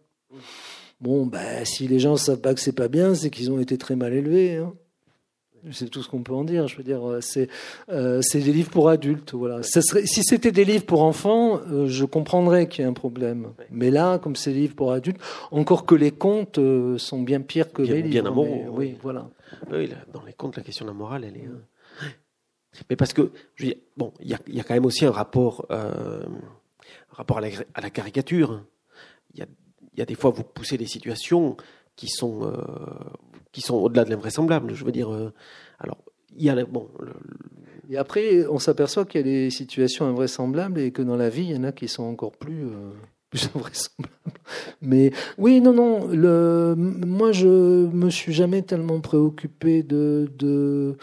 Bon, 1.02 1.26
ben, 1.26 1.66
si 1.66 1.88
les 1.88 2.00
gens 2.00 2.16
savent 2.16 2.40
pas 2.40 2.54
que 2.54 2.62
c'est 2.62 2.72
pas 2.72 2.88
bien, 2.88 3.16
c'est 3.16 3.30
qu'ils 3.30 3.52
ont 3.52 3.60
été 3.60 3.78
très 3.78 3.96
mal 3.96 4.14
élevés. 4.14 4.58
Hein. 4.58 4.74
C'est 5.72 5.90
tout 5.90 6.04
ce 6.04 6.10
qu'on 6.10 6.22
peut 6.22 6.34
en 6.34 6.44
dire. 6.44 6.68
Je 6.68 6.78
veux 6.78 6.84
dire, 6.84 7.08
euh, 7.10 7.22
c'est 7.22 7.50
euh, 7.90 8.22
c'est 8.22 8.40
des 8.40 8.54
livres 8.54 8.70
pour 8.70 8.90
adultes. 8.90 9.34
Voilà. 9.34 9.64
Ça 9.64 9.82
serait, 9.82 10.06
si 10.06 10.24
c'était 10.24 10.52
des 10.52 10.66
livres 10.66 10.86
pour 10.86 11.04
enfants, 11.04 11.60
euh, 11.72 11.88
je 11.88 12.06
comprendrais 12.06 12.68
qu'il 12.68 12.84
y 12.84 12.88
ait 12.88 12.90
un 12.90 12.94
problème. 12.94 13.54
Mais 13.72 13.92
là, 13.92 14.20
comme 14.20 14.36
c'est 14.36 14.54
des 14.54 14.60
livres 14.62 14.76
pour 14.76 14.92
adultes, 14.92 15.20
encore 15.52 15.86
que 15.86 15.96
les 15.96 16.12
contes 16.12 16.60
sont 16.98 17.22
bien 17.22 17.42
pires 17.42 17.72
que 17.72 17.82
les 17.82 18.02
livres. 18.02 18.10
Bien 18.10 18.26
amoureux. 18.26 18.66
Oui, 18.70 18.98
voilà. 19.02 19.30
Oui, 19.72 19.90
dans 20.14 20.24
les 20.24 20.34
contes, 20.34 20.58
la 20.58 20.64
question 20.64 20.86
de 20.86 20.92
la 20.92 20.96
morale, 20.96 21.24
elle 21.26 21.38
est. 21.38 21.50
Mais 22.90 22.96
parce 22.96 23.14
que, 23.14 23.32
je 23.56 23.64
veux 23.64 23.70
dire, 23.72 23.82
bon, 23.96 24.14
il 24.20 24.30
y 24.30 24.34
a, 24.34 24.40
y 24.48 24.60
a, 24.60 24.64
quand 24.64 24.74
même 24.74 24.86
aussi 24.86 25.06
un 25.06 25.12
rapport, 25.12 25.66
un 25.70 26.24
rapport 27.10 27.38
à 27.38 27.42
la, 27.42 27.48
à 27.74 27.82
la 27.82 27.90
caricature. 27.90 28.66
Il 29.34 29.40
y 29.40 29.44
a, 29.44 29.46
y 29.98 30.02
a 30.02 30.06
des 30.06 30.16
fois, 30.16 30.32
vous 30.32 30.44
poussez 30.44 30.78
des 30.78 30.86
situations 30.86 31.56
qui 31.96 32.10
sont 32.10 32.52
qui 33.56 33.62
sont 33.62 33.76
au-delà 33.76 34.04
de 34.04 34.10
l'invraisemblable. 34.10 34.74
Je 34.74 34.84
veux 34.84 34.92
dire, 34.92 35.14
euh, 35.14 35.32
alors 35.80 35.98
il 36.36 36.44
y 36.44 36.50
a 36.50 36.66
bon. 36.66 36.90
Et 37.90 37.96
après, 37.96 38.46
on 38.48 38.60
s'aperçoit 38.60 39.06
qu'il 39.06 39.22
y 39.22 39.24
a 39.24 39.24
des 39.24 39.50
situations 39.50 40.06
invraisemblables 40.06 40.78
et 40.78 40.92
que 40.92 41.02
dans 41.02 41.16
la 41.16 41.30
vie, 41.30 41.44
il 41.44 41.56
y 41.56 41.58
en 41.58 41.64
a 41.64 41.72
qui 41.72 41.88
sont 41.88 42.04
encore 42.04 42.34
plus. 42.34 42.66
Euh, 42.66 42.92
invraisemblables. 43.56 44.12
Mais 44.82 45.12
oui, 45.38 45.62
non, 45.62 45.74
non. 45.74 46.08
Le, 46.08 46.76
moi, 46.76 47.32
je 47.32 47.48
me 47.88 48.10
suis 48.10 48.34
jamais 48.34 48.62
tellement 48.62 49.00
préoccupé 49.00 49.84
de, 49.84 50.30
de, 50.38 50.98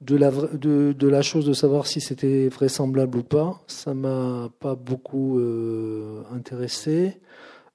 de, 0.00 0.16
la, 0.16 0.30
de, 0.30 0.94
de 0.96 1.08
la 1.08 1.22
chose 1.22 1.44
de 1.44 1.54
savoir 1.54 1.88
si 1.88 2.00
c'était 2.00 2.48
vraisemblable 2.48 3.18
ou 3.18 3.22
pas. 3.24 3.64
Ça 3.66 3.94
m'a 3.94 4.48
pas 4.60 4.76
beaucoup 4.76 5.40
euh, 5.40 6.22
intéressé. 6.32 7.18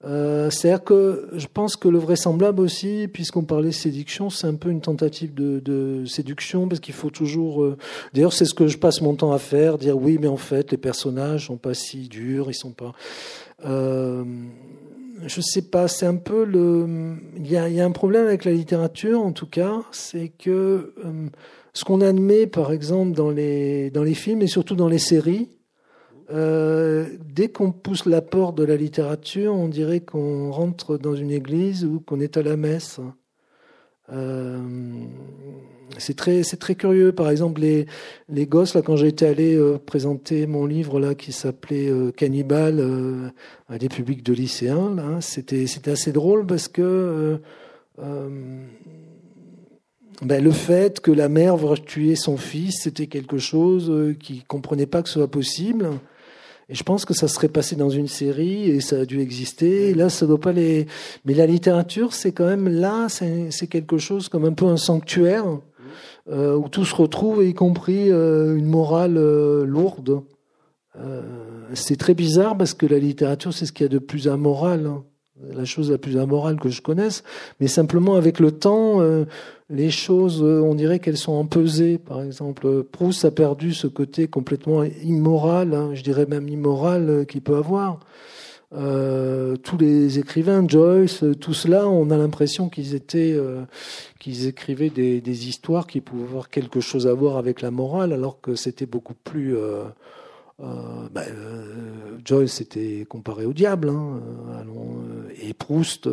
Euh, 0.04 0.50
C'est-à-dire 0.50 0.84
que 0.84 1.30
je 1.34 1.48
pense 1.48 1.76
que 1.76 1.88
le 1.88 2.00
vraisemblable 2.00 2.60
aussi, 2.62 3.08
puisqu'on 3.12 3.44
parlait 3.44 3.72
séduction, 3.72 4.30
c'est 4.30 4.48
un 4.48 4.56
peu 4.56 4.70
une 4.70 4.82
tentative 4.82 5.34
de, 5.34 6.04
séduction, 6.06 6.68
parce 6.68 6.80
qu'il 6.80 6.94
faut 6.94 7.10
toujours... 7.10 7.64
Euh, 7.64 7.78
d'ailleurs, 8.14 8.34
c'est 8.34 8.46
ce 8.46 8.54
que 8.54 8.68
je 8.68 8.78
passe 8.78 9.02
mon 9.02 9.16
temps 9.16 9.32
à 9.32 9.40
faire, 9.40 9.78
dire 9.78 9.98
oui, 9.98 10.18
mais 10.20 10.28
en 10.28 10.38
fait, 10.38 10.72
les 10.72 10.78
personnages 10.78 11.48
sont 11.48 11.58
pas 11.58 11.74
si 11.74 12.08
durs, 12.08 12.50
ils 12.50 12.56
sont 12.56 12.72
pas... 12.72 12.94
Euh, 13.66 14.24
je 15.28 15.40
sais 15.40 15.62
pas, 15.62 15.88
c'est 15.88 16.08
un 16.08 16.16
peu 16.16 16.46
le... 16.46 17.16
Il 17.38 17.50
y 17.50 17.58
a, 17.58 17.70
y 17.70 17.80
a, 17.80 17.86
un 17.86 17.92
problème 17.92 18.26
avec 18.26 18.44
la 18.44 18.54
littérature, 18.54 19.22
en 19.22 19.32
tout 19.32 19.46
cas, 19.46 19.82
c'est 19.92 20.30
que 20.30 20.94
ce 21.74 21.86
qu'on 21.86 22.02
admet, 22.02 22.48
par 22.48 22.72
exemple, 22.72 23.16
dans 23.16 23.30
les, 23.30 23.92
dans 23.92 24.04
les 24.04 24.16
films 24.16 24.42
et 24.42 24.48
surtout 24.48 24.76
dans 24.76 24.88
les 24.88 25.00
séries, 25.00 25.48
euh, 26.32 27.06
dès 27.34 27.50
qu'on 27.50 27.72
pousse 27.72 28.06
la 28.06 28.22
porte 28.22 28.58
de 28.58 28.64
la 28.64 28.76
littérature, 28.76 29.54
on 29.54 29.68
dirait 29.68 30.00
qu'on 30.00 30.52
rentre 30.52 30.98
dans 30.98 31.16
une 31.16 31.32
église 31.32 31.86
ou 31.86 32.00
qu'on 32.00 32.20
est 32.20 32.38
à 32.38 32.44
la 32.44 32.58
messe. 32.58 33.00
Euh, 34.12 34.60
c'est 35.98 36.16
très, 36.16 36.76
curieux. 36.76 37.12
Par 37.12 37.30
exemple, 37.30 37.62
les, 37.62 38.48
gosses, 38.48 38.76
là, 38.76 38.82
quand 38.82 38.96
j'étais 38.96 39.26
allé 39.26 39.56
euh, 39.56 39.78
présenter 39.78 40.48
mon 40.48 40.66
livre 40.66 41.00
là 41.00 41.16
qui 41.16 41.32
s'appelait 41.32 41.90
euh, 41.90 42.12
Cannibal 42.12 43.32
à 43.68 43.78
des 43.78 43.90
publics 43.90 44.24
de 44.24 44.34
lycéens, 44.34 44.96
là, 44.96 45.22
c'était, 45.22 45.66
assez 45.88 46.12
drôle 46.12 46.46
parce 46.46 46.68
que 46.68 47.40
ben, 47.98 48.68
le 50.44 50.52
fait 50.52 51.00
que 51.00 51.12
la 51.12 51.30
mère 51.30 51.58
va 51.58 51.76
tuer 51.76 52.16
son 52.16 52.38
fils, 52.38 52.82
c'était 52.84 53.08
quelque 53.08 53.38
chose 53.38 54.16
qui 54.20 54.44
comprenait 54.44 54.86
pas 54.86 55.02
que 55.02 55.10
ce 55.10 55.16
soit 55.16 55.32
possible. 55.32 55.90
Et 56.72 56.76
je 56.76 56.84
pense 56.84 57.04
que 57.04 57.14
ça 57.14 57.28
serait 57.28 57.50
passé 57.50 57.76
dans 57.76 57.90
une 57.90 58.08
série 58.08 58.70
et 58.70 58.80
ça 58.80 59.02
a 59.02 59.06
dû 59.06 59.20
exister. 59.20 59.90
Et 59.90 59.94
là, 59.94 60.08
ça 60.08 60.26
doit 60.26 60.40
pas 60.40 60.54
les. 60.54 60.88
Mais 61.26 61.34
la 61.34 61.46
littérature, 61.46 62.14
c'est 62.14 62.32
quand 62.32 62.46
même 62.46 62.70
là, 62.70 63.08
c'est 63.10 63.68
quelque 63.68 63.98
chose 63.98 64.30
comme 64.30 64.46
un 64.46 64.54
peu 64.54 64.66
un 64.66 64.78
sanctuaire 64.78 65.60
euh, 66.30 66.56
où 66.56 66.70
tout 66.70 66.86
se 66.86 66.96
retrouve, 66.96 67.44
y 67.44 67.54
compris 67.54 68.10
euh, 68.10 68.56
une 68.56 68.68
morale 68.68 69.18
euh, 69.18 69.66
lourde. 69.66 70.22
C'est 71.74 71.98
très 71.98 72.14
bizarre 72.14 72.58
parce 72.58 72.74
que 72.74 72.86
la 72.86 73.00
littérature, 73.00 73.54
c'est 73.54 73.66
ce 73.66 73.72
qu'il 73.72 73.86
y 73.86 73.90
a 73.90 73.90
de 73.90 74.00
plus 74.00 74.28
amoral. 74.28 74.86
Hein 74.88 75.04
la 75.54 75.66
chose 75.66 75.92
la 75.92 75.98
plus 75.98 76.18
amorale 76.18 76.60
que 76.60 76.70
je 76.70 76.82
connaisse, 76.82 77.24
mais 77.60 77.68
simplement 77.68 78.16
avec 78.16 78.40
le 78.40 78.52
temps, 78.52 79.02
euh, 79.02 79.26
les 79.70 79.90
choses, 79.90 80.42
euh, 80.44 80.62
on 80.62 80.76
dirait 80.76 81.00
qu'elles 81.00 81.18
sont 81.18 81.34
empesées. 81.34 81.98
Par 81.98 82.22
exemple, 82.22 82.84
Proust 82.84 83.26
a 83.26 83.32
perdu 83.32 83.74
ce 83.74 83.88
côté 83.88 84.28
complètement 84.28 84.84
immoral, 84.84 85.74
hein, 85.74 85.92
je 85.94 86.04
dirais 86.04 86.26
même 86.26 86.48
immoral 86.48 87.10
euh, 87.10 87.24
qu'il 87.26 87.42
peut 87.42 87.58
avoir. 87.58 88.00
tous 89.64 89.78
les 89.78 90.18
écrivains, 90.18 90.66
Joyce, 90.66 91.26
tout 91.42 91.54
cela, 91.54 91.90
on 91.90 92.10
a 92.10 92.18
l'impression 92.18 92.70
qu'ils 92.70 92.96
étaient, 92.96 93.38
qu'ils 94.18 94.48
écrivaient 94.48 94.90
des, 94.90 95.48
histoires 95.50 95.88
qui 95.88 96.00
pouvaient 96.00 96.24
avoir 96.24 96.50
quelque 96.50 96.80
chose 96.80 97.06
à 97.06 97.14
voir 97.14 97.36
avec 97.36 97.62
la 97.62 97.70
morale, 97.70 98.14
alors 98.14 98.40
que 98.40 98.56
c'était 98.56 98.86
beaucoup 98.86 99.14
plus 99.26 99.58
euh, 100.64 102.18
Joyce 102.24 102.62
était 102.62 103.06
comparé 103.10 103.46
au 103.46 103.54
diable, 103.54 103.90
hein, 103.90 104.20
euh, 104.50 104.62
et 105.42 105.54
Proust. 105.54 106.10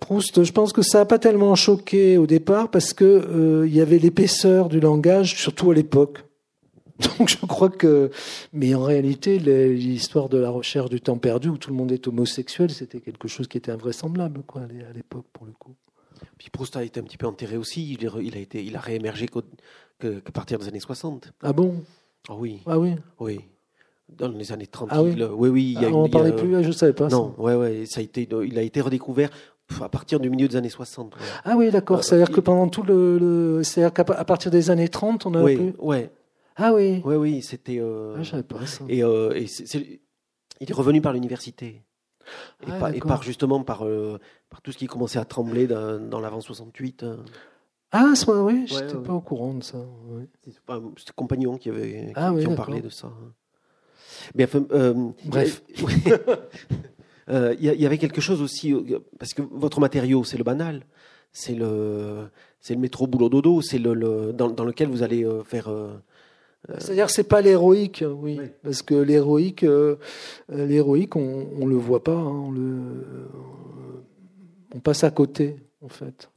Proust, 0.00 0.44
je 0.44 0.52
pense 0.52 0.72
que 0.72 0.82
ça 0.82 0.98
n'a 0.98 1.04
pas 1.06 1.18
tellement 1.18 1.54
choqué 1.54 2.18
au 2.18 2.26
départ 2.26 2.70
parce 2.70 2.92
que 2.92 3.64
il 3.66 3.74
y 3.74 3.80
avait 3.80 3.98
l'épaisseur 3.98 4.68
du 4.68 4.80
langage, 4.80 5.36
surtout 5.36 5.70
à 5.70 5.74
l'époque. 5.74 6.26
Donc 7.18 7.28
je 7.28 7.36
crois 7.46 7.68
que, 7.68 8.10
mais 8.52 8.74
en 8.74 8.82
réalité, 8.82 9.38
l'histoire 9.38 10.28
de 10.28 10.38
la 10.38 10.50
recherche 10.50 10.88
du 10.88 11.00
temps 11.00 11.18
perdu 11.18 11.48
où 11.48 11.58
tout 11.58 11.70
le 11.70 11.76
monde 11.76 11.92
est 11.92 12.06
homosexuel, 12.08 12.70
c'était 12.70 13.00
quelque 13.00 13.28
chose 13.28 13.48
qui 13.48 13.58
était 13.58 13.72
invraisemblable, 13.72 14.42
quoi, 14.46 14.62
à 14.62 14.92
l'époque 14.94 15.26
pour 15.32 15.46
le 15.46 15.52
coup. 15.52 15.74
Puis 16.38 16.50
Proust 16.50 16.76
a 16.76 16.84
été 16.84 17.00
un 17.00 17.02
petit 17.02 17.18
peu 17.18 17.26
enterré 17.26 17.56
aussi. 17.56 17.92
Il, 17.92 18.34
a 18.34 18.38
été, 18.38 18.64
il 18.64 18.76
a 18.76 18.80
réémergé 18.80 19.26
qu'à 19.26 20.32
partir 20.32 20.58
des 20.58 20.68
années 20.68 20.80
60. 20.80 21.32
Ah 21.42 21.52
bon? 21.52 21.82
Ah 22.28 22.34
oui. 22.34 22.60
Ah 22.66 22.78
oui? 22.78 22.94
Oui. 23.20 23.40
Dans 24.08 24.28
les 24.28 24.52
années 24.52 24.66
30. 24.66 24.88
Ah 24.92 25.02
oui. 25.02 25.20
oui, 25.20 25.48
oui. 25.48 25.62
Il 25.76 25.82
y 25.82 25.84
a, 25.84 25.88
ah, 25.88 25.92
on 25.92 26.02
n'en 26.02 26.08
parlait 26.08 26.34
plus, 26.34 26.50
je 26.62 26.68
ne 26.68 26.72
savais 26.72 26.92
pas. 26.92 27.08
Non, 27.08 27.34
ça. 27.36 27.42
ouais, 27.42 27.54
ouais. 27.54 27.86
Ça 27.86 28.00
a 28.00 28.02
été, 28.02 28.28
il 28.44 28.58
a 28.58 28.62
été 28.62 28.80
redécouvert 28.80 29.30
à 29.80 29.88
partir 29.88 30.20
du 30.20 30.30
milieu 30.30 30.48
des 30.48 30.56
années 30.56 30.68
60. 30.68 31.14
Ouais. 31.14 31.20
Ah 31.44 31.56
oui, 31.56 31.70
d'accord. 31.70 31.98
Euh, 31.98 32.02
C'est-à-dire 32.02 32.30
que 32.30 32.40
pendant 32.40 32.68
tout 32.68 32.82
le. 32.82 33.18
le... 33.18 33.62
C'est-à-dire 33.62 33.92
qu'à 33.92 34.04
partir 34.04 34.50
des 34.50 34.70
années 34.70 34.88
30, 34.88 35.26
on 35.26 35.34
a. 35.34 35.42
Oui, 35.42 35.56
plus... 35.56 35.74
ouais. 35.78 36.10
Ah 36.56 36.72
oui. 36.72 37.02
Oui, 37.04 37.16
oui, 37.16 37.42
c'était. 37.42 37.78
Euh... 37.80 38.14
Ah, 38.16 38.22
je 38.22 38.30
savais 38.30 38.42
pas 38.42 38.64
ça. 38.64 38.84
Et, 38.88 39.02
euh, 39.02 39.32
et 39.34 39.46
c'est, 39.46 40.00
il 40.60 40.70
est 40.70 40.74
revenu 40.74 41.00
par 41.00 41.12
l'université. 41.12 41.82
Et, 42.62 42.70
ah, 42.70 42.78
par, 42.78 42.94
et, 42.94 43.00
par, 43.00 43.22
justement 43.22 43.62
par, 43.62 43.84
euh, 43.84 44.18
par 44.50 44.62
tout 44.62 44.72
ce 44.72 44.78
qui 44.78 44.86
commençait 44.86 45.18
à 45.18 45.24
trembler 45.24 45.66
dans, 45.66 46.00
dans 46.00 46.20
l'avant 46.20 46.40
68. 46.40 47.04
Ah, 47.92 48.12
oui, 48.28 48.66
je 48.66 48.80
n'étais 48.80 48.96
pas 48.96 49.12
au 49.12 49.20
courant 49.20 49.54
de 49.54 49.62
ça. 49.62 49.78
C'était 50.44 51.12
Compagnon 51.14 51.56
qui, 51.56 51.70
avait, 51.70 52.12
ah, 52.14 52.32
qui, 52.38 52.46
ont 52.46 52.56
parlé 52.56 52.80
de 52.80 52.88
ça. 52.88 53.12
Mais 54.34 54.48
euh, 54.54 54.94
Bref. 55.24 55.62
Il 55.76 55.84
euh, 57.30 57.54
y, 57.58 57.66
y, 57.66 57.86
avait 57.86 57.98
quelque 57.98 58.20
chose 58.20 58.42
aussi, 58.42 58.72
euh, 58.72 58.98
parce 59.18 59.34
que 59.34 59.42
votre 59.42 59.80
matériau, 59.80 60.24
c'est 60.24 60.38
le 60.38 60.44
banal, 60.44 60.82
c'est 61.32 61.54
le, 61.54 62.28
c'est 62.60 62.74
le 62.74 62.80
métro 62.80 63.06
boulot 63.06 63.28
dodo, 63.28 63.60
c'est 63.62 63.78
le, 63.78 63.94
le 63.94 64.32
dans, 64.32 64.48
dans, 64.48 64.64
lequel 64.64 64.88
vous 64.88 65.02
allez 65.02 65.26
faire. 65.44 65.70
C'est-à-dire 66.78 67.10
c'est 67.10 67.24
pas 67.24 67.40
l'héroïque, 67.40 68.04
oui, 68.06 68.38
oui, 68.40 68.48
parce 68.62 68.82
que 68.82 68.94
l'héroïque, 68.94 69.64
l'héroïque, 70.48 71.14
on, 71.14 71.46
on 71.60 71.66
le 71.66 71.76
voit 71.76 72.02
pas, 72.02 72.16
hein, 72.16 72.46
on 72.46 72.50
le, 72.50 73.28
on 74.74 74.80
passe 74.80 75.04
à 75.04 75.10
côté, 75.10 75.56
en 75.80 75.88
fait 75.88 76.28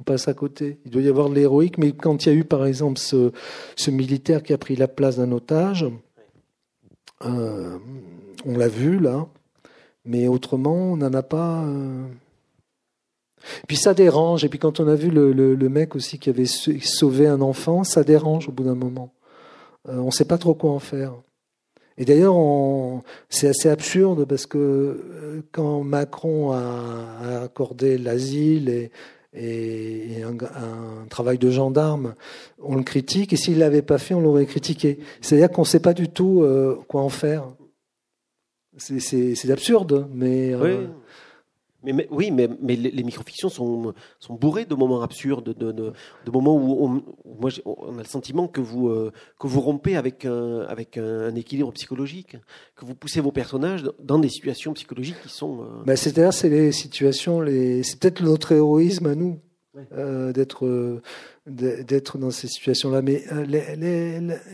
on 0.00 0.02
passe 0.02 0.28
à 0.28 0.34
côté. 0.34 0.78
Il 0.86 0.90
doit 0.90 1.02
y 1.02 1.08
avoir 1.08 1.28
de 1.28 1.34
l'héroïque, 1.34 1.76
mais 1.76 1.92
quand 1.92 2.24
il 2.24 2.28
y 2.30 2.32
a 2.32 2.34
eu 2.34 2.44
par 2.44 2.64
exemple 2.64 2.98
ce, 2.98 3.32
ce 3.76 3.90
militaire 3.90 4.42
qui 4.42 4.54
a 4.54 4.58
pris 4.58 4.74
la 4.74 4.88
place 4.88 5.18
d'un 5.18 5.30
otage, 5.30 5.84
euh, 7.24 7.78
on 8.46 8.56
l'a 8.56 8.68
vu 8.68 8.98
là, 8.98 9.26
mais 10.04 10.28
autrement 10.28 10.92
on 10.92 10.96
n'en 10.96 11.12
a 11.12 11.22
pas. 11.22 11.62
Euh... 11.64 12.06
Puis 13.68 13.76
ça 13.76 13.94
dérange, 13.94 14.44
et 14.44 14.48
puis 14.48 14.58
quand 14.58 14.80
on 14.80 14.88
a 14.88 14.94
vu 14.94 15.10
le, 15.10 15.68
mec 15.68 15.96
aussi 15.96 16.18
qui 16.18 16.30
avait 16.30 16.46
sauvé 16.46 17.26
un 17.26 17.40
enfant, 17.40 17.84
ça 17.84 18.04
dérange 18.04 18.48
au 18.48 18.52
bout 18.52 18.64
d'un 18.64 18.74
moment. 18.74 19.12
Euh, 19.88 19.96
on 19.96 20.06
ne 20.06 20.10
sait 20.10 20.26
pas 20.26 20.38
trop 20.38 20.54
quoi 20.54 20.72
en 20.72 20.78
faire. 20.78 21.14
Et 21.96 22.04
d'ailleurs, 22.04 22.34
c'est 23.28 23.48
assez 23.48 23.68
absurde 23.68 24.24
parce 24.24 24.46
que 24.46 25.42
quand 25.52 25.82
Macron 25.82 26.52
a, 26.52 27.42
accordé 27.42 27.98
l'asile 27.98 28.68
et, 28.70 28.90
et 29.32 30.22
un, 30.22 30.32
un, 30.32 31.06
travail 31.08 31.38
de 31.38 31.50
gendarme, 31.50 32.14
on 32.58 32.76
le 32.76 32.82
critique, 32.82 33.32
et 33.32 33.36
s'il 33.36 33.54
ne 33.54 33.60
l'avait 33.60 33.82
pas 33.82 33.98
fait, 33.98 34.14
on 34.14 34.20
l'aurait 34.20 34.46
critiqué. 34.46 34.98
C'est-à-dire 35.20 35.50
qu'on 35.50 35.62
ne 35.62 35.66
sait 35.66 35.80
pas 35.80 35.94
du 35.94 36.08
tout 36.08 36.42
euh, 36.42 36.78
quoi 36.88 37.02
en 37.02 37.08
faire. 37.08 37.44
C'est 38.76 39.50
absurde, 39.50 40.08
mais... 40.12 40.54
Euh, 40.54 40.86
Oui, 41.82 42.30
mais, 42.30 42.48
mais 42.60 42.76
les, 42.76 43.02
microfictions 43.02 43.48
sont, 43.48 43.94
bourrées 44.28 44.66
de 44.66 44.74
moments 44.74 45.02
absurdes, 45.02 45.54
de, 45.56 45.92
moments 46.30 46.56
où, 46.56 47.02
on, 47.24 47.46
a 47.46 47.98
le 47.98 48.04
sentiment 48.04 48.48
que 48.48 48.60
vous, 48.60 48.88
euh, 48.88 49.12
rompez 49.40 49.96
avec, 49.96 50.26
un, 50.26 51.34
équilibre 51.34 51.72
psychologique, 51.72 52.36
que 52.76 52.84
vous 52.84 52.94
poussez 52.94 53.20
vos 53.20 53.32
personnages 53.32 53.84
dans 53.98 54.18
des 54.18 54.28
situations 54.28 54.74
psychologiques 54.74 55.22
qui 55.22 55.30
sont. 55.30 55.62
Euh... 55.62 55.84
Bah, 55.86 55.96
C'est-à-dire, 55.96 56.34
c'est 56.34 56.50
les 56.50 56.72
situations, 56.72 57.40
les... 57.40 57.82
c'est 57.82 57.98
peut-être 57.98 58.22
notre 58.22 58.52
héroïsme 58.52 59.06
à 59.06 59.14
nous. 59.14 59.40
Euh, 59.92 60.32
d'être 60.32 60.66
euh, 60.66 61.00
d'être 61.46 62.18
dans 62.18 62.32
ces 62.32 62.48
situations-là. 62.48 63.02
Mais 63.02 63.22
euh, 63.30 63.46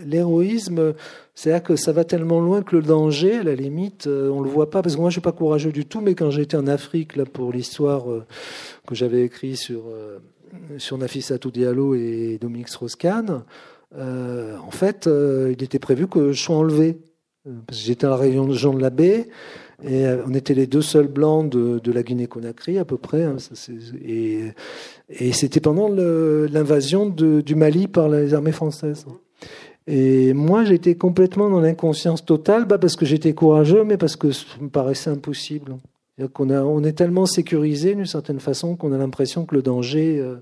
l'héroïsme, 0.05 0.93
c'est-à-dire 1.35 1.63
que 1.63 1.77
ça 1.77 1.93
va 1.93 2.05
tellement 2.05 2.39
loin 2.39 2.61
que 2.61 2.77
le 2.77 2.83
danger, 2.83 3.37
à 3.37 3.43
la 3.43 3.55
limite, 3.55 4.07
on 4.07 4.43
le 4.43 4.51
voit 4.51 4.69
pas. 4.69 4.83
Parce 4.83 4.95
que 4.95 5.01
moi, 5.01 5.09
je 5.09 5.15
suis 5.15 5.23
pas 5.23 5.33
courageux 5.33 5.73
du 5.73 5.87
tout. 5.87 6.03
Mais 6.03 6.15
quand 6.15 6.31
j'étais 6.31 6.59
en 6.59 6.67
Afrique 6.67 7.17
là 7.17 7.25
pour 7.25 7.51
l'histoire 7.51 8.05
que 8.87 8.95
j'avais 8.95 9.23
écrit 9.23 9.57
sur 9.57 9.85
sur 10.77 10.99
Nafissatou 10.99 11.51
Diallo 11.51 11.95
et 11.95 12.37
Dominique 12.39 12.69
Strauss-Kahn, 12.69 13.43
en 13.95 14.71
fait, 14.71 15.07
il 15.07 15.63
était 15.63 15.79
prévu 15.79 16.09
que 16.09 16.33
je 16.33 16.43
sois 16.43 16.57
enlevé. 16.57 16.99
Parce 17.67 17.79
que 17.79 17.87
j'étais 17.87 18.07
à 18.07 18.11
la 18.11 18.17
région 18.17 18.75
de 18.75 18.83
la 18.83 18.91
baie 18.91 19.29
et 19.85 20.07
on 20.27 20.33
était 20.33 20.55
les 20.55 20.67
deux 20.67 20.83
seuls 20.83 21.09
blancs 21.09 21.51
de, 21.51 21.79
de 21.79 21.93
la 21.93 22.03
Guinée-Conakry 22.03 22.79
à 22.79 22.85
peu 22.85 22.97
près. 22.97 23.25
Hein, 23.25 23.37
et, 24.03 24.53
et 25.09 25.33
c'était 25.33 25.61
pendant 25.61 25.89
l'invasion 25.89 27.07
du 27.09 27.55
Mali 27.55 27.89
par 27.89 28.09
les 28.09 28.35
armées 28.35 28.53
françaises. 28.53 29.07
Et 29.87 30.33
moi, 30.33 30.65
j'étais 30.65 30.97
complètement 30.97 31.49
dans 31.49 31.61
l'inconscience 31.61 32.25
totale, 32.25 32.67
pas 32.67 32.79
parce 32.79 32.97
que 32.97 33.07
j'étais 33.07 33.35
courageux, 33.35 33.85
mais 33.85 33.97
parce 33.97 34.17
que 34.17 34.33
ça 34.33 34.45
me 34.61 34.69
paraissait 34.69 35.11
impossible. 35.11 35.77
On, 36.39 36.51
a, 36.51 36.63
on 36.63 36.83
est 36.83 36.95
tellement 36.95 37.27
sécurisé 37.27 37.95
d'une 37.95 38.07
certaine 38.07 38.41
façon 38.41 38.75
qu'on 38.75 38.93
a 38.93 38.99
l'impression 38.99 39.45
que 39.45 39.55
le 39.55 39.63
danger, 39.63 40.19
euh, 40.19 40.37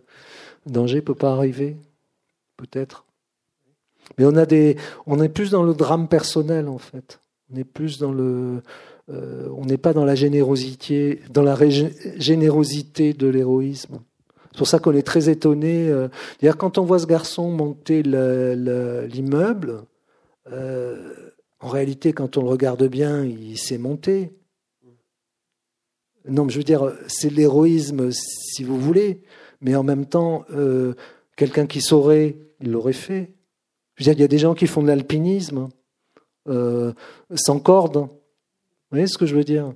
danger 0.66 1.02
peut 1.02 1.16
pas 1.16 1.32
arriver, 1.32 1.76
peut-être. 2.56 3.04
Mais 4.16 4.24
on 4.24 4.36
a 4.36 4.46
des, 4.46 4.76
on 5.06 5.20
est 5.20 5.28
plus 5.28 5.50
dans 5.50 5.62
le 5.62 5.74
drame 5.74 6.08
personnel 6.08 6.68
en 6.68 6.78
fait. 6.78 7.20
On 7.52 7.56
est 7.56 7.64
plus 7.64 7.98
dans 7.98 8.12
le, 8.12 8.62
euh, 9.10 9.48
on 9.56 9.64
n'est 9.64 9.78
pas 9.78 9.92
dans 9.92 10.04
la 10.04 10.14
générosité, 10.14 11.20
dans 11.30 11.42
la 11.42 11.58
générosité 12.16 13.12
de 13.12 13.26
l'héroïsme. 13.26 13.98
C'est 14.54 14.58
pour 14.58 14.68
ça 14.68 14.78
qu'on 14.78 14.94
est 14.94 15.02
très 15.02 15.28
étonné. 15.28 15.88
Euh, 15.88 16.06
d'ailleurs, 16.40 16.56
quand 16.56 16.78
on 16.78 16.84
voit 16.84 17.00
ce 17.00 17.06
garçon 17.06 17.50
monter 17.50 18.04
l'immeuble, 18.04 19.82
euh, 20.52 21.12
en 21.58 21.66
réalité, 21.66 22.12
quand 22.12 22.36
on 22.36 22.42
le 22.44 22.50
regarde 22.50 22.84
bien, 22.84 23.24
il 23.24 23.58
s'est 23.58 23.78
monté. 23.78 24.30
Non, 26.28 26.48
je 26.48 26.58
veux 26.58 26.62
dire, 26.62 26.92
c'est 27.08 27.30
l'héroïsme, 27.30 28.12
si 28.12 28.62
vous 28.62 28.78
voulez, 28.78 29.22
mais 29.60 29.74
en 29.74 29.82
même 29.82 30.06
temps, 30.06 30.44
euh, 30.52 30.94
quelqu'un 31.34 31.66
qui 31.66 31.80
saurait, 31.80 32.36
il 32.60 32.70
l'aurait 32.70 32.92
fait. 32.92 33.32
Je 33.96 34.04
veux 34.04 34.14
dire, 34.14 34.20
il 34.20 34.22
y 34.22 34.24
a 34.24 34.28
des 34.28 34.38
gens 34.38 34.54
qui 34.54 34.68
font 34.68 34.82
de 34.82 34.86
l'alpinisme 34.86 35.68
sans 36.46 37.58
corde. 37.58 37.96
Vous 37.96 38.08
voyez 38.92 39.08
ce 39.08 39.18
que 39.18 39.26
je 39.26 39.34
veux 39.34 39.42
dire? 39.42 39.74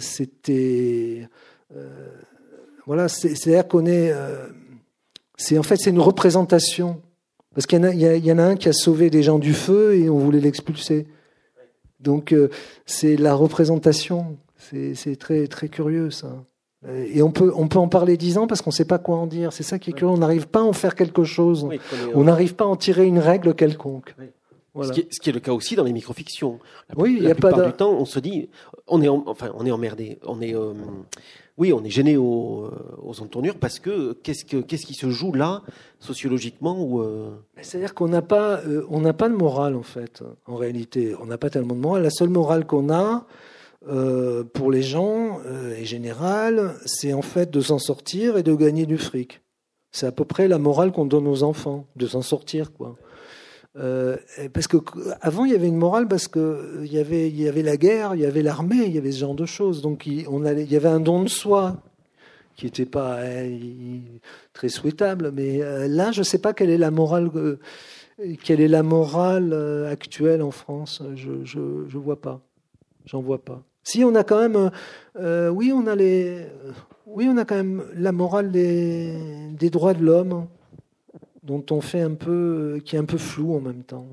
C'était 0.00 1.28
voilà, 2.86 3.08
c'est-à-dire 3.08 3.66
qu'on 3.68 3.86
est. 3.86 4.10
Euh, 4.12 4.46
c'est 5.36 5.58
en 5.58 5.62
fait 5.62 5.76
c'est 5.76 5.90
une 5.90 6.00
représentation 6.00 7.00
parce 7.54 7.66
qu'il 7.66 7.78
y, 7.78 8.32
en 8.32 8.38
a 8.38 8.42
un 8.42 8.56
qui 8.56 8.68
a 8.68 8.72
sauvé 8.72 9.10
des 9.10 9.22
gens 9.22 9.38
du 9.38 9.54
feu 9.54 9.96
et 9.96 10.08
on 10.08 10.18
voulait 10.18 10.40
l'expulser. 10.40 11.06
Donc 11.98 12.32
euh, 12.32 12.48
c'est 12.86 13.16
la 13.16 13.34
représentation. 13.34 14.36
C'est 14.56 15.16
très 15.18 15.46
très 15.46 15.68
curieux 15.68 16.10
ça. 16.10 16.44
Et 16.88 17.22
on 17.22 17.30
peut, 17.30 17.52
on 17.54 17.68
peut 17.68 17.78
en 17.78 17.88
parler 17.88 18.16
dix 18.16 18.38
ans 18.38 18.46
parce 18.46 18.62
qu'on 18.62 18.70
ne 18.70 18.74
sait 18.74 18.86
pas 18.86 18.98
quoi 18.98 19.16
en 19.16 19.26
dire. 19.26 19.52
C'est 19.52 19.62
ça 19.62 19.78
qui 19.78 19.90
est 19.90 19.92
curieux. 19.92 20.14
On 20.14 20.18
n'arrive 20.18 20.46
pas 20.46 20.60
à 20.60 20.62
en 20.62 20.72
faire 20.72 20.94
quelque 20.94 21.24
chose. 21.24 21.68
on 22.14 22.24
n'arrive 22.24 22.54
pas 22.54 22.64
à 22.64 22.68
en 22.68 22.76
tirer 22.76 23.04
une 23.04 23.18
règle 23.18 23.54
quelconque. 23.54 24.14
Ce, 24.82 24.92
qui 24.92 25.30
est, 25.30 25.32
le 25.32 25.40
cas 25.40 25.52
aussi 25.52 25.74
dans 25.74 25.82
les 25.82 25.92
microfictions. 25.92 26.60
oui, 26.96 27.16
il 27.18 27.24
y 27.24 27.30
a 27.30 27.34
pas 27.34 27.52
du 27.52 27.72
temps, 27.72 27.92
on 27.92 28.04
se 28.04 28.20
dit, 28.20 28.48
on 28.86 29.02
est, 29.02 29.08
enfin, 29.08 29.50
on 29.54 29.66
est 29.66 29.70
emmerdé, 29.70 30.20
on 30.24 30.40
est, 30.40 30.54
euh, 30.54 30.72
oui, 31.58 31.72
on 31.72 31.82
est 31.82 31.90
gêné 31.90 32.16
aux, 32.16 32.70
aux 33.02 33.20
entournures 33.20 33.56
parce 33.58 33.80
que 33.80 34.12
qu'est-ce, 34.12 34.44
que 34.44 34.58
qu'est-ce 34.58 34.86
qui 34.86 34.94
se 34.94 35.10
joue 35.10 35.32
là, 35.32 35.62
sociologiquement 35.98 36.80
ou 36.80 37.00
euh 37.02 37.30
C'est-à-dire 37.60 37.94
qu'on 37.94 38.08
n'a 38.08 38.22
pas, 38.22 38.60
euh, 38.60 38.86
on 38.90 39.00
n'a 39.00 39.12
pas 39.12 39.28
de 39.28 39.34
morale 39.34 39.74
en 39.74 39.82
fait. 39.82 40.22
En 40.46 40.54
réalité, 40.54 41.16
on 41.20 41.26
n'a 41.26 41.36
pas 41.36 41.50
tellement 41.50 41.74
de 41.74 41.80
morale. 41.80 42.04
La 42.04 42.10
seule 42.10 42.30
morale 42.30 42.64
qu'on 42.64 42.90
a 42.90 43.26
pour 44.52 44.70
les 44.70 44.82
gens 44.82 45.40
est 45.74 45.86
générale, 45.86 46.74
c'est 46.84 47.14
en 47.14 47.22
fait 47.22 47.50
de 47.50 47.62
s'en 47.62 47.78
sortir 47.78 48.36
et 48.36 48.42
de 48.42 48.54
gagner 48.54 48.84
du 48.84 48.98
fric. 48.98 49.40
C'est 49.90 50.06
à 50.06 50.12
peu 50.12 50.26
près 50.26 50.48
la 50.48 50.58
morale 50.58 50.92
qu'on 50.92 51.06
donne 51.06 51.26
aux 51.26 51.42
enfants, 51.42 51.86
de 51.96 52.06
s'en 52.06 52.20
sortir 52.20 52.72
quoi. 52.72 52.96
Euh, 53.76 54.16
parce 54.52 54.66
que 54.66 54.78
avant 55.20 55.44
il 55.44 55.52
y 55.52 55.54
avait 55.54 55.68
une 55.68 55.76
morale 55.76 56.08
parce 56.08 56.26
que 56.26 56.80
il 56.82 56.92
y 56.92 56.98
avait 56.98 57.28
il 57.28 57.40
y 57.40 57.48
avait 57.48 57.62
la 57.62 57.76
guerre, 57.76 58.16
il 58.16 58.20
y 58.20 58.26
avait 58.26 58.42
l'armée, 58.42 58.84
il 58.86 58.92
y 58.92 58.98
avait 58.98 59.12
ce 59.12 59.20
genre 59.20 59.34
de 59.34 59.46
choses. 59.46 59.80
Donc 59.80 60.06
il, 60.06 60.26
on 60.28 60.44
allait, 60.44 60.64
il 60.64 60.72
y 60.72 60.76
avait 60.76 60.88
un 60.88 61.00
don 61.00 61.22
de 61.22 61.28
soi 61.28 61.76
qui 62.56 62.66
n'était 62.66 62.86
pas 62.86 63.18
euh, 63.18 63.98
très 64.52 64.68
souhaitable. 64.68 65.30
Mais 65.32 65.62
euh, 65.62 65.86
là, 65.86 66.10
je 66.10 66.20
ne 66.20 66.24
sais 66.24 66.38
pas 66.38 66.52
quelle 66.52 66.70
est 66.70 66.78
la 66.78 66.90
morale 66.90 67.30
quelle 68.42 68.60
est 68.60 68.68
la 68.68 68.82
morale 68.82 69.54
actuelle 69.88 70.42
en 70.42 70.50
France. 70.50 71.02
Je 71.14 71.44
je 71.44 71.98
vois 71.98 72.20
pas, 72.20 72.40
j'en 73.06 73.22
vois 73.22 73.42
pas. 73.44 73.62
Si 73.84 74.04
on 74.04 74.14
a 74.14 74.24
quand 74.24 74.40
même, 74.40 74.70
oui, 75.52 75.72
on 75.72 75.86
a 75.86 75.94
les, 75.94 76.44
oui, 77.06 77.28
on 77.30 77.36
a 77.36 77.44
quand 77.44 77.54
même 77.54 77.84
la 77.94 78.12
morale 78.12 78.50
des 78.50 79.70
droits 79.70 79.94
de 79.94 80.04
l'homme 80.04 80.48
dont 81.50 81.64
on 81.74 81.80
fait 81.80 82.00
un 82.00 82.14
peu, 82.14 82.80
qui 82.84 82.94
est 82.94 82.98
un 82.98 83.04
peu 83.04 83.18
flou 83.18 83.56
en 83.56 83.60
même 83.60 83.82
temps. 83.82 84.06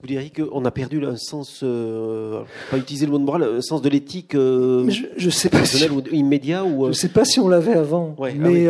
Vous 0.00 0.08
diriez 0.08 0.30
qu'on 0.30 0.64
a 0.64 0.72
perdu 0.72 1.04
un 1.06 1.16
sens, 1.16 1.60
euh, 1.62 2.42
pas 2.72 2.76
utiliser 2.76 3.06
le 3.06 3.12
mot 3.12 3.18
de 3.18 3.24
morale, 3.24 3.44
un 3.44 3.60
sens 3.60 3.82
de 3.82 3.88
l'éthique 3.88 4.34
euh, 4.34 4.90
je, 5.16 5.30
sais 5.30 5.48
pas 5.48 5.64
si, 5.64 5.88
ou 5.88 6.02
immédiat 6.10 6.64
ou. 6.64 6.86
Euh 6.86 6.88
je 6.88 6.98
sais 6.98 7.08
pas 7.08 7.24
si 7.24 7.38
on 7.38 7.46
l'avait 7.46 7.74
avant. 7.74 8.16
Ah 8.20 8.26
mais 8.36 8.66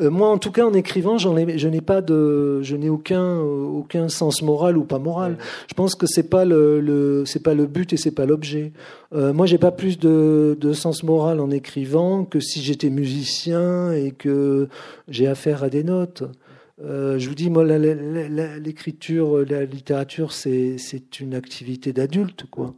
moi, 0.00 0.28
en 0.30 0.38
tout 0.38 0.50
cas, 0.50 0.66
en 0.66 0.74
écrivant, 0.74 1.16
j'en 1.16 1.36
ai, 1.36 1.58
je 1.58 1.68
n'ai 1.68 1.80
pas 1.80 2.00
de, 2.00 2.60
je 2.62 2.74
n'ai 2.74 2.88
aucun, 2.88 3.38
aucun 3.38 4.08
sens 4.08 4.42
moral 4.42 4.76
ou 4.76 4.82
pas 4.82 4.98
moral. 4.98 5.38
Je 5.68 5.74
pense 5.74 5.94
que 5.94 6.06
c'est 6.06 6.28
pas 6.28 6.44
le, 6.44 6.80
le 6.80 7.24
c'est 7.24 7.42
pas 7.42 7.54
le 7.54 7.66
but 7.66 7.92
et 7.92 7.96
c'est 7.96 8.10
pas 8.10 8.26
l'objet. 8.26 8.72
moi, 9.12 9.46
j'ai 9.46 9.58
pas 9.58 9.70
plus 9.70 9.96
de, 9.96 10.58
de 10.60 10.72
sens 10.72 11.04
moral 11.04 11.38
en 11.38 11.52
écrivant 11.52 12.24
que 12.24 12.40
si 12.40 12.62
j'étais 12.62 12.90
musicien 12.90 13.92
et 13.92 14.10
que 14.10 14.68
j'ai 15.06 15.28
affaire 15.28 15.62
à 15.62 15.68
des 15.68 15.84
notes. 15.84 16.24
Euh, 16.82 17.18
je 17.18 17.28
vous 17.28 17.34
dis, 17.34 17.50
moi, 17.50 17.64
l'écriture, 17.64 19.44
la 19.44 19.64
littérature, 19.64 20.32
c'est 20.32 21.20
une 21.20 21.34
activité 21.34 21.92
d'adulte, 21.92 22.46
quoi. 22.50 22.74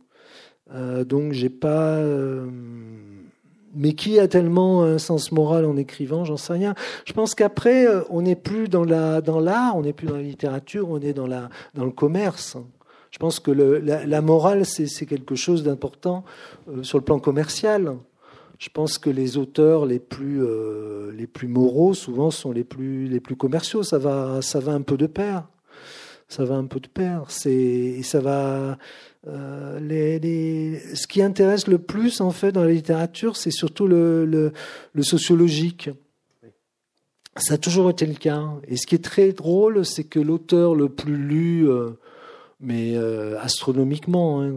Euh, 0.75 1.05
donc, 1.05 1.33
j'ai 1.33 1.49
pas. 1.49 1.97
Euh, 1.97 2.47
mais 3.75 3.93
qui 3.93 4.19
a 4.19 4.27
tellement 4.27 4.85
un 4.85 4.99
sens 4.99 5.33
moral 5.33 5.65
en 5.65 5.77
écrivant, 5.77 6.25
j'en 6.25 6.37
sais 6.37 6.55
rien. 6.55 6.75
Je 7.05 7.13
pense 7.13 7.35
qu'après, 7.35 7.87
on 8.09 8.23
n'est 8.23 8.37
plus 8.37 8.69
dans 8.69 8.85
la 8.85 9.21
dans 9.21 9.39
l'art, 9.39 9.77
on 9.77 9.83
n'est 9.83 9.93
plus 9.93 10.07
dans 10.07 10.17
la 10.17 10.23
littérature, 10.23 10.89
on 10.91 10.99
est 10.99 11.13
dans 11.13 11.27
la 11.27 11.51
dans 11.75 11.85
le 11.85 11.91
commerce. 11.91 12.57
Je 13.11 13.19
pense 13.19 13.39
que 13.39 13.51
la, 13.51 14.21
morale, 14.21 14.65
c'est 14.67 15.07
quelque 15.07 15.37
chose 15.37 15.63
d'important 15.63 16.25
sur 16.83 16.99
le 16.99 17.05
plan 17.05 17.19
commercial. 17.19 17.97
Je 18.59 18.71
pense 18.71 18.97
que 18.99 19.11
les 19.11 19.37
auteurs 19.37 19.85
les 19.85 19.99
plus, 19.99 20.43
euh, 20.43 21.13
les 21.13 21.27
plus 21.27 21.49
moraux, 21.49 21.93
souvent, 21.93 22.31
sont 22.31 22.53
les 22.53 22.65
plus, 22.65 23.07
les 23.07 23.21
plus 23.21 23.37
commerciaux. 23.37 23.83
Ça 23.83 23.99
va, 23.99 24.41
ça 24.41 24.61
va 24.61 24.73
un 24.73 24.81
peu 24.81 24.97
de 24.97 25.07
pair. 25.07 25.47
Ça 26.29 26.45
va 26.45 26.57
un 26.57 26.65
peu 26.65 26.81
de 26.81 26.89
pair. 26.89 27.25
C'est, 27.29 28.03
ça 28.03 28.21
va. 28.21 28.79
Euh, 29.29 29.79
ce 30.95 31.07
qui 31.07 31.21
intéresse 31.21 31.67
le 31.67 31.79
plus, 31.79 32.21
en 32.21 32.31
fait, 32.31 32.53
dans 32.53 32.65
la 32.65 32.73
littérature, 32.73 33.37
c'est 33.37 33.51
surtout 33.51 33.87
le, 33.87 34.25
le, 34.25 35.03
sociologique. 35.03 35.91
Ça 37.37 37.55
a 37.55 37.59
toujours 37.59 37.91
été 37.91 38.07
le 38.07 38.15
cas. 38.15 38.43
Et 38.67 38.77
ce 38.77 38.87
qui 38.87 38.95
est 38.95 39.05
très 39.05 39.33
drôle, 39.33 39.85
c'est 39.85 40.05
que 40.05 40.19
l'auteur 40.19 40.75
le 40.75 40.89
plus 40.89 41.17
lu, 41.17 41.69
euh, 41.69 41.91
mais 42.61 42.97
astronomiquement, 43.39 44.41
hein, 44.41 44.53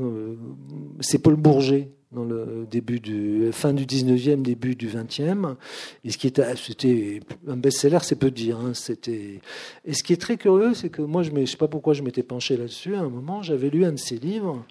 c'est 1.02 1.20
Paul 1.20 1.36
Bourget 1.36 1.92
dans 2.12 2.24
le 2.24 2.66
début 2.70 3.00
du 3.00 3.50
fin 3.52 3.74
du 3.74 3.86
19e, 3.86 4.42
début 4.42 4.76
du 4.76 4.90
20e. 4.90 5.56
Et 6.04 6.12
ce 6.12 6.18
qui 6.18 6.28
était, 6.28 6.56
c'était 6.56 7.20
un 7.48 7.58
best-seller, 7.58 8.00
c'est 8.02 8.16
peu 8.16 8.32
dire. 8.32 8.60
Hein, 8.60 8.74
c'était. 8.74 9.42
Et 9.86 9.94
ce 9.94 10.04
qui 10.04 10.14
est 10.14 10.22
très 10.22 10.38
curieux, 10.38 10.74
c'est 10.74 10.90
que 10.90 11.02
moi, 11.02 11.24
je 11.24 11.32
ne 11.32 11.46
sais 11.46 11.58
pas 11.58 11.68
pourquoi 11.68 11.94
je 11.94 12.02
m'étais 12.02 12.24
penché 12.24 12.58
là-dessus. 12.58 12.96
À 12.96 13.02
un 13.02 13.10
moment, 13.10 13.44
j'avais 13.44 13.70
lu 13.70 13.86
un 13.86 13.92
de 13.92 14.00
ses 14.00 14.18
livres. 14.18 14.66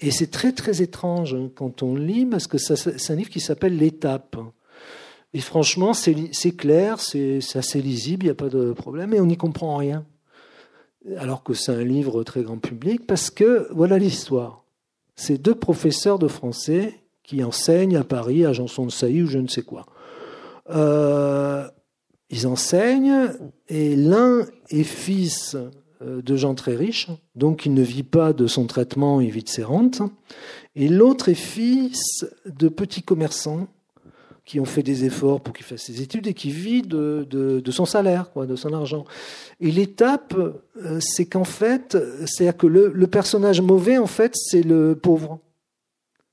Et 0.00 0.10
c'est 0.10 0.30
très 0.30 0.52
très 0.52 0.80
étrange 0.80 1.34
hein, 1.34 1.50
quand 1.54 1.82
on 1.82 1.94
lit 1.94 2.24
parce 2.24 2.46
que 2.46 2.56
c'est 2.56 3.12
un 3.12 3.16
livre 3.16 3.30
qui 3.30 3.40
s'appelle 3.40 3.76
L'étape. 3.76 4.36
Et 5.32 5.40
franchement, 5.40 5.92
c'est 5.94 6.56
clair, 6.56 6.98
c'est 7.00 7.40
assez 7.54 7.80
lisible, 7.80 8.24
il 8.24 8.28
n'y 8.28 8.32
a 8.32 8.34
pas 8.34 8.48
de 8.48 8.72
problème, 8.72 9.14
et 9.14 9.20
on 9.20 9.26
n'y 9.26 9.36
comprend 9.36 9.76
rien. 9.76 10.04
Alors 11.18 11.44
que 11.44 11.54
c'est 11.54 11.72
un 11.72 11.84
livre 11.84 12.24
très 12.24 12.42
grand 12.42 12.58
public, 12.58 13.06
parce 13.06 13.30
que 13.30 13.68
voilà 13.70 13.96
l'histoire. 13.96 14.64
C'est 15.20 15.36
deux 15.36 15.54
professeurs 15.54 16.18
de 16.18 16.28
français 16.28 16.94
qui 17.22 17.44
enseignent 17.44 17.98
à 17.98 18.04
Paris, 18.04 18.46
à 18.46 18.54
Janson 18.54 18.86
de 18.86 18.90
Sailly 18.90 19.20
ou 19.20 19.26
je 19.26 19.36
ne 19.36 19.48
sais 19.48 19.60
quoi. 19.60 19.84
ils 22.30 22.46
enseignent 22.46 23.28
et 23.68 23.96
l'un 23.96 24.46
est 24.70 24.82
fils 24.82 25.58
de 26.00 26.36
gens 26.36 26.54
très 26.54 26.74
riches, 26.74 27.08
donc 27.34 27.66
il 27.66 27.74
ne 27.74 27.82
vit 27.82 28.02
pas 28.02 28.32
de 28.32 28.46
son 28.46 28.66
traitement, 28.66 29.20
il 29.20 29.30
vit 29.30 29.42
de 29.42 29.50
ses 29.50 29.62
rentes. 29.62 30.00
Et 30.74 30.88
l'autre 30.88 31.28
est 31.28 31.34
fils 31.34 32.24
de 32.46 32.70
petits 32.70 33.02
commerçants 33.02 33.68
qui 34.50 34.58
ont 34.58 34.64
fait 34.64 34.82
des 34.82 35.04
efforts 35.04 35.40
pour 35.40 35.54
qu'il 35.54 35.64
fasse 35.64 35.82
ses 35.82 36.02
études 36.02 36.26
et 36.26 36.34
qui 36.34 36.50
vit 36.50 36.82
de, 36.82 37.62
son 37.70 37.84
salaire, 37.84 38.32
quoi, 38.32 38.46
de 38.46 38.56
son 38.56 38.72
argent. 38.72 39.04
Et 39.60 39.70
l'étape, 39.70 40.34
euh, 40.34 40.98
c'est 40.98 41.26
qu'en 41.26 41.44
fait, 41.44 41.96
c'est-à-dire 42.26 42.56
que 42.56 42.66
le, 42.66 43.06
personnage 43.06 43.60
mauvais, 43.60 43.96
en 43.96 44.08
fait, 44.08 44.32
c'est 44.34 44.64
le 44.64 44.96
pauvre. 44.96 45.38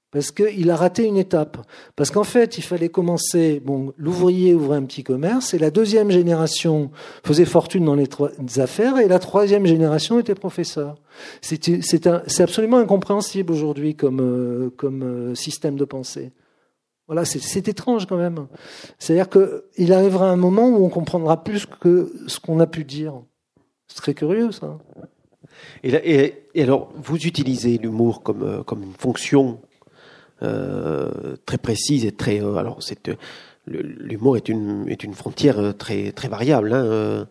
Parce 0.10 0.32
qu'il 0.32 0.72
a 0.72 0.76
raté 0.76 1.04
une 1.04 1.18
étape. 1.18 1.60
Parce 1.96 2.10
qu'en 2.10 2.24
fait, 2.24 2.58
il 2.58 2.64
fallait 2.64 2.90
commencer, 2.90 3.62
bon, 3.64 3.94
l'ouvrier 3.98 4.56
ouvrait 4.56 4.78
un 4.78 4.86
petit 4.86 5.04
commerce, 5.04 5.54
et 5.54 5.60
la 5.60 5.70
deuxième 5.70 6.10
génération 6.10 6.90
faisait 7.24 7.46
fortune 7.46 7.86
dans 7.86 7.94
les 7.94 8.10
affaires, 8.60 8.98
et 8.98 9.08
la 9.08 9.20
troisième 9.20 9.68
génération 9.68 10.20
était 10.20 10.34
professeur. 10.34 10.96
C'est 11.42 12.08
absolument 12.40 12.78
incompréhensible 12.78 13.54
aujourd'hui 13.54 13.94
comme, 13.94 14.22
euh, 14.22 14.72
euh, 14.84 15.36
système 15.36 15.76
de 15.76 15.86
pensée. 15.86 16.32
Voilà, 17.08 17.24
c'est 17.24 17.70
étrange 17.70 18.06
quand 18.06 18.18
même. 18.18 18.48
C'est-à-dire 19.00 19.30
qu'il 19.30 19.94
arrivera 19.94 20.30
un 20.30 20.36
moment 20.36 20.68
où 20.68 20.86
on 20.86 20.90
comprendra 20.90 21.44
plus 21.44 21.66
que 21.66 22.12
ce 22.28 22.40
qu'on 22.40 22.60
a 22.60 22.68
pu 22.68 22.84
dire. 22.84 23.14
C'est 23.88 23.96
très 23.96 24.14
curieux, 24.14 24.52
ça. 24.52 24.78
Et, 25.84 26.34
alors, 26.58 26.92
vous 26.96 27.16
utilisez 27.16 27.78
l'humour 27.78 28.24
comme, 28.24 28.44
euh, 28.44 28.64
comme 28.64 28.84
une 28.84 28.94
fonction 28.94 29.62
euh, 30.44 31.38
très 31.46 31.58
précise 31.58 32.06
et 32.06 32.12
très. 32.12 32.44
Euh, 32.44 32.56
alors, 32.56 32.80
l'humour 33.68 34.36
est 34.36 34.50
une, 34.50 34.90
est 34.90 35.04
une 35.04 35.14
frontière 35.14 35.76
très, 35.78 36.12
très 36.12 36.28
variable 36.28 36.74
hein, 36.74 37.28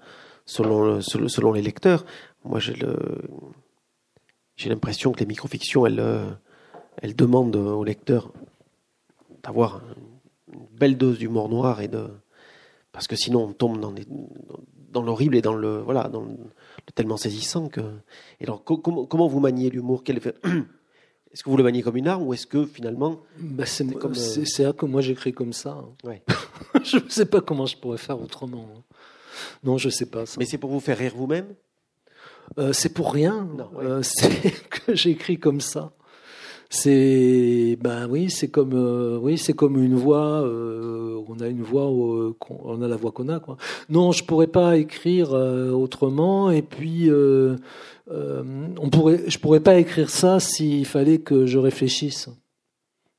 selon, 0.46 1.02
selon 1.02 1.52
les 1.52 1.62
lecteurs. 1.62 2.06
Moi, 2.44 2.60
j'ai 2.60 2.74
l'impression 4.70 5.12
que 5.12 5.20
les 5.20 5.26
microfictions, 5.26 5.86
elles, 5.86 6.02
elles 7.02 7.16
demandent 7.16 7.56
aux 7.56 7.84
lecteurs 7.84 8.32
avoir 9.46 9.82
une 10.52 10.66
belle 10.72 10.96
dose 10.96 11.18
d'humour 11.18 11.48
noir 11.48 11.80
et 11.80 11.88
de 11.88 12.06
parce 12.92 13.06
que 13.06 13.16
sinon 13.16 13.44
on 13.44 13.52
tombe 13.52 13.80
dans, 13.80 13.94
dans 14.90 15.02
l'horrible 15.02 15.36
et 15.36 15.42
dans 15.42 15.54
le 15.54 15.80
voilà 15.80 16.08
dans 16.08 16.22
le, 16.22 16.34
tellement 16.94 17.16
saisissant 17.16 17.68
que 17.68 17.80
et 18.40 18.44
alors 18.44 18.64
comment, 18.64 19.06
comment 19.06 19.28
vous 19.28 19.40
maniez 19.40 19.70
l'humour? 19.70 20.02
Est-ce 20.06 21.42
que 21.44 21.50
vous 21.50 21.56
le 21.56 21.64
maniez 21.64 21.82
comme 21.82 21.96
une 21.96 22.08
arme 22.08 22.22
ou 22.22 22.32
est-ce 22.32 22.46
que 22.46 22.64
finalement 22.64 23.20
bah 23.38 23.66
c'est 23.66 23.84
comme 23.98 24.12
euh, 24.12 24.44
c'est 24.46 24.74
que 24.74 24.86
moi 24.86 25.02
j'écris 25.02 25.34
comme 25.34 25.52
ça 25.52 25.84
ouais. 26.04 26.22
je 26.82 26.96
ne 26.96 27.10
sais 27.10 27.26
pas 27.26 27.42
comment 27.42 27.66
je 27.66 27.76
pourrais 27.76 27.98
faire 27.98 28.18
autrement 28.18 28.66
hein. 28.74 28.82
non 29.62 29.76
je 29.76 29.90
sais 29.90 30.06
pas 30.06 30.24
mais 30.38 30.46
c'est 30.46 30.56
pour 30.56 30.70
vous 30.70 30.80
faire 30.80 30.96
rire 30.96 31.12
vous-même? 31.14 31.54
Euh, 32.58 32.72
c'est 32.72 32.90
pour 32.90 33.12
rien. 33.12 33.48
Euh, 33.78 34.02
c'est 34.02 34.52
que 34.68 34.94
j'écris 34.94 35.38
comme 35.38 35.60
ça 35.60 35.92
c'est 36.68 37.78
ben 37.80 38.08
oui, 38.08 38.30
c'est 38.30 38.48
comme 38.48 38.74
euh, 38.74 39.18
oui, 39.20 39.38
c'est 39.38 39.52
comme 39.52 39.82
une 39.82 39.94
voix. 39.94 40.42
Euh, 40.42 41.22
on 41.28 41.40
a 41.40 41.46
une 41.48 41.62
voix, 41.62 41.86
on 41.88 42.82
a 42.82 42.88
la 42.88 42.96
voix 42.96 43.12
qu'on 43.12 43.28
a. 43.28 43.40
Non, 43.88 44.12
je 44.12 44.24
pourrais 44.24 44.46
pas 44.46 44.76
écrire 44.76 45.32
euh, 45.32 45.70
autrement. 45.70 46.50
Et 46.50 46.62
puis 46.62 47.10
on 48.08 48.90
pourrait, 48.90 49.24
je 49.28 49.38
pourrais 49.38 49.60
pas 49.60 49.76
écrire 49.76 50.10
ça 50.10 50.40
s'il 50.40 50.86
fallait 50.86 51.18
que 51.18 51.46
je 51.46 51.58
réfléchisse. 51.58 52.28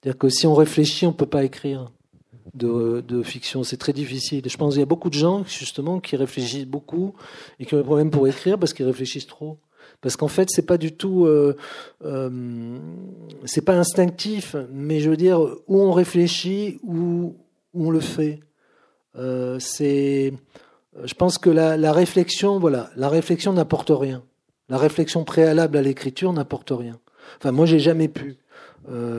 C'est-à-dire 0.01 0.17
que 0.17 0.29
si 0.29 0.45
on 0.45 0.53
réfléchit, 0.53 1.05
on 1.05 1.13
peut 1.13 1.25
pas 1.25 1.43
écrire 1.43 1.91
de, 2.53 3.03
de 3.07 3.23
fiction. 3.23 3.63
C'est 3.63 3.77
très 3.77 3.93
difficile. 3.93 4.41
je 4.45 4.57
pense 4.57 4.73
qu'il 4.73 4.79
y 4.79 4.83
a 4.83 4.87
beaucoup 4.87 5.09
de 5.09 5.15
gens 5.15 5.43
justement 5.45 5.99
qui 5.99 6.15
réfléchissent 6.15 6.65
beaucoup 6.65 7.13
et 7.59 7.65
qui 7.65 7.73
ont 7.73 7.77
des 7.77 7.83
problèmes 7.83 8.11
pour 8.11 8.27
écrire 8.27 8.57
parce 8.59 8.73
qu'ils 8.73 8.85
réfléchissent 8.85 9.27
trop. 9.27 9.57
Parce 10.07 10.15
qu'en 10.15 10.29
fait, 10.29 10.47
c'est 10.49 10.65
pas 10.65 10.77
du 10.77 10.93
tout, 10.93 11.25
euh, 11.25 11.57
euh, 12.05 12.77
c'est 13.43 13.65
pas 13.65 13.73
instinctif, 13.73 14.55
mais 14.71 15.01
je 15.01 15.09
veux 15.09 15.17
dire 15.17 15.41
où 15.67 15.81
on 15.81 15.91
réfléchit, 15.91 16.79
où, 16.81 17.35
on 17.73 17.89
le 17.89 17.99
fait. 17.99 18.39
Euh, 19.17 19.59
c'est, 19.59 20.31
je 21.03 21.13
pense 21.13 21.37
que 21.37 21.49
la, 21.49 21.91
réflexion, 21.91 22.57
voilà, 22.57 22.89
la 22.95 23.09
réflexion 23.09 23.51
n'apporte 23.51 23.91
rien. 23.93 24.23
La 24.69 24.77
réflexion 24.77 25.25
préalable 25.25 25.75
à 25.75 25.81
l'écriture 25.81 26.31
n'apporte 26.31 26.71
rien. 26.71 26.97
Enfin, 27.41 27.51
moi, 27.51 27.65
j'ai 27.65 27.79
jamais 27.79 28.07
pu. 28.07 28.37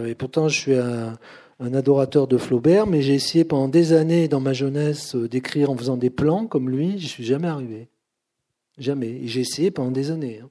Et 0.06 0.14
pourtant, 0.14 0.48
je 0.48 0.58
suis 0.58 0.74
un, 0.74 1.18
adorateur 1.60 2.26
de 2.28 2.38
Flaubert, 2.38 2.86
mais 2.86 3.02
j'ai 3.02 3.14
essayé 3.14 3.44
pendant 3.44 3.68
des 3.68 3.92
années 3.92 4.26
dans 4.26 4.40
ma 4.40 4.54
jeunesse 4.54 5.14
d'écrire 5.14 5.68
en 5.68 5.76
faisant 5.76 5.98
des 5.98 6.08
plans 6.08 6.46
comme 6.46 6.70
lui. 6.70 6.98
J'y 6.98 7.08
suis 7.08 7.24
jamais 7.24 7.48
arrivé. 7.48 7.90
Jamais. 8.78 9.20
J'ai 9.24 9.40
essayé 9.40 9.70
pendant 9.70 9.90
des 9.90 10.10
années. 10.10 10.40
Hein. 10.42 10.48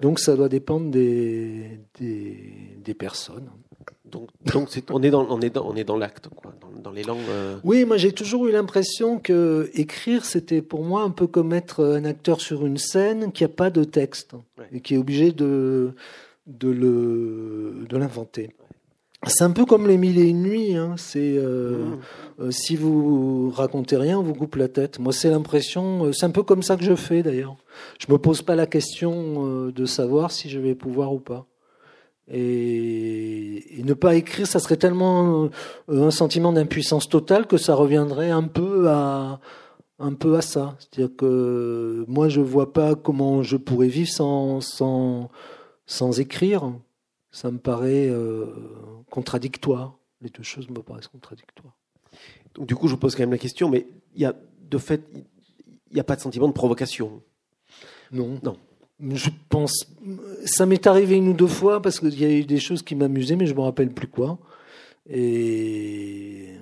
Donc 0.00 0.18
ça 0.18 0.34
doit 0.36 0.48
dépendre 0.48 0.90
des, 0.90 1.80
des, 1.98 2.94
personnes. 2.94 3.50
Donc, 4.04 4.30
donc 4.52 4.70
on 4.90 5.02
est 5.02 5.10
dans, 5.10 5.26
on 5.28 5.40
est 5.40 5.50
dans, 5.50 5.66
on 5.66 5.76
est 5.76 5.84
dans 5.84 5.96
l'acte, 5.96 6.28
quoi, 6.28 6.54
dans, 6.82 6.90
les 6.90 7.02
langues. 7.02 7.18
Euh. 7.28 7.58
Oui, 7.64 7.84
moi 7.84 7.96
j'ai 7.96 8.12
toujours 8.12 8.46
eu 8.46 8.52
l'impression 8.52 9.18
que 9.18 9.70
écrire, 9.74 10.24
c'était 10.24 10.62
pour 10.62 10.84
moi 10.84 11.02
un 11.02 11.10
peu 11.10 11.26
comme 11.26 11.52
être 11.52 11.84
un 11.84 12.04
acteur 12.04 12.40
sur 12.40 12.64
une 12.64 12.78
scène 12.78 13.32
qui 13.32 13.42
n'a 13.42 13.48
pas 13.48 13.70
de 13.70 13.84
texte 13.84 14.34
et 14.72 14.80
qui 14.80 14.94
est 14.94 14.98
obligé 14.98 15.32
de, 15.32 15.92
de, 16.46 16.68
le, 16.68 17.84
de 17.88 17.96
l'inventer. 17.96 18.54
C'est 19.28 19.42
un 19.42 19.50
peu 19.50 19.64
comme 19.64 19.88
les 19.88 19.96
mille 19.96 20.18
et 20.18 20.28
une 20.28 20.42
nuits. 20.42 20.74
Hein. 20.76 20.94
C'est 20.96 21.36
euh, 21.36 21.84
mmh. 21.84 21.98
euh, 22.40 22.50
si 22.50 22.76
vous 22.76 23.50
racontez 23.50 23.96
rien, 23.96 24.18
on 24.18 24.22
vous 24.22 24.34
coupe 24.34 24.54
la 24.56 24.68
tête. 24.68 24.98
Moi, 25.00 25.12
c'est 25.12 25.30
l'impression. 25.30 26.06
Euh, 26.06 26.12
c'est 26.12 26.26
un 26.26 26.30
peu 26.30 26.44
comme 26.44 26.62
ça 26.62 26.76
que 26.76 26.84
je 26.84 26.94
fais 26.94 27.22
d'ailleurs. 27.22 27.56
Je 27.98 28.12
me 28.12 28.18
pose 28.18 28.42
pas 28.42 28.54
la 28.54 28.66
question 28.66 29.68
de 29.68 29.84
savoir 29.84 30.30
si 30.30 30.48
je 30.48 30.58
vais 30.58 30.74
pouvoir 30.74 31.12
ou 31.12 31.18
pas. 31.18 31.46
Et, 32.28 33.82
ne 33.84 33.94
pas 33.94 34.16
écrire, 34.16 34.46
ça 34.46 34.58
serait 34.58 34.76
tellement 34.76 35.48
un 35.88 36.10
sentiment 36.10 36.52
d'impuissance 36.52 37.08
totale 37.08 37.46
que 37.46 37.56
ça 37.56 37.74
reviendrait 37.74 38.30
un 38.30 38.44
peu 38.44 38.88
à 38.88 39.40
un 39.98 40.12
peu 40.12 40.36
à 40.36 40.42
ça. 40.42 40.76
C'est-à-dire 40.78 41.14
que 41.16 42.04
moi, 42.08 42.28
je 42.28 42.40
vois 42.40 42.72
pas 42.72 42.94
comment 42.94 43.42
je 43.42 43.56
pourrais 43.56 43.88
vivre 43.88 44.10
sans 44.10 44.60
sans 44.60 45.30
sans 45.86 46.20
écrire 46.20 46.72
ça 47.30 47.50
me 47.50 47.58
paraît 47.58 48.10
euh, 49.06 49.10
contradictoire. 49.10 49.98
Les 50.20 50.30
deux 50.30 50.42
choses 50.42 50.68
me 50.70 50.82
paraissent 50.82 51.08
contradictoires. 51.08 51.76
Donc, 52.54 52.66
du 52.66 52.74
coup, 52.74 52.88
je 52.88 52.96
pose 52.96 53.14
quand 53.14 53.22
même 53.22 53.32
la 53.32 53.38
question, 53.38 53.68
mais 53.68 53.86
il 54.14 54.22
y 54.22 54.24
a, 54.24 54.34
de 54.70 54.78
fait, 54.78 55.02
il 55.14 55.94
n'y 55.94 56.00
a 56.00 56.04
pas 56.04 56.16
de 56.16 56.20
sentiment 56.20 56.48
de 56.48 56.52
provocation 56.52 57.22
Non. 58.12 58.40
Non. 58.42 58.56
Je 58.98 59.28
pense. 59.50 59.86
Ça 60.46 60.64
m'est 60.64 60.86
arrivé 60.86 61.16
une 61.16 61.28
ou 61.28 61.34
deux 61.34 61.46
fois 61.46 61.82
parce 61.82 62.00
qu'il 62.00 62.18
y 62.18 62.24
a 62.24 62.30
eu 62.30 62.44
des 62.44 62.58
choses 62.58 62.82
qui 62.82 62.94
m'amusaient, 62.94 63.36
mais 63.36 63.46
je 63.46 63.52
ne 63.52 63.58
me 63.58 63.62
rappelle 63.62 63.92
plus 63.92 64.08
quoi. 64.08 64.38
Et 65.08 66.54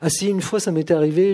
ah 0.00 0.10
si 0.10 0.28
une 0.28 0.40
fois 0.40 0.60
ça 0.60 0.72
m'était 0.72 0.94
arrivé, 0.94 1.32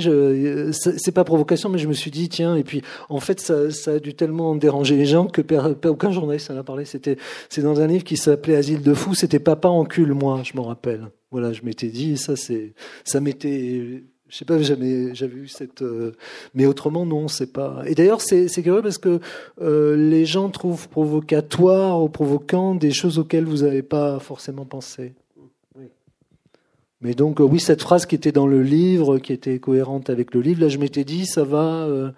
c'est 0.73 1.13
pas 1.13 1.25
provocation, 1.25 1.69
mais 1.69 1.79
je 1.79 1.89
me 1.89 1.93
suis 1.93 2.11
dit 2.11 2.29
tiens 2.29 2.57
et 2.57 2.65
puis 2.65 2.83
en 3.09 3.21
fait 3.21 3.41
ça, 3.41 3.93
a 3.93 3.99
dû 3.99 4.15
tellement 4.15 4.55
déranger 4.57 4.97
les 4.97 5.07
gens 5.07 5.27
que 5.27 5.43
aucun 5.89 6.11
journaliste 6.11 6.51
en 6.51 6.57
a 6.57 6.63
parlé. 6.63 6.85
C'était 6.85 7.17
c'est 7.49 7.63
dans 7.63 7.81
un 7.81 7.87
livre 7.87 8.05
qui 8.05 8.17
s'appelait 8.17 8.57
Asile 8.57 8.83
de 8.83 8.95
fous. 8.95 9.15
C'était 9.15 9.39
Papa 9.39 9.69
encule 9.69 10.13
moi, 10.13 10.43
je 10.45 10.57
m'en 10.57 10.65
rappelle. 10.65 11.09
Voilà, 11.31 11.53
je 11.53 11.63
m'étais 11.63 11.89
dit 11.89 12.17
ça 12.17 12.37
c'est 12.37 12.75
ça 13.05 13.21
m'était 13.21 14.03
je 14.29 14.37
sais 14.37 14.45
pas, 14.45 14.61
jamais 14.61 15.15
j'avais 15.15 15.37
eu 15.37 15.49
cette. 15.49 15.83
Euh, 15.83 16.13
mais 16.55 16.67
autrement, 16.67 17.07
non, 17.07 17.29
c'est 17.29 17.53
pas. 17.53 17.83
Et 17.87 17.95
d'ailleurs, 17.95 18.21
c'est 18.21 18.49
curieux 18.63 18.83
parce 18.83 18.99
que 18.99 19.21
euh, 19.61 19.97
les 19.97 20.25
gens 20.25 20.49
trouvent 20.51 20.89
provocatoire 20.89 22.03
ou 22.03 22.09
provoquant 22.09 22.75
des 22.75 22.91
choses 22.91 23.19
auxquelles 23.19 23.45
vous 23.45 23.59
n'avez 23.59 23.83
pas 23.83 24.19
forcément 24.19 24.65
pensé. 24.65 25.15
Mais 27.01 27.15
donc, 27.15 27.41
euh, 27.41 27.45
oui, 27.45 27.61
cette 27.61 27.83
phrase 27.83 28.07
qui 28.07 28.15
était 28.15 28.33
dans 28.33 28.47
le 28.47 28.63
livre, 28.63 29.19
qui 29.19 29.33
était 29.33 29.59
cohérente 29.59 30.09
avec 30.09 30.35
le 30.35 30.41
livre, 30.41 30.63
là, 30.63 30.69
je 30.69 30.79
m'étais 30.79 31.05
dit, 31.05 31.27
ça 31.27 31.45
va, 31.45 31.85
euh, 31.85 32.11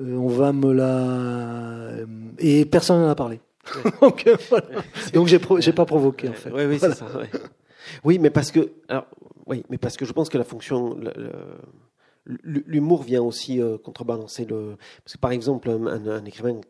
euh, 0.00 0.16
on 0.16 0.28
va 0.28 0.52
me 0.52 0.72
la. 0.72 2.04
Et 2.38 2.64
personne 2.66 3.00
n'en 3.00 3.08
a 3.08 3.14
parlé. 3.14 3.40
donc, 4.00 4.28
voilà. 4.50 4.66
donc 5.14 5.28
j'ai, 5.28 5.72
pas 5.72 5.86
provoqué, 5.86 6.28
en 6.28 6.34
fait. 6.34 6.50
Oui, 6.50 6.64
oui, 6.66 6.78
c'est 6.78 6.94
ça. 6.94 7.06
Oui, 8.04 8.18
mais 8.18 8.30
parce 8.30 8.50
que. 8.50 8.72
Alors, 8.88 9.06
oui, 9.46 9.64
mais 9.70 9.78
parce 9.78 9.96
que 9.96 10.04
je 10.04 10.12
pense 10.12 10.28
que 10.28 10.38
la 10.38 10.44
fonction. 10.44 10.98
L'humour 12.24 13.02
vient 13.02 13.22
aussi 13.22 13.60
contrebalancer 13.82 14.44
le. 14.44 14.76
Parce 15.04 15.14
que, 15.14 15.18
par 15.18 15.32
exemple, 15.32 15.70
un, 15.70 16.06
un 16.06 16.24
écrivain 16.24 16.60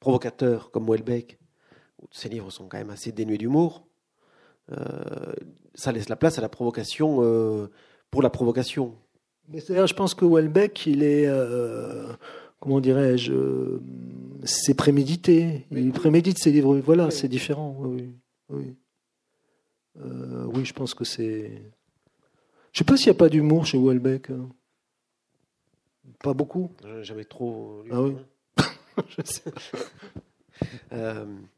provocateur 0.00 0.70
comme 0.70 0.88
Welbeck, 0.88 1.38
ses 2.10 2.28
livres 2.28 2.50
sont 2.50 2.66
quand 2.66 2.78
même 2.78 2.90
assez 2.90 3.12
dénués 3.12 3.38
d'humour. 3.38 3.86
Euh, 4.72 5.32
ça 5.74 5.92
laisse 5.92 6.08
la 6.08 6.16
place 6.16 6.38
à 6.38 6.40
la 6.40 6.48
provocation 6.48 7.18
euh, 7.20 7.70
pour 8.10 8.22
la 8.22 8.30
provocation. 8.30 8.96
Mais 9.48 9.60
c'est-à-dire, 9.60 9.86
je 9.86 9.94
pense 9.94 10.14
que 10.14 10.24
Welbeck, 10.24 10.86
il 10.86 11.02
est, 11.02 11.26
euh, 11.26 12.12
comment 12.60 12.80
dirais-je, 12.80 13.34
c'est 14.44 14.74
prémédité. 14.74 15.66
Il 15.70 15.92
prémédite 15.92 16.38
ses 16.38 16.50
livres. 16.50 16.78
Voilà, 16.78 17.10
c'est 17.10 17.28
différent. 17.28 17.76
Oui, 17.80 18.14
oui. 18.48 18.74
oui, 19.96 20.64
je 20.64 20.72
pense 20.72 20.94
que 20.94 21.04
c'est. 21.04 21.50
Je 22.72 22.78
sais 22.78 22.84
pas 22.84 22.96
s'il 22.96 23.08
n'y 23.08 23.16
a 23.16 23.18
pas 23.18 23.28
d'humour 23.28 23.66
chez 23.66 23.78
Welbeck. 23.78 24.30
Hein. 24.30 24.48
Pas 26.20 26.32
beaucoup. 26.32 26.70
J'avais 27.02 27.24
trop. 27.24 27.82
Ah 27.90 28.00
oui. 28.00 28.14
je 29.08 29.22
sais. 29.24 29.52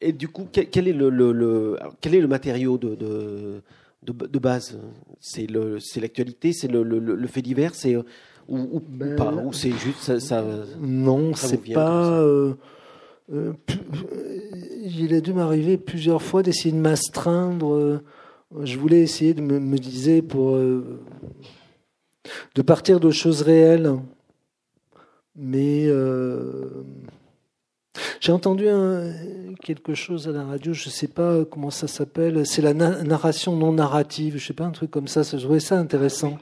et 0.00 0.12
du 0.12 0.28
coup, 0.28 0.48
quel, 0.50 0.88
est 0.88 0.92
le, 0.92 1.78
quel 2.00 2.14
est 2.14 2.20
le 2.20 2.28
matériau 2.28 2.78
de, 2.78 2.94
de, 2.94 3.62
de, 4.02 4.38
base? 4.38 4.78
C'est 5.20 5.46
l'actualité, 5.46 6.52
c'est 6.52 6.68
le, 6.68 7.26
fait 7.26 7.42
divers, 7.42 7.74
c'est 7.74 7.96
ou, 8.48 8.82
ben, 8.88 9.16
pas 9.16 9.32
Ou 9.32 9.52
c'est 9.52 9.72
juste 9.72 10.18
ça, 10.18 10.44
Non, 10.80 11.34
c'est 11.34 11.72
pas. 11.72 12.20
Euh, 12.20 12.54
euh, 13.32 13.52
il 14.82 15.14
a 15.14 15.20
dû 15.20 15.32
m'arriver 15.32 15.76
plusieurs 15.76 16.22
fois 16.22 16.42
d'essayer 16.42 16.72
de 16.72 16.80
m'astreindre. 16.80 18.02
je 18.62 18.78
voulais 18.78 19.02
essayer 19.02 19.34
de 19.34 19.42
me, 19.42 19.60
me 19.60 19.78
disais 19.78 20.22
pour 20.22 20.56
euh, 20.56 21.00
de 22.54 22.62
partir 22.62 23.00
de 23.00 23.10
choses 23.10 23.42
réelles, 23.42 23.92
mais 25.36 25.86
j'ai 28.20 28.32
entendu 28.32 28.66
quelque 29.62 29.94
chose 29.94 30.28
à 30.28 30.32
la 30.32 30.44
radio, 30.44 30.72
je 30.72 30.86
ne 30.86 30.92
sais 30.92 31.08
pas 31.08 31.44
comment 31.44 31.70
ça 31.70 31.88
s'appelle, 31.88 32.46
c'est 32.46 32.62
la 32.62 32.74
narration 32.74 33.56
non 33.56 33.72
narrative, 33.72 34.36
je 34.36 34.42
ne 34.44 34.46
sais 34.46 34.54
pas, 34.54 34.64
un 34.64 34.70
truc 34.70 34.90
comme 34.90 35.08
ça, 35.08 35.22
je 35.22 35.36
trouvais 35.36 35.60
ça 35.60 35.78
intéressant. 35.78 36.38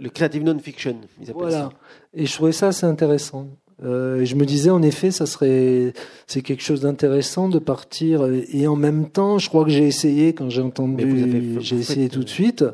Le, 0.00 0.10
creative 0.10 0.44
non-fiction, 0.44 0.96
ils 1.20 1.30
appellent 1.30 1.34
voilà. 1.34 1.70
Et 2.14 2.26
je 2.26 2.32
trouvais 2.32 2.52
ça 2.52 2.68
assez 2.68 2.86
intéressant. 2.86 3.48
Euh, 3.84 4.20
et 4.20 4.26
je 4.26 4.34
me 4.34 4.44
disais 4.44 4.70
en 4.70 4.82
effet, 4.82 5.10
ça 5.10 5.26
serait, 5.26 5.92
c'est 6.26 6.42
quelque 6.42 6.62
chose 6.62 6.80
d'intéressant 6.82 7.48
de 7.48 7.58
partir. 7.58 8.26
Et 8.52 8.66
en 8.66 8.76
même 8.76 9.08
temps, 9.08 9.38
je 9.38 9.48
crois 9.48 9.64
que 9.64 9.70
j'ai 9.70 9.86
essayé 9.86 10.34
quand 10.34 10.50
j'ai 10.50 10.62
entendu, 10.62 11.58
j'ai 11.60 11.76
essayé 11.76 12.08
tout 12.08 12.22
de 12.22 12.28
suite. 12.28 12.64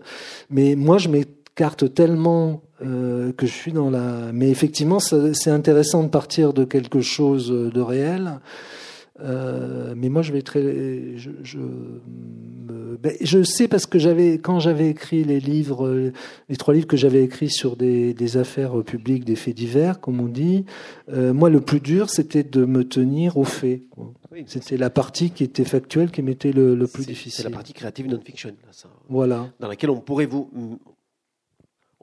Mais 0.50 0.74
moi, 0.76 0.98
je 0.98 1.08
m'écarte 1.08 1.92
tellement 1.94 2.62
euh, 2.84 3.32
que 3.32 3.46
je 3.46 3.52
suis 3.52 3.72
dans 3.72 3.90
la. 3.90 4.32
Mais 4.32 4.50
effectivement, 4.50 4.98
c'est 5.00 5.50
intéressant 5.50 6.02
de 6.02 6.08
partir 6.08 6.52
de 6.52 6.64
quelque 6.64 7.00
chose 7.00 7.48
de 7.48 7.80
réel. 7.80 8.40
Euh, 9.20 9.94
mais 9.96 10.08
moi, 10.08 10.22
je 10.22 10.32
vais 10.32 10.42
très. 10.42 11.16
Je, 11.16 11.30
je, 11.42 11.58
ben, 13.00 13.12
je 13.20 13.42
sais 13.42 13.68
parce 13.68 13.86
que 13.86 13.98
j'avais, 13.98 14.38
quand 14.38 14.58
j'avais 14.58 14.88
écrit 14.88 15.22
les 15.22 15.38
livres, 15.38 16.10
les 16.48 16.56
trois 16.56 16.74
livres 16.74 16.86
que 16.86 16.96
j'avais 16.96 17.22
écrits 17.22 17.50
sur 17.50 17.76
des, 17.76 18.12
des, 18.12 18.36
affaires 18.36 18.82
publiques, 18.82 19.24
des 19.24 19.36
faits 19.36 19.54
divers, 19.54 20.00
comme 20.00 20.20
on 20.20 20.26
dit, 20.26 20.64
euh, 21.12 21.32
moi, 21.32 21.48
le 21.48 21.60
plus 21.60 21.80
dur, 21.80 22.10
c'était 22.10 22.42
de 22.42 22.64
me 22.64 22.84
tenir 22.84 23.36
aux 23.36 23.44
faits. 23.44 23.82
C'était 24.46 24.76
la 24.76 24.90
partie 24.90 25.30
qui 25.30 25.44
était 25.44 25.64
factuelle 25.64 26.10
qui 26.10 26.22
m'était 26.22 26.50
le, 26.50 26.74
le 26.74 26.86
plus 26.88 27.06
difficile. 27.06 27.44
C'est 27.44 27.50
la 27.50 27.54
partie 27.54 27.72
créative 27.72 28.08
non-fiction. 28.08 28.50
Voilà. 29.08 29.48
Dans 29.60 29.68
laquelle 29.68 29.90
on 29.90 30.00
pourrait 30.00 30.26
vous 30.26 30.50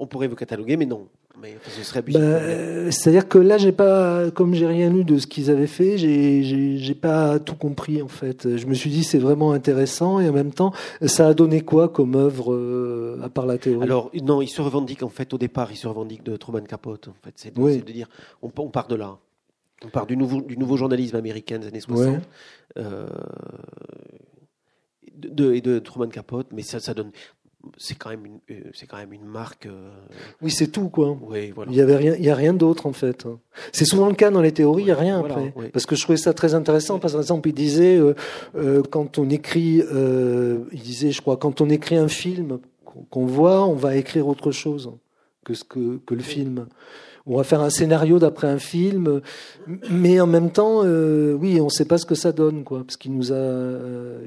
on 0.01 0.07
pourrait 0.07 0.27
vous 0.27 0.35
cataloguer, 0.35 0.77
mais 0.77 0.87
non. 0.87 1.07
Mais 1.39 1.57
ce 1.63 1.83
serait 1.83 2.01
bah, 2.01 2.91
C'est-à-dire 2.91 3.27
que 3.27 3.37
là, 3.37 3.59
j'ai 3.59 3.71
pas, 3.71 4.31
comme 4.31 4.55
j'ai 4.55 4.65
rien 4.65 4.89
lu 4.89 5.03
de 5.03 5.19
ce 5.19 5.27
qu'ils 5.27 5.51
avaient 5.51 5.67
fait, 5.67 5.97
j'ai 5.97 6.95
pas 6.95 7.37
tout 7.39 7.55
compris 7.55 8.01
en 8.01 8.07
fait. 8.07 8.57
Je 8.57 8.65
me 8.65 8.73
suis 8.73 8.89
dit 8.89 9.03
c'est 9.03 9.19
vraiment 9.19 9.53
intéressant 9.53 10.19
et 10.19 10.27
en 10.27 10.33
même 10.33 10.51
temps, 10.53 10.73
ça 11.05 11.27
a 11.27 11.33
donné 11.35 11.61
quoi 11.61 11.87
comme 11.87 12.15
œuvre 12.15 12.51
euh, 12.53 13.21
à 13.23 13.29
part 13.29 13.45
la 13.45 13.59
théorie? 13.59 13.83
Alors 13.83 14.09
non, 14.23 14.41
ils 14.41 14.49
se 14.49 14.61
revendiquent 14.61 15.03
en 15.03 15.09
fait 15.09 15.33
au 15.33 15.37
départ, 15.37 15.71
ils 15.71 15.77
se 15.77 15.87
revendiquent 15.87 16.23
de 16.23 16.35
Truman 16.35 16.61
Capote. 16.61 17.07
En 17.07 17.15
fait, 17.23 17.33
c'est 17.35 17.55
de, 17.55 17.91
dire 17.91 18.07
on, 18.41 18.49
part 18.49 18.87
de 18.87 18.95
là. 18.95 19.19
On 19.85 19.89
part 19.89 20.07
du 20.07 20.17
nouveau, 20.17 20.41
du 20.41 20.57
nouveau 20.57 20.77
journalisme 20.77 21.15
américain 21.15 21.59
des 21.59 21.67
années 21.67 21.79
60. 21.79 22.21
Euh, 22.77 23.05
de, 25.15 25.53
et 25.53 25.61
de 25.61 25.77
Truman 25.77 26.09
Capote, 26.09 26.47
mais 26.51 26.63
ça, 26.63 26.79
ça 26.79 26.95
donne 26.95 27.11
c'est 27.77 27.97
quand 27.97 28.09
même 28.09 28.25
une, 28.25 28.39
euh, 28.51 28.69
c'est 28.73 28.87
quand 28.87 28.97
même 28.97 29.13
une 29.13 29.25
marque. 29.25 29.65
Euh, 29.65 29.89
oui, 30.41 30.51
c'est 30.51 30.67
tout 30.67 30.89
quoi. 30.89 31.17
Oui, 31.21 31.51
voilà. 31.51 31.71
Il 31.71 31.77
y 31.77 31.81
avait 31.81 31.95
rien, 31.95 32.15
il 32.17 32.25
y 32.25 32.29
a 32.29 32.35
rien 32.35 32.53
d'autre 32.53 32.85
en 32.85 32.93
fait. 32.93 33.25
C'est 33.71 33.85
souvent 33.85 34.07
le 34.07 34.15
cas 34.15 34.31
dans 34.31 34.41
les 34.41 34.51
théories, 34.51 34.83
il 34.83 34.87
y 34.87 34.91
a 34.91 34.95
rien 34.95 35.19
après. 35.19 35.53
Parce 35.71 35.85
que 35.85 35.95
je 35.95 36.01
trouvais 36.03 36.17
ça 36.17 36.33
très 36.33 36.53
intéressant. 36.53 36.99
Par 36.99 37.15
exemple, 37.15 37.49
il 37.49 37.53
disait 37.53 37.97
euh, 37.97 38.83
quand 38.89 39.17
on 39.17 39.29
écrit, 39.29 39.83
il 40.71 40.81
disait, 40.81 41.11
je 41.11 41.21
crois, 41.21 41.37
quand 41.37 41.61
on 41.61 41.69
écrit 41.69 41.97
un 41.97 42.07
film 42.07 42.59
qu'on 43.09 43.25
voit, 43.25 43.65
on 43.65 43.75
va 43.75 43.95
écrire 43.95 44.27
autre 44.27 44.51
chose 44.51 44.91
que 45.45 45.53
ce 45.53 45.63
que, 45.63 45.97
que 46.05 46.13
le 46.13 46.23
film. 46.23 46.67
On 47.27 47.37
va 47.37 47.43
faire 47.43 47.61
un 47.61 47.69
scénario 47.69 48.17
d'après 48.17 48.47
un 48.47 48.57
film, 48.57 49.21
mais 49.91 50.19
en 50.19 50.25
même 50.25 50.49
temps, 50.49 50.81
oui, 50.81 51.61
on 51.61 51.65
ne 51.65 51.69
sait 51.69 51.85
pas 51.85 51.99
ce 51.99 52.05
que 52.05 52.15
ça 52.15 52.31
donne, 52.31 52.63
quoi, 52.63 52.79
parce 52.79 52.97
qu'il 52.97 53.13
nous 53.13 53.31
a, 53.31 53.77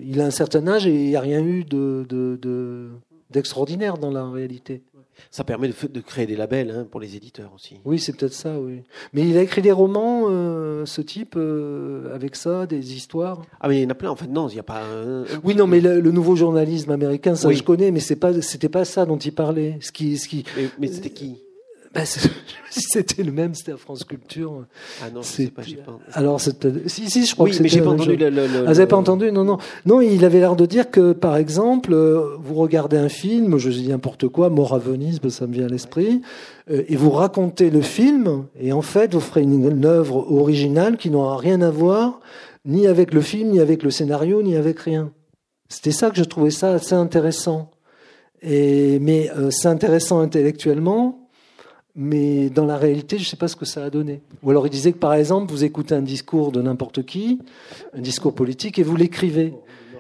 il 0.01 0.21
a 0.21 0.27
un 0.27 0.31
certain 0.31 0.67
âge 0.69 0.87
et 0.87 0.95
il 0.95 1.09
n'y 1.09 1.17
a 1.17 1.21
rien 1.21 1.45
eu 1.45 1.65
de, 1.65 2.07
de, 2.09 2.39
de 2.41 2.91
d'extraordinaire 3.35 3.99
dans 3.99 4.11
la 4.11 4.29
réalité. 4.31 4.83
Ça 5.31 5.45
permet 5.45 5.69
de, 5.69 6.01
créer 6.01 6.27
des 6.27 6.35
labels 6.35 6.71
hein, 6.71 6.87
pour 6.91 7.01
les 7.01 7.15
éditeurs 7.15 7.53
aussi. 7.55 7.79
Oui, 7.85 8.01
c'est 8.01 8.17
peut-être 8.17 8.33
ça, 8.33 8.59
oui. 8.59 8.83
Mais 9.13 9.23
il 9.23 9.37
a 9.37 9.43
écrit 9.43 9.63
des 9.63 9.71
romans, 9.71 10.25
euh, 10.29 10.87
ce 10.87 11.01
type, 11.01 11.35
euh, 11.37 12.13
avec 12.15 12.35
ça, 12.35 12.67
des 12.67 12.95
histoires. 12.95 13.43
Ah, 13.61 13.69
mais 13.69 13.79
il 13.79 13.83
y 13.85 13.87
en 13.87 13.91
a 13.91 13.95
plein. 13.95 14.11
En 14.11 14.17
fait, 14.17 14.27
non, 14.27 14.49
il 14.49 14.55
n'y 14.55 14.61
a 14.61 14.65
pas. 14.65 14.83
oui, 15.45 15.55
non, 15.55 15.69
mais 15.69 15.81
le, 15.81 16.11
nouveau 16.11 16.35
journalisme 16.35 16.91
américain, 16.91 17.35
ça 17.37 17.53
je 17.53 17.63
connais, 17.63 17.91
mais 17.93 18.01
c'est 18.01 18.17
pas, 18.17 18.41
c'était 18.43 18.69
pas 18.69 18.85
ça 18.85 19.07
dont 19.07 19.19
il 19.19 19.33
parlait. 19.33 19.79
Ce 19.81 19.93
qui, 19.93 20.19
ce 20.19 20.29
qui. 20.29 20.45
mais 20.79 20.89
c'était 20.89 21.11
qui? 21.11 21.44
Bah, 21.95 22.03
c'était 22.71 23.23
le 23.23 23.33
même, 23.33 23.55
c'était 23.55 23.73
à 23.73 23.77
France 23.77 24.05
Culture. 24.05 24.65
Ah 25.03 25.11
non, 25.11 25.23
c'est 25.23 25.47
pas, 25.47 25.63
pas. 25.63 25.99
Alors, 26.13 26.41
si, 26.41 27.11
si, 27.11 27.27
je 27.27 27.35
crois 27.35 27.45
oui, 27.45 27.51
que 27.51 27.57
c'était. 27.57 27.65
mais 27.65 27.69
j'ai 27.69 27.81
pas 27.81 27.91
entendu 27.91 28.17
le, 28.17 28.27
ah, 28.27 28.61
vous 28.61 28.65
n'avez 28.67 28.87
pas 28.87 28.97
entendu 28.97 29.33
Non, 29.33 29.45
non. 29.45 29.59
Non, 29.87 30.01
il 30.01 30.25
avait 30.25 30.41
l'air 30.41 30.57
de 30.57 30.67
dire 30.67 30.91
que, 30.91 31.13
par 31.13 31.37
exemple, 31.37 31.93
euh, 31.93 32.37
vous 32.39 32.55
regardez 32.55 32.97
un 32.97 33.09
film, 33.09 33.59
je 33.59 33.71
dis 33.71 33.89
n'importe 33.89 34.29
quoi, 34.29 34.51
Mort 34.51 34.75
à 34.75 34.79
Venise, 34.79 35.21
ça 35.29 35.47
me 35.47 35.53
vient 35.53 35.67
à 35.67 35.69
l'esprit, 35.69 36.21
euh, 36.71 36.83
et 36.89 36.97
vous 36.97 37.11
racontez 37.11 37.71
le 37.71 37.81
film, 37.81 38.47
et 38.59 38.73
en 38.73 38.83
fait, 38.83 39.15
vous 39.15 39.21
ferez 39.21 39.43
une, 39.43 39.69
une 39.69 39.85
œuvre 39.85 40.31
originale 40.33 40.97
qui 40.97 41.11
n'aura 41.11 41.37
rien 41.37 41.63
à 41.63 41.71
voir 41.71 42.21
ni 42.65 42.87
avec 42.87 43.13
le 43.13 43.21
film, 43.21 43.51
ni 43.51 43.61
avec 43.61 43.83
le 43.83 43.91
scénario, 43.91 44.43
ni 44.43 44.57
avec 44.57 44.81
rien. 44.81 45.13
C'était 45.69 45.93
ça 45.93 46.11
que 46.11 46.17
je 46.17 46.25
trouvais 46.25 46.51
ça 46.51 46.73
assez 46.73 46.95
intéressant. 46.95 47.71
Et, 48.43 48.99
mais 49.01 49.31
euh, 49.37 49.51
c'est 49.51 49.69
intéressant 49.69 50.21
intellectuellement, 50.21 51.24
mais 51.97 52.51
dans 52.51 52.65
la 52.65 52.77
réalité, 52.77 53.19
je 53.19 53.23
ne 53.23 53.27
sais 53.27 53.37
pas 53.37 53.49
ce 53.49 53.57
que 53.57 53.65
ça 53.65 53.85
a 53.85 53.91
donné. 53.91 54.21
Ou 54.43 54.51
alors 54.51 54.67
il 54.67 54.71
disait 54.71 54.93
que 54.93 54.99
par 54.99 55.15
exemple, 55.15 55.53
vous 55.53 55.65
écoutez 55.65 55.95
un 55.95 56.03
discours 56.03 56.51
de 56.51 56.61
n'importe 56.61 57.05
qui, 57.05 57.39
un 57.97 58.01
discours 58.01 58.35
politique, 58.35 58.79
et 58.79 58.83
vous 58.83 58.97
l'écrivez. 58.97 59.55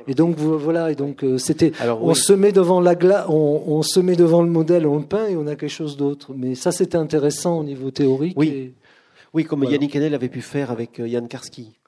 Et 0.06 0.14
donc 0.14 0.36
voilà, 0.36 0.90
et 0.90 0.96
donc 0.96 1.24
euh, 1.24 1.38
c'était, 1.38 1.72
on 1.82 2.12
se 2.12 2.34
met 2.34 2.52
devant 2.52 2.80
la 2.80 2.94
glace, 2.94 3.24
on, 3.28 3.80
se 3.82 4.00
met 4.00 4.16
devant 4.16 4.42
le 4.42 4.50
modèle, 4.50 4.86
on 4.86 4.98
le 4.98 5.06
peint 5.06 5.28
et 5.28 5.36
on 5.36 5.46
a 5.46 5.56
quelque 5.56 5.70
chose 5.70 5.96
d'autre. 5.96 6.32
Mais 6.36 6.54
ça, 6.54 6.72
c'était 6.72 6.98
intéressant 6.98 7.60
au 7.60 7.64
niveau 7.64 7.90
théorique. 7.90 8.36
Oui, 8.36 8.74
oui, 9.32 9.44
comme 9.44 9.64
Yannick 9.64 9.96
Enel 9.96 10.14
avait 10.14 10.28
pu 10.28 10.42
faire 10.42 10.70
avec 10.70 10.98
Yann 10.98 11.24
euh, 11.24 11.28
Karski. 11.28 11.78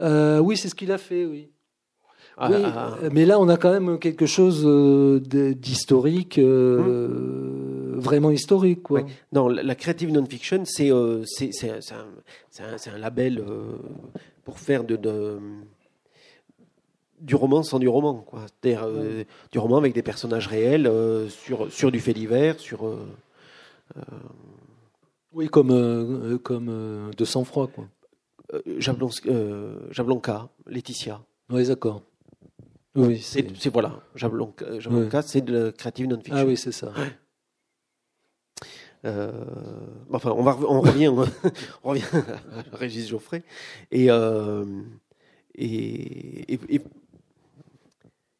Euh, 0.00 0.40
oui, 0.40 0.56
c'est 0.56 0.68
ce 0.68 0.74
qu'il 0.74 0.90
a 0.90 0.98
fait, 0.98 1.24
oui. 1.24 1.50
Ah, 2.36 2.48
oui, 2.50 2.62
ah, 2.64 2.96
ah. 3.00 3.08
mais 3.12 3.26
là, 3.26 3.38
on 3.38 3.48
a 3.48 3.56
quand 3.56 3.70
même 3.70 3.98
quelque 3.98 4.26
chose 4.26 4.66
d'historique. 5.22 6.40
Hum 6.42 7.81
vraiment 8.02 8.30
historique. 8.30 8.82
Quoi. 8.82 9.06
Non, 9.32 9.48
la, 9.48 9.74
creative 9.74 10.10
non-fiction, 10.10 10.64
c'est 10.64 10.90
euh, 10.90 11.24
un, 12.60 12.92
un, 12.94 12.98
label 12.98 13.38
euh, 13.38 13.76
pour 14.44 14.58
faire 14.58 14.84
de, 14.84 14.96
de, 14.96 15.38
du 17.20 17.34
roman 17.34 17.62
sans 17.62 17.78
du 17.78 17.88
roman. 17.88 18.26
C'est-à-dire 18.32 18.84
euh, 18.84 19.24
du 19.50 19.58
roman 19.58 19.78
avec 19.78 19.94
des 19.94 20.02
personnages 20.02 20.48
réels 20.48 20.90
sur, 21.30 21.72
sur 21.72 21.90
du 21.90 22.00
fait 22.00 22.14
divers, 22.14 22.58
sur. 22.58 22.84
oui, 25.32 25.48
comme, 25.48 26.38
comme 26.42 27.10
de 27.16 27.24
sang-froid. 27.24 27.68
Quoi. 27.68 27.86
Jablonka, 29.90 30.48
Laetitia. 30.66 31.22
Oui, 31.48 31.66
d'accord. 31.66 32.02
Oui, 32.94 33.18
c'est 33.20 33.68
voilà, 33.70 34.00
Jablonka, 34.14 35.22
c'est 35.22 35.40
de 35.40 35.52
la 35.56 35.72
creative 35.72 36.08
non-fiction. 36.08 36.36
Ah 36.36 36.44
oui, 36.44 36.58
c'est 36.58 36.72
ça. 36.72 36.92
Euh, 39.04 39.32
enfin, 40.12 40.30
on, 40.30 40.80
revient, 40.80 41.08
revient 41.82 42.04
à 42.12 42.76
Régis 42.76 43.08
Geoffrey. 43.08 43.42
Et, 43.90 44.10
euh, 44.10 44.64
et, 45.54 46.58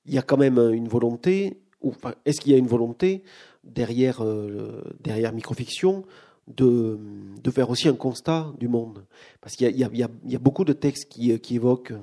il 0.04 0.14
y 0.14 0.18
a 0.18 0.22
quand 0.22 0.36
même 0.36 0.58
une 0.58 0.88
volonté, 0.88 1.60
ou 1.80 1.94
est-ce 2.24 2.40
qu'il 2.40 2.52
y 2.52 2.54
a 2.54 2.58
une 2.58 2.66
volonté 2.66 3.22
derrière, 3.64 4.22
euh, 4.22 4.82
derrière 5.00 5.32
Microfiction 5.32 6.04
de, 6.48 6.98
de 7.42 7.50
faire 7.50 7.70
aussi 7.70 7.88
un 7.88 7.94
constat 7.94 8.52
du 8.58 8.68
monde? 8.68 9.04
Parce 9.40 9.56
qu'il 9.56 9.68
y, 9.68 9.84
y, 9.84 10.06
y 10.26 10.36
a, 10.36 10.38
beaucoup 10.38 10.64
de 10.64 10.72
textes 10.72 11.08
qui, 11.08 11.38
qui 11.40 11.56
évoquent 11.56 11.94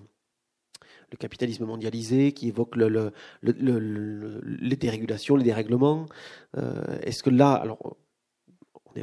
le 1.12 1.18
capitalisme 1.18 1.66
mondialisé, 1.66 2.34
qui 2.34 2.50
évoquent 2.50 2.76
le, 2.76 2.88
le, 2.88 3.12
le, 3.42 4.42
les 4.44 4.76
dérégulations, 4.76 5.36
les 5.36 5.44
dérèglements. 5.44 6.06
Est-ce 7.02 7.24
que 7.24 7.32
là, 7.32 7.54
alors 7.54 7.98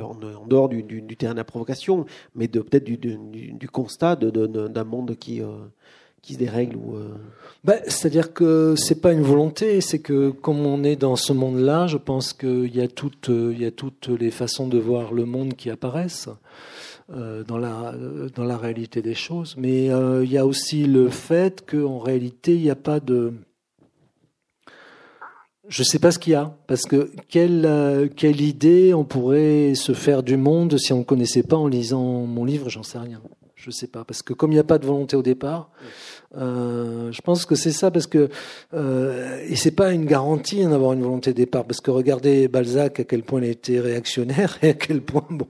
en, 0.00 0.14
dehors 0.46 0.68
du, 0.68 1.04
terrain 1.16 1.32
de 1.32 1.38
la 1.38 1.44
provocation, 1.44 2.06
mais 2.34 2.48
de 2.48 2.60
peut-être 2.60 2.84
du, 2.84 3.68
constat 3.68 4.16
d'un 4.16 4.84
monde 4.84 5.16
qui, 5.16 5.42
euh, 5.42 5.56
qui 6.22 6.34
se 6.34 6.38
dérègle 6.38 6.76
ou 6.76 6.96
ben, 7.64 7.80
C'est-à-dire 7.86 8.32
que 8.32 8.74
c'est 8.76 9.00
pas 9.00 9.12
une 9.12 9.22
volonté, 9.22 9.80
c'est 9.80 10.00
que 10.00 10.30
comme 10.30 10.66
on 10.66 10.84
est 10.84 10.96
dans 10.96 11.16
ce 11.16 11.32
monde-là, 11.32 11.86
je 11.86 11.96
pense 11.96 12.32
qu'il 12.32 12.74
y, 12.74 12.80
a 12.80 12.88
toutes, 12.88 13.28
il 13.28 13.60
y 13.60 13.64
a 13.66 13.70
toutes 13.70 14.08
les 14.08 14.30
façons 14.30 14.68
de 14.68 14.78
voir 14.78 15.12
le 15.12 15.24
monde 15.24 15.54
qui 15.54 15.70
apparaissent. 15.70 16.28
Euh, 17.14 17.44
dans, 17.44 17.58
la, 17.58 17.94
dans 18.34 18.42
la 18.42 18.56
réalité 18.56 19.00
des 19.00 19.14
choses. 19.14 19.54
Mais 19.56 19.92
euh, 19.92 20.24
il 20.24 20.32
y 20.32 20.38
a 20.38 20.44
aussi 20.44 20.86
le 20.86 21.08
fait 21.08 21.64
qu'en 21.64 22.00
réalité, 22.00 22.56
il 22.56 22.62
n'y 22.62 22.70
a 22.70 22.74
pas 22.74 22.98
de... 22.98 23.32
Je 25.68 25.82
ne 25.82 25.84
sais 25.84 25.98
pas 25.98 26.10
ce 26.10 26.18
qu'il 26.18 26.32
y 26.32 26.36
a, 26.36 26.56
parce 26.66 26.82
que 26.82 27.10
quelle, 27.28 27.66
euh, 27.66 28.08
quelle 28.14 28.40
idée 28.40 28.94
on 28.94 29.04
pourrait 29.04 29.74
se 29.74 29.92
faire 29.92 30.22
du 30.22 30.36
monde 30.36 30.78
si 30.78 30.92
on 30.92 30.98
ne 30.98 31.04
connaissait 31.04 31.42
pas 31.42 31.56
en 31.56 31.66
lisant 31.66 32.26
mon 32.26 32.44
livre, 32.44 32.68
j'en 32.68 32.82
sais 32.82 32.98
rien. 32.98 33.20
Je 33.56 33.70
ne 33.70 33.72
sais 33.72 33.88
pas, 33.88 34.04
parce 34.04 34.22
que 34.22 34.32
comme 34.32 34.52
il 34.52 34.54
n'y 34.54 34.60
a 34.60 34.64
pas 34.64 34.78
de 34.78 34.86
volonté 34.86 35.16
au 35.16 35.22
départ, 35.22 35.70
euh, 36.36 37.10
je 37.12 37.20
pense 37.22 37.46
que 37.46 37.54
c'est 37.54 37.72
ça 37.72 37.90
parce 37.90 38.06
que 38.06 38.28
euh, 38.74 39.40
et 39.48 39.56
c'est 39.56 39.70
pas 39.70 39.92
une 39.92 40.04
garantie 40.04 40.62
hein, 40.62 40.70
d'avoir 40.70 40.92
une 40.92 41.02
volonté 41.02 41.30
de 41.30 41.36
départ 41.36 41.64
parce 41.64 41.80
que 41.80 41.90
regardez 41.90 42.48
Balzac 42.48 43.00
à 43.00 43.04
quel 43.04 43.22
point 43.22 43.40
il 43.40 43.48
était 43.48 43.80
réactionnaire 43.80 44.58
et 44.62 44.70
à 44.70 44.74
quel 44.74 45.00
point 45.00 45.24
bon 45.30 45.46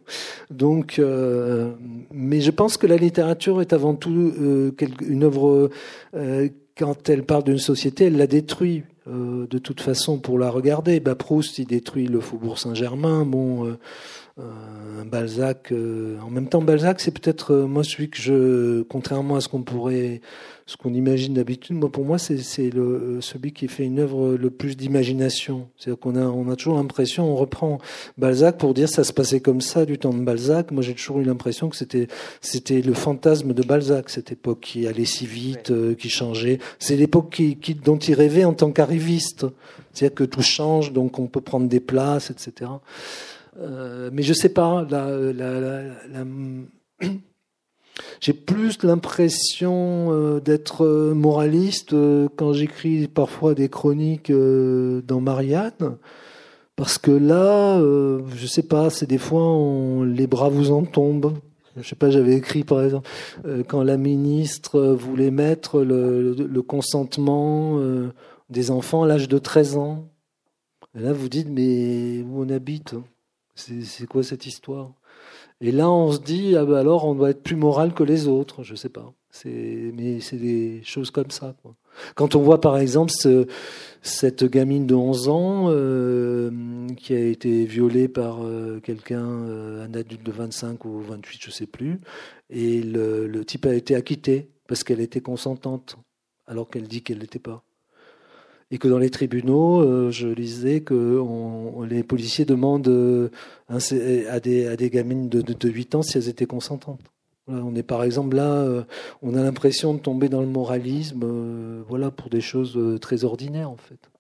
donc 0.51 0.99
euh, 0.99 1.73
mais 2.13 2.41
je 2.41 2.51
pense 2.51 2.77
que 2.77 2.87
la 2.87 2.97
littérature 2.97 3.61
est 3.61 3.73
avant 3.73 3.95
tout 3.95 4.13
euh, 4.13 4.73
une 5.01 5.25
œuvre 5.25 5.71
euh, 6.15 6.49
quand 6.77 7.09
elle 7.09 7.25
parle 7.25 7.45
d'une 7.45 7.59
société 7.59 8.05
elle 8.05 8.17
la 8.17 8.27
détruit 8.27 8.85
de 9.07 9.59
toute 9.59 9.81
façon 9.81 10.19
pour 10.19 10.39
la 10.39 10.51
regarder 10.51 11.01
bah, 11.01 11.15
Proust 11.15 11.59
il 11.59 11.67
détruit 11.67 12.07
le 12.07 12.21
Faubourg 12.21 12.59
Saint-Germain 12.59 13.25
bon 13.25 13.77
euh, 14.39 15.05
Balzac. 15.05 15.73
Euh, 15.73 16.19
en 16.21 16.29
même 16.29 16.49
temps, 16.49 16.61
Balzac, 16.61 17.01
c'est 17.01 17.11
peut-être 17.11 17.55
euh, 17.55 17.67
moi 17.67 17.83
celui 17.83 18.11
que 18.11 18.19
je, 18.19 18.83
contrairement 18.83 19.37
à 19.37 19.41
ce 19.41 19.49
qu'on 19.49 19.63
pourrait, 19.63 20.21
ce 20.67 20.77
qu'on 20.77 20.93
imagine 20.93 21.33
d'habitude, 21.33 21.77
moi 21.77 21.91
pour 21.91 22.05
moi 22.05 22.19
c'est 22.19 22.71
le 22.71 23.19
celui 23.23 23.53
qui 23.53 23.67
fait 23.67 23.85
une 23.85 23.99
œuvre 23.99 24.35
le 24.35 24.51
plus 24.51 24.77
d'imagination. 24.77 25.69
C'est-à-dire 25.79 26.01
qu'on 26.01 26.17
a 26.17 26.25
on 26.27 26.51
a 26.51 26.57
toujours 26.57 26.77
l'impression, 26.77 27.33
on 27.33 27.35
reprend 27.35 27.79
Balzac 28.19 28.59
pour 28.59 28.75
dire 28.75 28.91
ça 28.91 29.05
se 29.05 29.15
passait 29.15 29.41
comme 29.41 29.63
ça 29.63 29.87
du 29.87 29.97
temps 29.97 30.13
de 30.13 30.23
Balzac. 30.23 30.71
Moi 30.71 30.83
j'ai 30.83 30.93
toujours 30.93 31.21
eu 31.21 31.25
l'impression 31.25 31.71
que 31.71 31.77
c'était 31.77 32.09
c'était 32.43 32.83
le 32.83 32.93
fantasme 32.93 33.55
de 33.55 33.63
Balzac 33.63 34.11
cette 34.11 34.33
époque 34.33 34.61
qui 34.61 34.87
allait 34.87 35.07
si 35.07 35.25
vite, 35.25 35.73
qui 35.97 36.11
changeait. 36.11 36.59
C'est 36.79 36.97
l'époque 36.97 37.31
qui, 37.33 37.57
qui, 37.57 37.75
dont 37.75 37.99
il 37.99 38.13
rêvait 38.13 38.45
en 38.45 38.53
tant 38.53 38.71
qu'arriviste. 38.71 39.47
C'est-à-dire 39.95 40.15
que 40.15 40.25
tout 40.25 40.43
change, 40.43 40.93
donc 40.93 41.19
on 41.19 41.27
peut 41.27 41.41
prendre 41.41 41.69
des 41.69 41.81
places, 41.81 42.31
etc. 42.31 42.71
Euh, 43.61 44.11
mais 44.13 44.23
je 44.23 44.33
sais 44.33 44.49
pas. 44.49 44.87
j'ai 48.21 48.33
plus 48.33 48.83
l'impression 48.83 50.13
euh, 50.13 50.41
d'être 50.41 50.85
euh, 50.85 51.15
moraliste 51.15 51.95
quand 52.37 52.53
j'écris 52.53 53.07
parfois 53.09 53.55
des 53.55 53.69
chroniques 53.69 54.33
dans 54.33 55.21
Marianne. 55.21 55.97
Parce 56.77 56.99
que 56.99 57.11
là, 57.11 57.81
je 57.81 58.47
sais 58.47 58.63
pas, 58.63 58.91
c'est 58.91 59.07
des 59.07 59.17
fois 59.17 60.05
les 60.05 60.27
bras 60.27 60.51
vous 60.51 60.73
en 60.73 60.85
tombent. 60.85 61.33
Je 61.79 61.89
sais 61.89 61.97
pas, 61.97 62.11
j'avais 62.11 62.35
écrit 62.35 62.65
par 62.65 62.83
exemple 62.83 63.09
quand 63.67 63.83
la 63.83 63.97
ministre 63.97 64.79
voulait 64.93 65.31
mettre 65.31 65.81
le, 65.81 66.61
consentement 66.61 67.81
des 68.51 68.71
enfants 68.71 69.05
à 69.05 69.07
l'âge 69.07 69.27
de 69.27 69.39
13 69.39 69.79
ans. 69.79 70.11
Et 70.95 71.01
là, 71.01 71.15
vous 71.15 71.31
dites, 71.31 71.49
mais 71.49 72.23
où 72.29 72.43
on 72.43 72.51
habite 72.51 72.95
c'est 73.57 74.07
quoi 74.07 74.23
cette 74.23 74.47
histoire? 74.47 74.93
Et 75.61 75.73
là, 75.73 75.91
on 75.91 76.13
se 76.13 76.19
dit, 76.19 76.55
ah 76.57 76.65
ben 76.65 76.75
alors, 76.75 77.07
on 77.07 77.15
doit 77.15 77.31
être 77.31 77.43
plus 77.43 77.57
moral 77.57 77.95
que 77.95 78.03
les 78.03 78.29
autres. 78.29 78.63
Je 78.63 78.75
sais 78.75 78.91
pas. 78.91 79.13
Mais 79.45 80.21
c'est 80.21 80.37
des 80.37 80.81
choses 80.85 81.11
comme 81.11 81.31
ça. 81.31 81.55
Quand 82.15 82.35
on 82.35 82.43
voit, 82.43 82.61
par 82.61 82.79
exemple, 82.79 83.11
ce, 83.11 83.47
cette 84.03 84.45
gamine 84.45 84.87
de 84.87 84.95
11 84.95 85.29
ans 85.29 85.67
euh, 85.69 86.89
qui 86.97 87.15
a 87.15 87.19
été 87.19 87.65
violée 87.65 88.09
par 88.09 88.45
euh, 88.45 88.81
quelqu'un, 88.81 89.25
euh, 89.25 89.85
un 89.85 89.95
adulte 89.95 90.23
de 90.23 90.33
25 90.33 90.85
ou 90.85 91.01
28, 91.01 91.41
je 91.43 91.51
sais 91.51 91.67
plus, 91.67 92.01
et 92.51 92.83
le, 92.83 93.45
type 93.45 93.67
a 93.67 93.75
été 93.75 93.95
acquitté 93.95 94.51
parce 94.69 94.85
qu'elle 94.85 95.01
était 95.01 95.21
consentante, 95.21 95.97
alors 96.47 96.69
qu'elle 96.69 96.89
dit 96.89 97.03
qu'elle 97.03 97.19
n'était 97.19 97.39
pas 97.39 97.63
et 98.71 98.79
que 98.79 98.89
dans 98.89 98.99
les 98.99 99.11
tribunaux, 99.11 99.81
euh, 99.81 100.11
je 100.11 100.29
lisais 100.29 100.81
que 100.81 101.23
les 101.89 102.03
policiers 102.03 102.45
demandent 102.45 102.89
euh, 102.89 103.31
à, 103.69 104.41
des, 104.41 104.91
gamines 104.91 105.29
de, 105.29 105.41
de, 105.41 105.69
8 105.69 105.95
ans 105.95 106.03
si 106.03 106.19
elles 106.19 106.29
étaient 106.29 106.47
consentantes. 106.47 107.01
On 107.49 107.77
est 107.77 107.85
par 107.85 108.03
exemple 108.03 108.35
là, 108.35 108.51
euh, 108.55 108.83
on 109.23 109.37
a 109.37 109.43
l'impression 109.43 109.95
de 109.95 110.01
tomber 110.01 110.29
dans 110.29 110.41
le 110.41 110.49
moralisme, 110.49 111.25
voilà, 111.89 112.11
pour 112.11 112.29
des 112.29 112.41
choses 112.41 112.77
très 113.01 113.23
ordinaires 113.23 113.71
en 113.71 113.77
fait. 113.77 114.11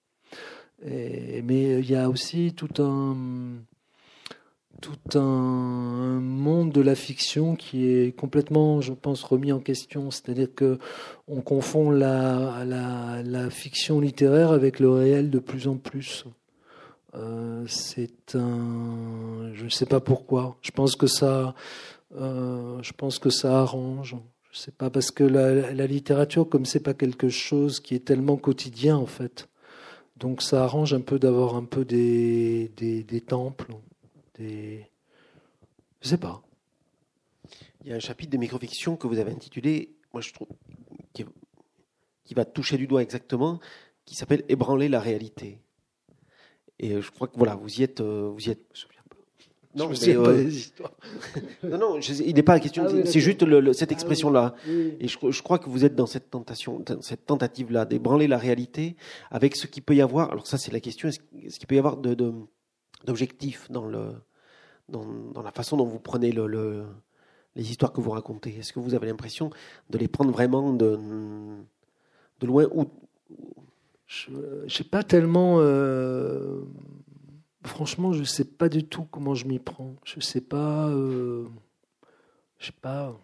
Mais 1.43 1.81
il 1.81 1.91
y 1.91 1.97
a 1.97 2.09
aussi 2.09 2.53
tout 2.55 2.81
un 2.81 3.17
tout 4.81 5.19
un 5.19 6.21
monde 6.21 6.73
de 6.73 6.81
la 6.81 6.95
fiction 6.95 7.57
qui 7.57 7.87
est 7.87 8.17
complètement, 8.17 8.81
je 8.81 8.93
pense, 8.93 9.23
remis 9.23 9.53
en 9.53 9.61
question. 9.61 10.11
C'est-à-dire 10.11 10.49
que 10.55 10.79
on 11.29 11.41
confond 11.41 11.91
la, 11.91 13.51
fiction 13.51 14.01
littéraire 14.01 14.53
avec 14.53 14.81
le 14.81 14.91
réel 14.91 15.31
de 15.31 15.39
plus 15.39 15.69
en 15.69 15.77
plus. 15.77 16.25
Euh, 17.15 17.65
c'est 17.67 18.35
un, 18.35 19.51
je 19.55 19.65
ne 19.65 19.71
sais 19.71 19.87
pas 19.87 20.01
pourquoi. 20.01 20.57
Je 20.63 20.71
pense 20.71 20.97
que 20.97 21.07
ça, 21.07 21.55
euh, 22.17 22.79
je 22.83 22.93
pense 22.93 23.19
que 23.19 23.31
ça 23.31 23.61
arrange. 23.61 24.17
Je 24.53 24.59
sais 24.59 24.73
pas 24.73 24.91
parce 24.91 25.11
que 25.11 25.25
la, 25.25 25.87
littérature, 25.87 26.49
comme 26.49 26.65
c'est 26.65 26.81
pas 26.81 26.95
quelque 26.95 27.29
chose 27.29 27.81
qui 27.81 27.95
est 27.95 28.05
tellement 28.05 28.37
quotidien 28.37 28.97
en 28.97 29.07
fait, 29.07 29.49
donc 30.17 30.43
ça 30.43 30.65
arrange 30.65 30.95
un 30.95 31.01
peu 31.01 31.19
d'avoir 31.19 31.57
un 31.57 31.65
peu 31.65 31.85
des 31.85 32.71
temples. 33.27 33.73
Je 34.39 34.79
Je 36.01 36.09
sais 36.09 36.19
pas. 36.19 36.43
Il 37.85 37.91
y 37.91 37.93
a 37.93 37.97
un 37.97 38.01
chapitre 38.01 38.33
de 38.33 38.39
microfiction 38.39 38.97
que 38.97 39.07
vous 39.07 39.19
avez 39.19 39.31
intitulé, 39.31 39.95
moi 40.13 40.21
je 40.21 40.33
trouve, 40.33 40.49
qui, 41.13 41.25
qui 42.25 42.35
va 42.35 42.45
toucher 42.45 42.77
du 42.77 42.87
doigt 42.87 43.03
exactement, 43.03 43.61
qui 44.05 44.15
s'appelle 44.15 44.45
Ébranler 44.49 44.89
la 44.89 45.01
réalité. 45.01 45.61
Et 46.79 47.01
je 47.01 47.11
crois 47.11 47.29
que 47.29 47.37
voilà, 47.37 47.55
vous 47.55 47.81
y 47.81 47.83
êtes, 47.83 48.01
euh, 48.01 48.31
vous 48.33 48.49
y 48.49 48.51
êtes. 48.51 48.67
Non, 49.75 49.93
je 49.93 50.07
mais, 50.07 50.17
euh, 50.17 50.51
non, 51.63 51.79
non, 51.79 52.01
il 52.01 52.35
n'est 52.35 52.43
pas 52.43 52.55
la 52.55 52.61
question. 52.61 52.87
Ah 52.89 53.05
c'est 53.05 53.21
juste 53.21 53.43
le, 53.43 53.75
cette 53.75 53.91
ah 53.91 53.95
expression-là. 53.95 54.55
Et 54.67 55.07
je, 55.07 55.19
je, 55.31 55.43
crois 55.43 55.59
que 55.59 55.69
vous 55.69 55.85
êtes 55.85 55.95
dans 55.95 56.07
cette 56.07 56.31
tentation, 56.31 56.83
cette 57.03 57.27
tentative-là 57.27 57.85
d'ébranler 57.85 58.27
la 58.27 58.39
réalité 58.39 58.97
avec 59.31 59.55
ce 59.55 59.67
qu'il 59.67 59.83
peut 59.83 59.95
y 59.95 60.01
avoir. 60.01 60.31
Alors 60.33 60.47
ça, 60.47 60.57
c'est 60.57 60.73
la 60.73 60.81
question. 60.81 61.09
Est-ce 61.09 61.59
qu'il 61.59 61.67
peut 61.67 61.75
y 61.75 61.79
avoir 61.79 61.99
de, 61.99 62.15
de 62.15 62.33
d'objectif 63.05 63.71
dans, 63.71 63.91
dans, 64.89 65.43
la 65.43 65.51
façon 65.53 65.77
dont 65.77 65.85
vous 65.85 65.99
prenez 65.99 66.33
le, 66.33 66.47
le, 66.47 66.85
les 67.55 67.71
histoires 67.71 67.93
que 67.93 68.01
vous 68.01 68.11
racontez 68.11 68.57
Est-ce 68.59 68.73
que 68.73 68.81
vous 68.81 68.95
avez 68.95 69.07
l'impression 69.07 69.51
de 69.91 69.99
les 69.99 70.09
prendre 70.09 70.31
vraiment 70.31 70.73
de, 70.73 70.99
de 72.41 72.47
loin 72.47 72.67
ou 72.73 72.87
Je 74.07 74.31
sais 74.69 74.85
pas 74.85 75.03
tellement. 75.03 75.57
Euh, 75.59 76.63
franchement, 77.65 78.13
je 78.13 78.21
ne 78.21 78.25
sais 78.25 78.45
pas 78.45 78.69
du 78.69 78.85
tout 78.85 79.05
comment 79.11 79.35
je 79.35 79.47
m'y 79.47 79.59
prends. 79.59 79.95
Je 80.05 80.21
sais 80.21 80.41
pas. 80.41 80.89
Euh, 80.89 81.47
je 82.59 82.67
sais 82.67 82.73
pas 82.81 83.19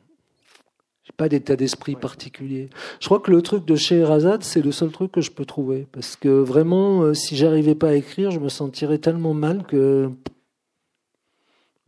pas 1.11 1.29
d'état 1.29 1.57
d'esprit 1.57 1.97
particulier. 1.97 2.71
Je 3.01 3.07
crois 3.07 3.19
que 3.19 3.33
le 3.33 3.43
truc 3.43 3.65
de 3.65 3.75
Scheherazade, 3.75 4.45
c'est 4.45 4.63
le 4.63 4.71
seul 4.71 4.93
truc 4.93 5.11
que 5.11 5.21
je 5.21 5.33
peux 5.33 5.45
trouver. 5.45 5.89
Parce 5.91 6.15
que 6.15 6.29
vraiment, 6.29 7.03
euh, 7.03 7.15
si 7.15 7.37
j'arrivais 7.37 7.75
pas 7.75 7.89
à 7.89 7.95
écrire, 7.95 8.31
je 8.31 8.39
me 8.39 8.49
sentirais 8.49 8.99
tellement 8.99 9.35
mal 9.35 9.65
que 9.67 10.11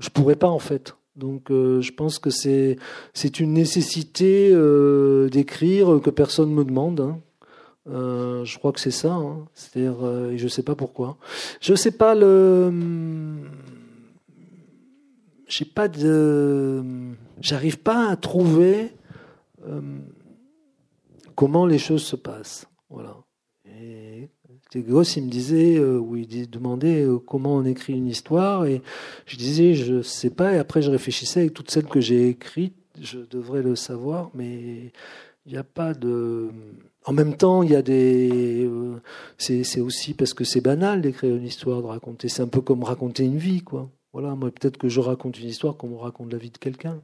je 0.00 0.08
pourrais 0.08 0.34
pas 0.34 0.48
en 0.48 0.58
fait. 0.58 0.96
Donc 1.14 1.52
euh, 1.52 1.80
je 1.80 1.92
pense 1.92 2.18
que 2.18 2.30
c'est 2.30 2.76
c'est 3.12 3.38
une 3.38 3.52
nécessité 3.52 4.50
euh, 4.52 5.28
d'écrire 5.28 6.00
que 6.02 6.10
personne 6.10 6.52
me 6.52 6.64
demande. 6.64 7.00
Hein. 7.00 7.20
je 7.86 8.58
crois 8.58 8.72
que 8.72 8.80
c'est 8.80 8.90
ça. 8.90 9.12
Hein. 9.12 9.46
C'est-à-dire, 9.54 9.96
je 10.36 10.48
sais 10.48 10.64
pas 10.64 10.74
pourquoi. 10.74 11.18
Je 11.60 11.74
sais 11.74 11.92
pas 11.92 12.16
le. 12.16 12.72
J'ai 15.46 15.66
pas 15.66 15.86
de. 15.86 16.82
J'arrive 17.40 17.78
pas 17.78 18.08
à 18.08 18.16
trouver 18.16 18.90
euh, 19.66 19.98
comment 21.34 21.66
les 21.66 21.78
choses 21.78 22.04
se 22.04 22.16
passent. 22.16 22.66
Voilà. 22.90 23.16
Et 23.66 24.28
il 24.74 24.82
me 24.82 25.28
disait, 25.28 25.76
euh, 25.76 25.98
ou 25.98 26.16
il 26.16 26.50
demandait 26.50 27.04
euh, 27.04 27.18
comment 27.18 27.56
on 27.56 27.64
écrit 27.64 27.94
une 27.94 28.08
histoire, 28.08 28.66
et 28.66 28.82
je 29.26 29.36
disais, 29.36 29.74
je 29.74 30.02
sais 30.02 30.30
pas, 30.30 30.54
et 30.54 30.58
après 30.58 30.82
je 30.82 30.90
réfléchissais 30.90 31.40
avec 31.40 31.54
toutes 31.54 31.70
celles 31.70 31.86
que 31.86 32.00
j'ai 32.00 32.28
écrites, 32.28 32.76
je 33.00 33.18
devrais 33.18 33.62
le 33.62 33.76
savoir, 33.76 34.30
mais 34.34 34.92
il 35.46 35.52
n'y 35.52 35.58
a 35.58 35.64
pas 35.64 35.94
de. 35.94 36.50
En 37.06 37.12
même 37.12 37.36
temps, 37.36 37.62
il 37.62 37.70
y 37.70 37.76
a 37.76 37.82
des. 37.82 38.68
c'est 39.38 39.80
aussi 39.80 40.14
parce 40.14 40.32
que 40.32 40.44
c'est 40.44 40.60
banal 40.60 41.02
d'écrire 41.02 41.36
une 41.36 41.44
histoire, 41.44 41.82
de 41.82 41.86
raconter. 41.86 42.28
C'est 42.28 42.42
un 42.42 42.48
peu 42.48 42.60
comme 42.60 42.82
raconter 42.82 43.24
une 43.24 43.36
vie, 43.36 43.62
quoi. 43.62 43.90
Voilà, 44.12 44.34
moi 44.36 44.50
peut-être 44.52 44.78
que 44.78 44.88
je 44.88 45.00
raconte 45.00 45.40
une 45.40 45.48
histoire 45.48 45.76
comme 45.76 45.92
on 45.92 45.98
raconte 45.98 46.32
la 46.32 46.38
vie 46.38 46.50
de 46.50 46.58
quelqu'un. 46.58 47.02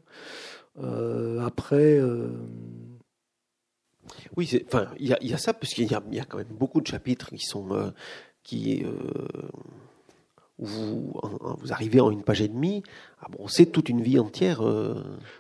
Euh, 0.82 1.40
après. 1.40 1.98
Euh, 1.98 2.28
Oui, 4.36 4.50
enfin, 4.66 4.88
il 4.98 5.08
y 5.08 5.12
a, 5.12 5.18
y 5.22 5.32
a, 5.32 5.38
ça, 5.38 5.52
parce 5.52 5.74
qu'il 5.74 5.84
y, 5.84 5.90
y 5.90 6.20
a, 6.20 6.24
quand 6.24 6.38
même 6.38 6.46
beaucoup 6.58 6.80
de 6.80 6.86
chapitres 6.86 7.30
qui 7.30 7.44
sont. 7.44 7.72
Euh, 7.72 7.90
qui, 8.42 8.82
euh, 8.84 9.48
où 10.58 10.66
vous, 10.66 11.14
vous 11.60 11.72
arrivez 11.72 12.00
en 12.00 12.10
une 12.10 12.22
page 12.22 12.42
et 12.42 12.48
demie, 12.48 12.82
c'est 13.48 13.66
toute 13.66 13.88
une 13.88 14.02
vie 14.02 14.18
entière. 14.18 14.60
Euh. 14.60 14.94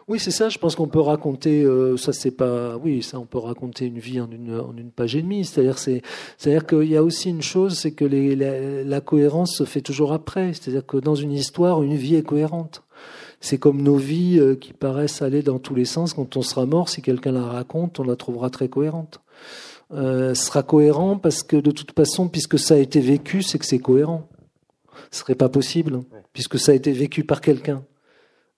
Oui, 0.08 0.18
c'est 0.18 0.30
ça. 0.30 0.48
Je 0.48 0.58
pense 0.58 0.76
qu'on 0.76 0.88
peut 0.88 1.00
raconter. 1.00 1.66
Ça, 1.98 2.14
c'est 2.14 2.30
pas. 2.30 2.76
Oui, 2.78 3.02
ça, 3.02 3.18
on 3.18 3.26
peut 3.26 3.38
raconter 3.38 3.84
une 3.84 3.98
vie 3.98 4.20
en 4.20 4.30
une, 4.30 4.58
en 4.58 4.74
une 4.76 4.90
page 4.90 5.16
et 5.16 5.22
demie. 5.22 5.44
C'est-à-dire, 5.44 5.78
c'est, 5.78 6.02
c'est-à-dire 6.38 6.66
qu'il 6.66 6.88
y 6.88 6.96
a 6.96 7.02
aussi 7.02 7.28
une 7.28 7.42
chose, 7.42 7.78
c'est 7.78 7.92
que 7.92 8.06
les, 8.06 8.34
la, 8.34 8.82
la, 8.82 9.00
cohérence 9.02 9.56
se 9.56 9.64
fait 9.64 9.82
toujours 9.82 10.12
après. 10.14 10.54
C'est-à-dire 10.54 10.86
que 10.86 10.96
dans 10.96 11.16
une 11.16 11.32
histoire, 11.32 11.82
une 11.82 11.96
vie 11.96 12.14
est 12.14 12.22
cohérente. 12.22 12.82
C'est 13.40 13.56
comme 13.56 13.80
nos 13.80 13.96
vies 13.96 14.38
euh, 14.38 14.54
qui 14.54 14.74
paraissent 14.74 15.22
aller 15.22 15.42
dans 15.42 15.58
tous 15.58 15.74
les 15.74 15.86
sens. 15.86 16.12
Quand 16.12 16.36
on 16.36 16.42
sera 16.42 16.66
mort, 16.66 16.90
si 16.90 17.00
quelqu'un 17.00 17.32
la 17.32 17.42
raconte, 17.42 17.98
on 17.98 18.04
la 18.04 18.16
trouvera 18.16 18.50
très 18.50 18.68
cohérente. 18.68 19.20
Euh, 19.92 20.34
sera 20.34 20.62
cohérent 20.62 21.16
parce 21.16 21.42
que 21.42 21.56
de 21.56 21.70
toute 21.70 21.92
façon, 21.92 22.28
puisque 22.28 22.58
ça 22.58 22.74
a 22.74 22.76
été 22.76 23.00
vécu, 23.00 23.42
c'est 23.42 23.58
que 23.58 23.64
c'est 23.64 23.78
cohérent. 23.78 24.28
Ce 25.10 25.20
serait 25.20 25.34
pas 25.34 25.48
possible, 25.48 25.94
hein, 25.94 26.18
puisque 26.32 26.58
ça 26.58 26.72
a 26.72 26.74
été 26.74 26.92
vécu 26.92 27.24
par 27.24 27.40
quelqu'un. 27.40 27.82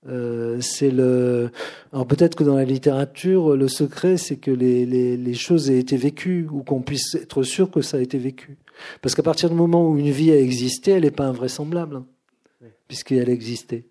Euh, 0.08 0.60
c'est 0.60 0.90
le. 0.90 1.50
Alors 1.92 2.06
peut-être 2.08 2.34
que 2.34 2.42
dans 2.42 2.56
la 2.56 2.64
littérature, 2.64 3.56
le 3.56 3.68
secret, 3.68 4.16
c'est 4.16 4.36
que 4.36 4.50
les, 4.50 4.84
les, 4.84 5.16
les, 5.16 5.34
choses 5.34 5.70
aient 5.70 5.78
été 5.78 5.96
vécues 5.96 6.48
ou 6.50 6.64
qu'on 6.64 6.82
puisse 6.82 7.14
être 7.14 7.44
sûr 7.44 7.70
que 7.70 7.82
ça 7.82 7.98
a 7.98 8.00
été 8.00 8.18
vécu. 8.18 8.58
Parce 9.00 9.14
qu'à 9.14 9.22
partir 9.22 9.48
du 9.48 9.54
moment 9.54 9.88
où 9.88 9.96
une 9.96 10.10
vie 10.10 10.32
a 10.32 10.40
existé, 10.40 10.90
elle 10.90 11.04
n'est 11.04 11.12
pas 11.12 11.26
invraisemblable, 11.26 11.96
hein, 11.96 12.06
puisqu'elle 12.88 13.30
a 13.30 13.32
existé 13.32 13.86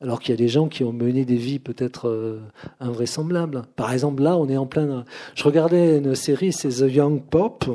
alors 0.00 0.20
qu'il 0.20 0.30
y 0.30 0.34
a 0.34 0.36
des 0.36 0.48
gens 0.48 0.68
qui 0.68 0.84
ont 0.84 0.92
mené 0.92 1.24
des 1.24 1.36
vies 1.36 1.58
peut-être 1.58 2.08
euh, 2.08 2.40
invraisemblables. 2.80 3.62
Par 3.76 3.92
exemple, 3.92 4.22
là, 4.22 4.36
on 4.36 4.48
est 4.48 4.56
en 4.56 4.66
plein. 4.66 5.04
Je 5.34 5.44
regardais 5.44 5.98
une 5.98 6.14
série, 6.14 6.52
c'est 6.52 6.68
The 6.68 6.92
Young 6.92 7.22
Pope, 7.22 7.66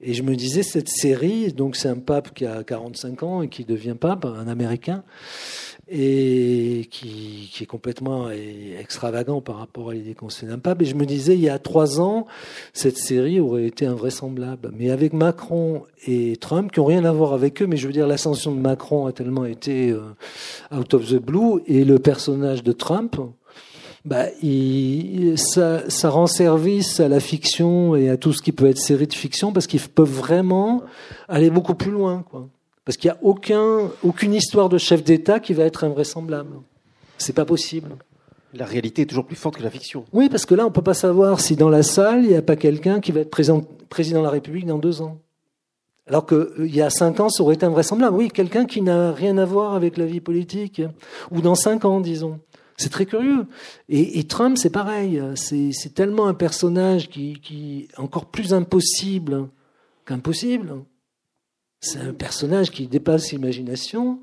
et 0.00 0.14
je 0.14 0.24
me 0.24 0.34
disais 0.34 0.64
cette 0.64 0.88
série, 0.88 1.52
donc 1.52 1.76
c'est 1.76 1.88
un 1.88 1.98
pape 1.98 2.34
qui 2.34 2.44
a 2.44 2.64
45 2.64 3.22
ans 3.22 3.42
et 3.42 3.48
qui 3.48 3.64
devient 3.64 3.94
pape, 3.98 4.24
un 4.24 4.48
Américain 4.48 5.04
et 5.94 6.88
qui, 6.90 7.50
qui, 7.52 7.64
est 7.64 7.66
complètement 7.66 8.30
extravagant 8.30 9.42
par 9.42 9.56
rapport 9.56 9.90
à 9.90 9.94
l'idée 9.94 10.14
qu'on 10.14 10.30
se. 10.30 10.46
Et 10.46 10.84
je 10.84 10.94
me 10.94 11.04
disais, 11.04 11.34
il 11.34 11.40
y 11.40 11.50
a 11.50 11.58
trois 11.58 12.00
ans, 12.00 12.26
cette 12.72 12.96
série 12.96 13.40
aurait 13.40 13.66
été 13.66 13.84
invraisemblable. 13.84 14.72
Mais 14.74 14.90
avec 14.90 15.12
Macron 15.12 15.82
et 16.06 16.36
Trump, 16.36 16.72
qui 16.72 16.80
ont 16.80 16.86
rien 16.86 17.04
à 17.04 17.12
voir 17.12 17.34
avec 17.34 17.60
eux, 17.60 17.66
mais 17.66 17.76
je 17.76 17.86
veux 17.86 17.92
dire, 17.92 18.06
l'ascension 18.06 18.54
de 18.54 18.60
Macron 18.60 19.06
a 19.06 19.12
tellement 19.12 19.44
été 19.44 19.90
euh, 19.90 20.00
out 20.74 20.94
of 20.94 21.06
the 21.08 21.16
blue, 21.16 21.60
et 21.66 21.84
le 21.84 21.98
personnage 21.98 22.62
de 22.62 22.72
Trump, 22.72 23.16
bah, 24.06 24.26
il, 24.42 25.34
ça, 25.36 25.88
ça 25.90 26.08
rend 26.08 26.26
service 26.26 27.00
à 27.00 27.08
la 27.08 27.20
fiction 27.20 27.94
et 27.96 28.08
à 28.08 28.16
tout 28.16 28.32
ce 28.32 28.40
qui 28.40 28.52
peut 28.52 28.66
être 28.66 28.78
série 28.78 29.06
de 29.06 29.14
fiction, 29.14 29.52
parce 29.52 29.66
qu'ils 29.66 29.80
peuvent 29.80 30.08
vraiment 30.08 30.82
aller 31.28 31.50
beaucoup 31.50 31.74
plus 31.74 31.90
loin, 31.90 32.24
quoi. 32.28 32.48
Parce 32.84 32.96
qu'il 32.96 33.10
n'y 33.10 33.16
a 33.16 33.18
aucun, 33.22 33.90
aucune 34.02 34.34
histoire 34.34 34.68
de 34.68 34.78
chef 34.78 35.04
d'État 35.04 35.40
qui 35.40 35.54
va 35.54 35.64
être 35.64 35.84
invraisemblable. 35.84 36.56
C'est 37.18 37.32
pas 37.32 37.44
possible. 37.44 37.96
La 38.54 38.66
réalité 38.66 39.02
est 39.02 39.06
toujours 39.06 39.24
plus 39.24 39.36
forte 39.36 39.56
que 39.56 39.62
la 39.62 39.70
fiction. 39.70 40.04
Oui, 40.12 40.28
parce 40.28 40.44
que 40.44 40.54
là, 40.54 40.66
on 40.66 40.70
peut 40.70 40.82
pas 40.82 40.94
savoir 40.94 41.40
si 41.40 41.56
dans 41.56 41.70
la 41.70 41.82
salle, 41.82 42.24
il 42.24 42.30
n'y 42.30 42.36
a 42.36 42.42
pas 42.42 42.56
quelqu'un 42.56 43.00
qui 43.00 43.12
va 43.12 43.20
être 43.20 43.30
président, 43.30 43.62
président 43.88 44.18
de 44.18 44.24
la 44.24 44.30
République 44.30 44.66
dans 44.66 44.78
deux 44.78 45.00
ans. 45.00 45.18
Alors 46.08 46.26
qu'il 46.26 46.36
euh, 46.36 46.68
y 46.68 46.82
a 46.82 46.90
cinq 46.90 47.20
ans, 47.20 47.28
ça 47.28 47.42
aurait 47.42 47.54
été 47.54 47.64
invraisemblable. 47.64 48.16
Oui, 48.16 48.28
quelqu'un 48.28 48.66
qui 48.66 48.82
n'a 48.82 49.12
rien 49.12 49.38
à 49.38 49.44
voir 49.44 49.74
avec 49.74 49.96
la 49.96 50.04
vie 50.04 50.20
politique. 50.20 50.82
Ou 51.30 51.40
dans 51.40 51.54
cinq 51.54 51.84
ans, 51.84 52.00
disons. 52.00 52.40
C'est 52.76 52.90
très 52.90 53.06
curieux. 53.06 53.46
Et, 53.88 54.18
et 54.18 54.24
Trump, 54.24 54.58
c'est 54.58 54.70
pareil. 54.70 55.22
C'est 55.36 55.94
tellement 55.94 56.26
un 56.26 56.34
personnage 56.34 57.08
qui, 57.08 57.40
qui 57.40 57.88
est 57.88 58.00
encore 58.00 58.26
plus 58.26 58.52
impossible 58.52 59.48
qu'impossible 60.04 60.74
c'est 61.82 61.98
un 61.98 62.14
personnage 62.14 62.70
qui 62.70 62.86
dépasse 62.86 63.32
l'imagination, 63.32 64.20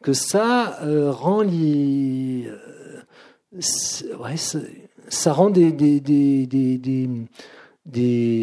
que 0.00 0.12
ça 0.12 0.78
euh, 0.82 1.10
rend 1.10 1.42
les, 1.42 2.46
euh, 2.46 4.16
ouais, 4.18 4.36
ça, 5.08 5.32
rend 5.32 5.50
des, 5.50 5.68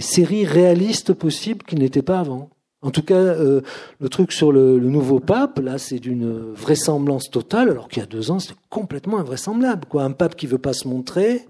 séries 0.02 0.46
réalistes 0.46 1.14
possibles 1.14 1.64
qui 1.64 1.76
n'étaient 1.76 2.02
pas 2.02 2.20
avant. 2.20 2.50
En 2.84 2.92
tout 2.92 3.02
cas, 3.02 3.16
euh, 3.16 3.62
le 4.00 4.10
truc 4.10 4.32
sur 4.34 4.52
le, 4.52 4.80
nouveau 4.80 5.20
pape, 5.20 5.60
là, 5.60 5.78
c'est 5.78 6.00
d'une 6.00 6.52
vraisemblance 6.54 7.32
totale, 7.32 7.70
alors 7.70 7.88
qu'il 7.88 8.02
y 8.02 8.04
a 8.04 8.08
deux 8.08 8.32
ans, 8.32 8.40
c'était 8.40 8.60
complètement 8.70 9.18
invraisemblable. 9.18 9.86
Quoi. 9.90 10.04
Un 10.04 10.12
pape 10.12 10.36
qui 10.36 10.46
veut 10.46 10.58
pas 10.58 10.74
se 10.74 10.88
montrer, 10.88 11.48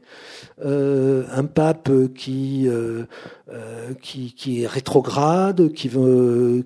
euh, 0.66 1.24
un 1.32 1.44
pape 1.44 1.92
qui, 2.16 2.68
euh, 2.68 3.04
euh, 3.54 3.94
qui, 4.02 4.64
est 4.64 4.68
rétrograde, 4.68 5.72
qui 5.72 5.88
veut, 5.88 6.64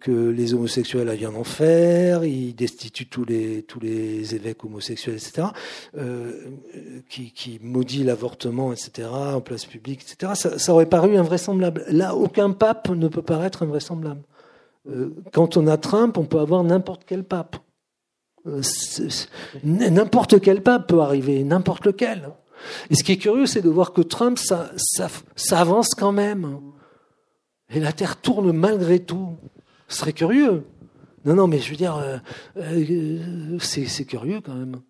que 0.00 0.10
les 0.10 0.54
homosexuels 0.54 1.08
aillent 1.08 1.26
en 1.26 1.34
enfer, 1.36 2.24
il 2.24 2.54
destitue 2.54 3.06
tous 3.06 3.24
les, 3.24 3.62
tous 3.62 3.78
les 3.78 4.34
évêques 4.34 4.64
homosexuels, 4.64 5.14
etc., 5.14 5.48
qui, 7.08 7.30
qui 7.30 7.60
maudit 7.62 8.02
l'avortement, 8.02 8.72
etc., 8.72 9.08
en 9.08 9.40
place 9.40 9.64
publique, 9.64 10.02
etc. 10.02 10.32
Ça 10.34 10.72
aurait 10.72 10.86
paru 10.86 11.16
invraisemblable. 11.16 11.84
Là, 11.88 12.16
aucun 12.16 12.50
pape 12.50 12.88
ne 12.90 13.06
peut 13.06 13.22
paraître 13.22 13.62
invraisemblable. 13.62 14.22
quand 15.32 15.56
on 15.56 15.68
a 15.68 15.76
Trump, 15.76 16.18
on 16.18 16.24
peut 16.24 16.40
avoir 16.40 16.64
n'importe 16.64 17.04
quel 17.06 17.22
pape. 17.22 17.56
Euh, 18.46 18.60
n'importe 19.62 20.40
quel 20.40 20.62
pape 20.62 20.88
peut 20.88 21.00
arriver, 21.00 21.44
n'importe 21.44 21.86
lequel. 21.86 22.30
Et 22.90 22.94
ce 22.94 23.04
qui 23.04 23.12
est 23.12 23.16
curieux, 23.16 23.46
c'est 23.46 23.62
de 23.62 23.68
voir 23.68 23.92
que 23.92 24.02
Trump, 24.02 24.38
ça, 24.38 24.70
ça, 24.76 25.58
avance 25.58 25.90
quand 25.90 26.12
même. 26.12 26.58
Et 27.70 27.80
la 27.80 27.92
Terre 27.92 28.20
tourne 28.20 28.52
malgré 28.52 29.00
tout. 29.00 29.36
Ce 29.88 29.98
serait 29.98 30.12
curieux. 30.12 30.64
Non, 31.24 31.34
non, 31.34 31.46
mais 31.46 31.60
je 31.60 31.70
veux 31.70 31.76
dire, 31.76 31.96
euh, 31.96 32.18
euh, 32.56 33.58
c'est 33.60 34.04
curieux 34.04 34.40
quand 34.44 34.54
même. 34.54 34.80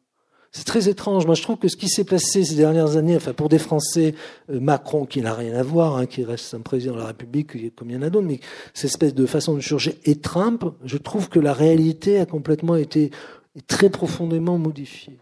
C'est 0.51 0.65
très 0.65 0.89
étrange. 0.89 1.25
Moi, 1.25 1.35
je 1.35 1.43
trouve 1.43 1.57
que 1.57 1.69
ce 1.69 1.77
qui 1.77 1.89
s'est 1.89 2.05
passé 2.05 2.45
ces 2.45 2.57
dernières 2.57 2.97
années, 2.97 3.17
enfin, 3.17 3.33
pour 3.33 3.49
des 3.49 3.59
Français, 3.59 4.15
Macron, 4.51 5.07
qui 5.07 5.23
n'a 5.23 5.33
rien 5.33 5.55
à 5.55 5.63
voir, 5.63 5.97
hein, 5.97 6.05
qui 6.05 6.25
reste 6.25 6.53
un 6.53 6.61
président 6.61 6.93
de 6.93 6.99
la 6.99 7.07
République, 7.07 7.75
comme 7.75 7.89
il 7.89 7.95
y 7.95 7.97
en 7.97 8.03
a 8.03 8.11
d'autres, 8.11 8.27
mais 8.27 8.41
cette 8.75 8.91
espèce 8.91 9.15
de 9.15 9.25
façon 9.25 9.55
de 9.55 9.61
changer, 9.61 9.99
et 10.05 10.17
Trump, 10.17 10.65
je 10.85 10.99
trouve 10.99 11.31
que 11.31 11.41
la 11.41 11.55
réalité 11.55 12.19
a 12.19 12.27
complètement 12.27 12.77
été 12.77 13.11
est 13.57 13.67
très 13.67 13.91
profondément 13.91 14.59
modifié. 14.59 15.19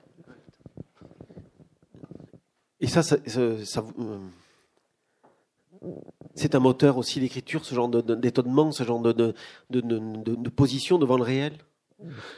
Et 2.81 2.87
ça, 2.87 3.03
ça, 3.03 3.17
ça, 3.27 3.85
euh, 3.99 4.19
c'est 6.35 6.55
un 6.55 6.61
moteur 6.61 6.97
aussi 6.97 7.21
l'écriture, 7.21 7.65
ce 7.65 7.75
genre 7.75 7.89
d'étonnement, 7.89 8.73
ce 8.73 8.85
genre 8.85 9.01
de, 9.01 9.13
de, 9.13 9.35
de, 9.71 10.49
position 10.51 10.99
devant 10.99 11.17
le 11.17 11.23
réel? 11.23 11.53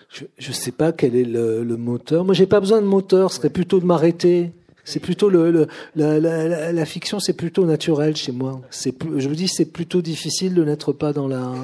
Je 0.08 0.48
ne 0.48 0.52
sais 0.52 0.72
pas 0.72 0.90
quel 0.90 1.14
est 1.14 1.24
le, 1.24 1.62
le 1.62 1.76
moteur. 1.76 2.24
Moi, 2.24 2.34
j'ai 2.34 2.46
pas 2.46 2.58
besoin 2.58 2.80
de 2.80 2.86
moteur, 2.86 3.30
ce 3.30 3.36
serait 3.36 3.50
plutôt 3.50 3.78
de 3.78 3.84
m'arrêter. 3.84 4.50
C'est 4.84 4.98
plutôt 4.98 5.30
le, 5.30 5.52
le 5.52 5.68
la, 5.94 6.18
la, 6.18 6.72
la, 6.72 6.84
fiction, 6.84 7.20
c'est 7.20 7.34
plutôt 7.34 7.64
naturel 7.64 8.16
chez 8.16 8.32
moi. 8.32 8.60
C'est, 8.70 8.92
je 9.16 9.28
vous 9.28 9.36
dis, 9.36 9.46
c'est 9.46 9.66
plutôt 9.66 10.02
difficile 10.02 10.54
de 10.54 10.64
n'être 10.64 10.92
pas 10.92 11.12
dans 11.12 11.28
la 11.28 11.54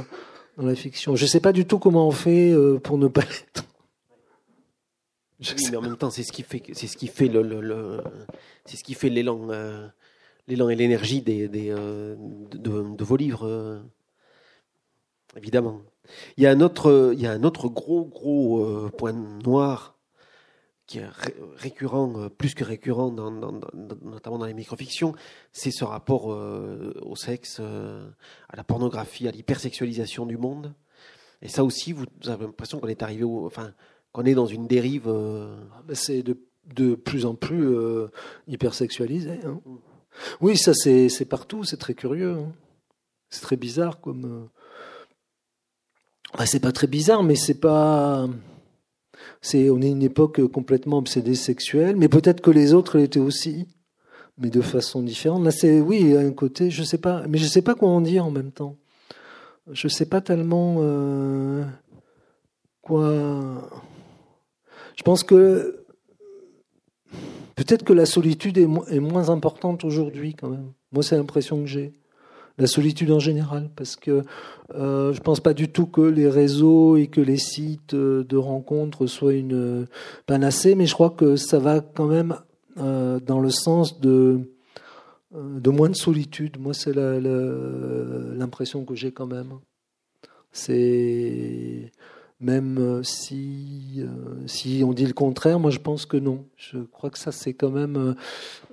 dans 0.57 0.67
la 0.67 0.77
fiction. 0.77 1.17
Je 1.17 1.27
sais 1.27 1.41
pas 1.41 1.53
du 1.53 1.65
tout 1.65 1.81
comment 1.81 2.07
on 2.07 2.13
fait 2.13 2.53
euh, 2.53 2.79
pour 2.79 2.99
ne 2.99 3.09
pas 3.09 3.23
l'être 3.29 3.65
mais 5.41 5.77
en 5.77 5.83
même 5.83 5.97
temps, 5.97 6.11
c'est 6.11 6.23
ce 6.23 6.33
qui 6.33 6.43
fait, 6.43 6.63
c'est 6.73 6.87
ce 6.87 6.97
qui 6.97 7.07
fait 7.07 7.29
le, 7.29 7.43
le, 7.43 8.03
c'est 8.65 8.77
ce 8.77 8.83
qui 8.83 8.95
fait 8.95 9.09
l'élan, 9.09 9.51
euh, 9.51 9.87
l'élan 10.49 10.69
et 10.69 10.75
l'énergie 10.75 11.23
des, 11.23 11.49
des 11.49 11.71
euh, 11.71 12.17
de, 12.51 12.97
de, 12.97 13.05
vos 13.05 13.17
livres, 13.17 13.47
euh, 13.47 13.81
évidemment. 15.37 15.83
Il 16.37 16.43
y 16.43 16.47
a 16.47 16.51
un 16.51 16.61
autre, 16.61 17.13
il 17.15 17.21
y 17.21 17.27
a 17.27 17.33
un 17.33 17.45
autre 17.45 17.69
gros 17.69 18.05
gros 18.05 18.91
point 18.97 19.13
noir 19.13 19.95
qui 20.87 20.99
est 20.99 21.07
récurrent, 21.57 22.31
plus 22.31 22.55
que 22.55 22.65
récurrent, 22.65 23.11
dans, 23.11 23.31
dans, 23.31 23.61
notamment 24.03 24.39
dans 24.39 24.47
les 24.47 24.55
microfictions, 24.55 25.15
c'est 25.53 25.71
ce 25.71 25.85
rapport 25.85 26.29
au 26.29 27.15
sexe, 27.15 27.61
à 27.61 28.57
la 28.57 28.65
pornographie, 28.65 29.29
à 29.29 29.31
l'hypersexualisation 29.31 30.25
du 30.25 30.39
monde. 30.39 30.73
Et 31.43 31.49
ça 31.49 31.63
aussi, 31.63 31.93
vous 31.93 32.07
avez 32.25 32.47
l'impression 32.47 32.81
qu'on 32.81 32.89
est 32.89 33.03
arrivé 33.03 33.23
au, 33.23 33.45
enfin, 33.45 33.75
qu'on 34.13 34.25
est 34.25 34.35
dans 34.35 34.47
une 34.47 34.67
dérive. 34.67 35.09
Euh, 35.09 35.57
ah, 35.75 35.83
ben, 35.87 35.95
c'est 35.95 36.23
de, 36.23 36.39
de, 36.75 36.95
plus 36.95 37.27
en 37.27 37.35
plus 37.35 37.69
euh, 37.69 38.09
hypersexualisé. 38.47 39.41
Hein. 39.45 39.61
Oui, 40.41 40.57
ça 40.57 40.75
c'est, 40.75 41.09
c'est 41.09 41.25
partout, 41.25 41.65
c'est 41.65 41.77
très 41.77 41.95
curieux. 41.95 42.35
Hein. 42.35 42.53
C'est 43.31 43.43
très 43.43 43.57
bizarre 43.57 44.01
comme. 44.01 44.51
Euh... 46.39 46.45
c'est 46.47 46.61
pas 46.61 46.73
très 46.73 46.87
bizarre, 46.87 47.23
mais 47.23 47.37
c'est 47.37 47.61
pas. 47.61 48.29
C'est, 49.41 49.71
on 49.71 49.81
est 49.81 49.91
une 49.91 50.03
époque 50.03 50.45
complètement 50.49 50.99
obsédée 50.99 51.35
sexuelle, 51.35 51.97
mais 51.97 52.09
peut-être 52.09 52.41
que 52.41 52.51
les 52.51 52.73
autres 52.73 52.99
l'étaient 52.99 53.21
aussi, 53.21 53.67
mais 54.39 54.51
de 54.51 54.61
façon 54.61 55.03
différente. 55.03 55.45
Là, 55.45 55.51
c'est 55.51 55.81
oui, 55.81 56.17
à 56.17 56.21
un 56.21 56.33
côté, 56.33 56.71
je 56.71 56.83
sais 56.83 56.99
pas, 56.99 57.27
mais 57.29 57.39
je 57.39 57.47
sais 57.47 57.63
pas 57.63 57.75
quoi 57.75 57.89
en 57.89 58.01
dire 58.01 58.25
en 58.25 58.31
même 58.31 58.53
temps. 58.53 58.77
Je 59.71 59.89
sais 59.89 60.07
pas 60.07 60.21
tellement 60.21 60.77
euh, 60.79 61.65
quoi. 62.81 63.69
Je 64.99 65.03
pense 65.03 65.23
que 65.23 65.79
Peut-être 67.59 67.83
que 67.83 67.93
la 67.93 68.07
solitude 68.07 68.57
est, 68.57 69.01
moins 69.01 69.31
importante 69.31 69.85
aujourd'hui 69.85 70.33
quand 70.33 70.49
même. 70.49 70.71
Moi, 70.93 71.03
c'est 71.03 71.17
l'impression 71.17 71.61
que 71.61 71.67
j'ai 71.67 71.93
la 72.57 72.69
solitude 72.69 73.11
en 73.11 73.19
général, 73.19 73.69
parce 73.75 73.97
que 73.97 74.23
euh, 74.77 75.13
je 75.13 75.21
pense 75.21 75.41
pas 75.41 75.55
du 75.55 75.69
tout 75.69 75.87
que 75.87 76.01
les 76.01 76.29
réseaux 76.29 76.97
et 76.97 77.09
que 77.09 77.21
les 77.21 77.37
sites 77.37 77.95
euh, 77.95 78.23
de 78.23 78.37
rencontres 78.37 79.07
soient 79.09 79.33
une 79.33 79.55
euh, 79.55 79.87
panacée, 80.27 80.77
mais 80.77 80.87
je 80.87 80.95
crois 80.95 81.11
que 81.11 81.35
ça 81.35 81.59
va 81.59 81.81
quand 81.81 82.07
même 82.07 82.37
euh, 82.79 83.19
dans 83.19 83.41
le 83.41 83.51
sens 83.51 84.01
de 84.01 84.39
de 85.33 85.71
moins 85.71 85.91
de 85.91 85.97
solitude. 85.97 86.61
Moi, 86.61 86.75
c'est 86.75 86.95
l'impression 86.95 88.85
que 88.85 88.95
j'ai 88.95 89.11
quand 89.11 89.27
même. 89.27 89.55
C'est 90.53 91.91
même 92.41 92.79
euh, 92.79 93.03
si, 93.03 93.97
euh, 93.99 94.47
si 94.47 94.83
on 94.85 94.93
dit 94.93 95.07
le 95.07 95.13
contraire, 95.13 95.59
moi 95.59 95.73
je 95.73 95.79
pense 95.79 96.07
que 96.07 96.17
non. 96.17 96.47
Je 96.57 96.79
crois 96.79 97.11
que 97.11 97.19
ça 97.19 97.33
c'est 97.33 97.53
quand 97.53 97.71
même. 97.71 98.15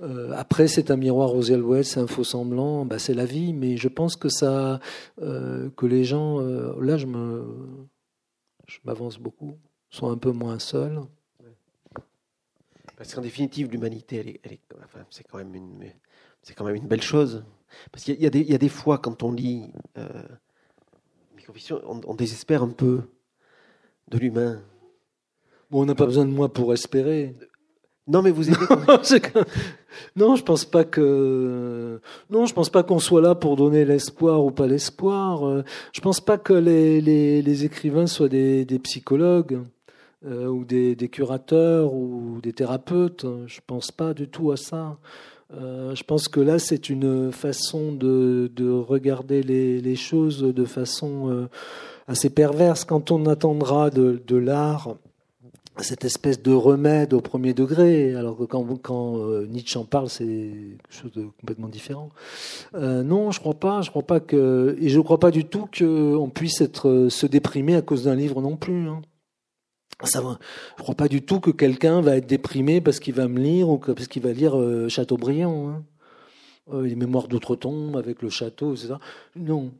Euh, 0.04 0.32
après, 0.36 0.68
c'est 0.68 0.92
un 0.92 0.98
miroir 0.98 1.34
aux 1.34 1.52
alouettes, 1.52 1.86
c'est 1.86 2.00
un 2.00 2.08
faux 2.08 2.24
semblant, 2.24 2.86
bah, 2.86 3.00
c'est 3.00 3.16
la 3.16 3.26
vie, 3.26 3.54
mais 3.54 3.76
je 3.78 3.88
pense 3.88 4.16
que 4.16 4.30
ça. 4.30 4.80
que 5.18 5.86
les 5.86 6.04
gens. 6.04 6.40
là, 6.80 6.98
je 6.98 7.08
m'avance 8.84 9.18
beaucoup, 9.18 9.58
sont 9.90 10.10
un 10.10 10.18
peu 10.18 10.32
moins 10.32 10.60
seuls. 10.60 11.02
Parce 12.98 13.14
qu'en 13.14 13.22
définitive, 13.22 13.70
l'humanité, 13.72 14.40
c'est 15.10 15.24
quand 15.24 15.38
même 15.38 15.56
une, 16.76 16.88
belle 16.88 17.02
chose. 17.02 17.44
Parce 17.92 18.06
qu'il 18.06 18.22
y, 18.22 18.26
a 18.54 18.58
des 18.58 18.70
fois 18.70 19.00
quand 19.00 19.24
on 19.24 19.32
lit 19.32 19.74
on, 21.72 22.14
désespère 22.14 22.64
un 22.64 22.70
peu 22.70 23.02
de 24.10 24.18
l'humain. 24.18 24.62
Bon, 25.72 25.82
on 25.82 25.86
n'a 25.86 25.96
pas 25.96 26.06
besoin 26.06 26.26
de 26.26 26.32
moi 26.32 26.52
pour 26.52 26.74
espérer. 26.74 27.36
Non, 28.08 28.22
mais 28.22 28.30
vous 28.30 28.44
non, 30.16 30.36
je 30.36 30.44
pense 30.44 30.64
pas 30.64 30.84
que. 30.84 32.00
Non, 32.30 32.46
je 32.46 32.54
pense 32.54 32.70
pas 32.70 32.84
qu'on 32.84 33.00
soit 33.00 33.22
là 33.22 33.34
pour 33.34 33.56
donner 33.56 33.84
l'espoir 33.84 34.46
ou 34.46 34.52
pas 34.52 34.68
l'espoir. 34.68 35.64
Je 35.92 36.02
pense 36.02 36.22
pas 36.22 36.38
que 36.38 36.54
les, 36.54 37.02
les, 37.02 37.42
les 37.42 37.66
écrivains 37.66 38.06
soient 38.06 38.30
des, 38.30 38.64
des 38.64 38.78
psychologues 38.78 39.62
euh, 40.26 40.46
ou 40.48 40.66
des, 40.66 40.96
des, 40.96 41.10
curateurs 41.10 41.94
ou 41.94 42.40
des 42.44 42.54
thérapeutes. 42.54 43.26
Je 43.48 43.60
pense 43.66 43.92
pas 43.92 44.14
du 44.14 44.28
tout 44.28 44.52
à 44.52 44.58
ça. 44.58 44.98
Euh, 45.54 45.94
je 45.96 46.04
pense 46.04 46.28
que 46.28 46.40
là, 46.40 46.58
c'est 46.58 46.90
une 46.90 47.32
façon 47.32 47.92
de, 47.92 48.52
de 48.56 48.70
regarder 48.70 49.44
les, 49.44 49.80
les, 49.82 49.96
choses 49.96 50.42
de 50.42 50.66
façon 50.66 51.30
euh, 51.30 51.48
assez 52.08 52.30
perverse 52.30 52.86
quand 52.86 53.12
on 53.12 53.26
attendra 53.26 53.90
de, 53.90 54.22
de 54.26 54.36
l'art 54.36 54.96
cette 55.84 56.06
espèce 56.06 56.42
de 56.42 56.54
remède 56.54 57.14
au 57.14 57.20
premier 57.20 57.54
degré, 57.54 58.16
alors 58.16 58.38
que 58.38 58.44
quand, 58.44 58.64
quand 58.82 59.18
euh, 59.18 59.46
Nietzsche 59.46 59.78
en 59.78 59.84
parle, 59.84 60.10
c'est 60.10 60.24
quelque 60.24 61.02
chose 61.02 61.12
de 61.12 61.26
complètement 61.40 61.68
différent. 61.68 62.10
Euh, 62.76 63.04
non, 63.04 63.32
je 63.32 63.40
crois 63.40 63.56
pas. 63.56 63.82
Je 63.82 63.90
crois 63.90 64.04
pas 64.04 64.20
que, 64.20 64.78
et 64.80 64.90
je 64.90 65.00
crois 65.00 65.20
pas 65.20 65.32
du 65.32 65.44
tout 65.46 65.68
qu'on 65.78 66.30
puisse 66.34 66.62
être 66.62 67.08
se 67.10 67.26
déprimer 67.26 67.76
à 67.76 67.82
cause 67.82 68.06
d'un 68.06 68.16
livre 68.16 68.42
non 68.42 68.56
plus. 68.56 68.88
Hein. 68.88 69.02
Ça 70.04 70.22
va. 70.22 70.40
Je 70.78 70.84
crois 70.84 70.96
pas 70.96 71.08
du 71.08 71.22
tout 71.22 71.40
que 71.40 71.52
quelqu'un 71.52 72.02
va 72.02 72.18
être 72.18 72.28
déprimé 72.28 72.82
parce 72.82 73.00
qu'il 73.00 73.14
va 73.14 73.28
me 73.28 73.40
lire 73.40 73.70
ou 73.70 73.78
parce 73.78 74.08
qu'il 74.08 74.22
va 74.22 74.32
lire 74.32 74.58
euh, 74.58 74.90
Chateaubriand. 74.90 75.70
Hein. 75.70 75.84
Euh, 76.74 76.88
les 76.88 76.96
mémoires 76.96 77.28
d'outre-tombe 77.28 77.96
avec 77.96 78.22
le 78.22 78.30
château, 78.30 78.74
etc. 78.74 78.96
Non, 79.36 79.72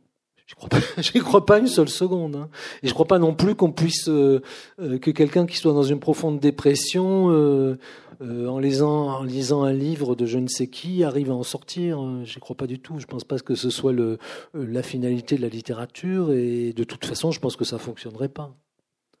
je 0.46 0.54
crois 0.54 0.68
pas, 0.68 0.78
j'y 0.98 1.18
crois 1.18 1.44
pas 1.44 1.58
une 1.58 1.66
seule 1.66 1.88
seconde. 1.88 2.36
Hein. 2.36 2.48
Et 2.82 2.88
je 2.88 2.94
crois 2.94 3.06
pas 3.06 3.18
non 3.18 3.34
plus 3.34 3.54
qu'on 3.54 3.72
puisse 3.72 4.08
euh, 4.08 4.42
euh 4.78 4.98
que 4.98 5.10
quelqu'un 5.10 5.44
qui 5.46 5.56
soit 5.56 5.72
dans 5.72 5.82
une 5.82 5.98
profonde 5.98 6.38
dépression, 6.38 7.30
euh, 7.30 7.78
euh, 8.22 8.46
en 8.46 8.58
lisant 8.58 9.08
en 9.08 9.22
lisant 9.24 9.64
un 9.64 9.72
livre 9.72 10.14
de 10.14 10.24
je 10.24 10.38
ne 10.38 10.46
sais 10.46 10.68
qui, 10.68 11.02
arrive 11.02 11.30
à 11.30 11.34
en 11.34 11.42
sortir. 11.42 12.00
J'y 12.24 12.38
crois 12.38 12.56
pas 12.56 12.66
du 12.66 12.78
tout. 12.78 12.98
Je 13.00 13.06
pense 13.06 13.24
pas 13.24 13.38
que 13.38 13.54
ce 13.54 13.70
soit 13.70 13.92
le 13.92 14.18
la 14.54 14.82
finalité 14.82 15.36
de 15.36 15.42
la 15.42 15.48
littérature. 15.48 16.32
Et 16.32 16.72
de 16.72 16.84
toute 16.84 17.04
façon, 17.04 17.32
je 17.32 17.40
pense 17.40 17.56
que 17.56 17.64
ça 17.64 17.78
fonctionnerait 17.78 18.28
pas. 18.28 18.54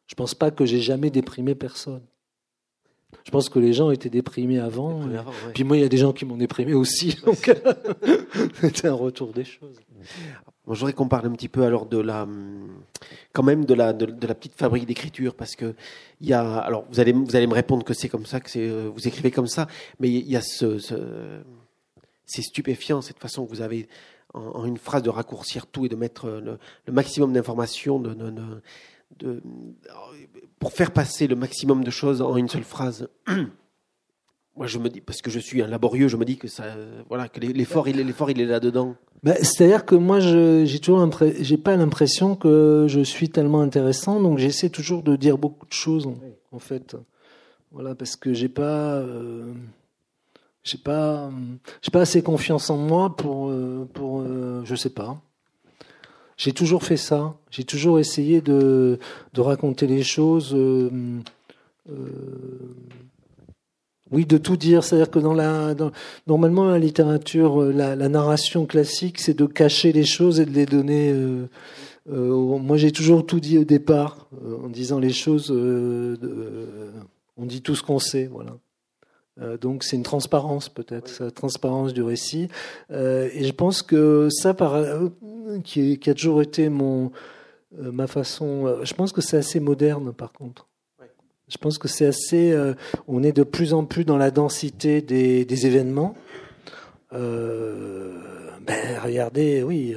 Je 0.06 0.14
pense 0.14 0.34
pas 0.34 0.52
que 0.52 0.64
j'ai 0.64 0.80
jamais 0.80 1.10
déprimé 1.10 1.56
personne. 1.56 2.02
Je 3.24 3.30
pense 3.30 3.48
que 3.48 3.58
les 3.58 3.72
gens 3.72 3.90
étaient 3.90 4.10
déprimés 4.10 4.58
avant. 4.58 5.00
Puis 5.52 5.64
moi, 5.64 5.76
il 5.76 5.80
y 5.80 5.84
a 5.84 5.88
des 5.88 5.96
gens 5.96 6.12
qui 6.12 6.24
m'ont 6.24 6.36
déprimé 6.36 6.74
aussi. 6.74 7.16
Donc, 7.26 7.52
c'était 8.60 8.88
un 8.88 8.94
retour 8.94 9.32
des 9.32 9.44
choses. 9.44 9.76
Moi, 10.66 10.74
je 10.74 10.80
voudrais 10.80 10.92
qu'on 10.92 11.08
parle 11.08 11.26
un 11.26 11.32
petit 11.32 11.48
peu 11.48 11.62
alors 11.62 11.86
de 11.86 11.98
la, 11.98 12.26
quand 13.32 13.42
même 13.42 13.64
de 13.64 13.74
la, 13.74 13.92
de, 13.92 14.26
la 14.26 14.34
petite 14.34 14.54
fabrique 14.54 14.86
d'écriture, 14.86 15.34
parce 15.34 15.54
que 15.54 15.74
il 16.20 16.28
y 16.28 16.32
a, 16.32 16.58
alors 16.58 16.84
vous 16.90 16.98
allez, 16.98 17.12
vous 17.12 17.36
allez 17.36 17.46
me 17.46 17.54
répondre 17.54 17.84
que 17.84 17.94
c'est 17.94 18.08
comme 18.08 18.26
ça, 18.26 18.40
que 18.40 18.50
c'est, 18.50 18.68
euh, 18.68 18.90
vous 18.92 19.06
écrivez 19.06 19.30
comme 19.30 19.46
ça, 19.46 19.68
mais 20.00 20.08
il 20.08 20.28
y 20.28 20.36
a 20.36 20.42
ce, 20.42 20.78
ce 20.78 21.42
c'est 22.24 22.42
stupéfiant 22.42 23.00
cette 23.00 23.20
façon 23.20 23.44
que 23.44 23.50
vous 23.50 23.62
avez 23.62 23.88
en, 24.34 24.64
une 24.64 24.78
phrase 24.78 25.02
de 25.02 25.10
raccourcir 25.10 25.66
tout 25.66 25.86
et 25.86 25.88
de 25.88 25.96
mettre 25.96 26.28
le, 26.28 26.58
le 26.86 26.92
maximum 26.92 27.32
d'informations, 27.32 28.00
de, 28.00 28.14
de, 28.14 28.32
de, 29.18 29.42
pour 30.58 30.72
faire 30.72 30.90
passer 30.90 31.28
le 31.28 31.36
maximum 31.36 31.84
de 31.84 31.90
choses 31.90 32.20
en 32.20 32.36
une 32.36 32.48
seule 32.48 32.64
phrase. 32.64 33.08
Moi, 34.56 34.66
je 34.66 34.78
me 34.78 34.88
dis, 34.88 35.02
parce 35.02 35.20
que 35.20 35.30
je 35.30 35.38
suis 35.38 35.60
un 35.60 35.66
laborieux, 35.66 36.08
je 36.08 36.16
me 36.16 36.24
dis 36.24 36.38
que 36.38 36.48
ça, 36.48 36.64
voilà, 37.08 37.28
que 37.28 37.40
l'effort, 37.40 37.88
il 37.88 38.00
est, 38.00 38.04
l'effort, 38.04 38.30
il 38.30 38.40
est 38.40 38.46
là 38.46 38.58
dedans. 38.58 38.94
Ben, 39.22 39.36
c'est-à-dire 39.42 39.84
que 39.84 39.94
moi, 39.94 40.18
j'ai 40.18 40.78
toujours, 40.78 41.10
j'ai 41.40 41.56
pas 41.58 41.76
l'impression 41.76 42.36
que 42.36 42.86
je 42.88 43.00
suis 43.00 43.28
tellement 43.28 43.60
intéressant, 43.60 44.20
donc 44.20 44.38
j'essaie 44.38 44.70
toujours 44.70 45.02
de 45.02 45.14
dire 45.16 45.36
beaucoup 45.36 45.66
de 45.66 45.72
choses, 45.72 46.08
en, 46.52 46.58
fait. 46.58 46.96
Voilà, 47.70 47.94
parce 47.94 48.16
que 48.16 48.32
j'ai 48.32 48.48
pas, 48.48 48.94
euh, 48.94 49.52
j'ai 50.64 50.78
pas, 50.78 51.30
j'ai 51.82 51.90
pas 51.90 52.00
assez 52.00 52.22
confiance 52.22 52.70
en 52.70 52.78
moi 52.78 53.14
pour, 53.14 53.50
euh, 53.50 53.86
pour, 53.92 54.20
euh, 54.20 54.62
je 54.64 54.74
sais 54.74 54.90
pas. 54.90 55.20
J'ai 56.36 56.52
toujours 56.52 56.82
fait 56.82 56.96
ça. 56.96 57.36
J'ai 57.50 57.64
toujours 57.64 57.98
essayé 57.98 58.40
de, 58.40 58.98
de 59.32 59.40
raconter 59.40 59.86
les 59.86 60.02
choses. 60.02 60.54
Euh, 60.54 61.00
oui, 64.12 64.24
de 64.24 64.38
tout 64.38 64.56
dire. 64.56 64.84
C'est-à-dire 64.84 65.10
que 65.10 65.18
dans 65.18 65.34
la, 65.34 65.74
dans, 65.74 65.90
normalement, 66.26 66.64
la 66.66 66.78
littérature, 66.78 67.62
euh, 67.62 67.72
la, 67.72 67.96
la 67.96 68.08
narration 68.08 68.66
classique, 68.66 69.20
c'est 69.20 69.34
de 69.34 69.46
cacher 69.46 69.92
les 69.92 70.04
choses 70.04 70.40
et 70.40 70.46
de 70.46 70.52
les 70.52 70.66
donner. 70.66 71.10
Euh, 71.10 71.48
euh, 72.10 72.58
moi, 72.58 72.76
j'ai 72.76 72.92
toujours 72.92 73.26
tout 73.26 73.40
dit 73.40 73.58
au 73.58 73.64
départ, 73.64 74.28
en 74.62 74.68
disant 74.68 74.98
les 75.00 75.12
choses. 75.12 75.50
on 75.50 77.46
dit 77.46 77.62
tout 77.62 77.74
ce 77.74 77.82
qu'on 77.82 77.98
sait, 77.98 78.28
voilà. 78.30 78.56
Donc 79.60 79.84
c'est 79.84 79.96
une 79.96 80.02
transparence 80.02 80.70
peut-être, 80.70 81.22
la 81.22 81.30
transparence 81.30 81.92
du 81.92 82.02
récit. 82.02 82.48
Et 82.90 83.44
je 83.44 83.52
pense 83.52 83.82
que 83.82 84.28
ça, 84.30 84.54
par, 84.54 84.82
qui, 85.64 85.98
qui, 85.98 86.10
a 86.10 86.14
toujours 86.14 86.42
été 86.42 86.68
mon 86.68 87.10
ma 87.76 88.06
façon. 88.06 88.82
je 88.84 88.94
pense 88.94 89.12
que 89.12 89.20
c'est 89.20 89.36
assez 89.36 89.58
moderne 89.58 90.14
par 90.14 90.32
contre. 90.32 90.68
Je 91.48 91.58
pense 91.58 91.78
que 91.78 91.88
c'est 91.88 92.06
assez. 92.06 92.56
on 93.06 93.22
est 93.22 93.32
de 93.32 93.44
plus 93.44 93.72
en 93.72 93.84
plus 93.84 94.04
dans 94.04 94.16
la 94.16 94.30
densité 94.30 95.00
des, 95.00 95.66
événements. 95.66 96.14
ben 97.12 98.12
regardez, 99.02 99.62
oui. 99.62 99.94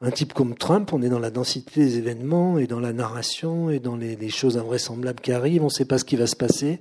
Un 0.00 0.10
type 0.10 0.32
comme 0.32 0.56
Trump, 0.56 0.92
on 0.92 1.00
est 1.00 1.08
dans 1.08 1.20
la 1.20 1.30
densité 1.30 1.80
des 1.80 1.98
événements 1.98 2.58
et 2.58 2.66
dans 2.66 2.80
la 2.80 2.92
narration 2.92 3.70
et 3.70 3.78
dans 3.78 3.94
les, 3.94 4.16
les 4.16 4.30
choses 4.30 4.58
invraisemblables 4.58 5.20
qui 5.20 5.30
arrivent. 5.30 5.62
On 5.62 5.66
ne 5.66 5.70
sait 5.70 5.84
pas 5.84 5.98
ce 5.98 6.04
qui 6.04 6.16
va 6.16 6.26
se 6.26 6.34
passer. 6.34 6.80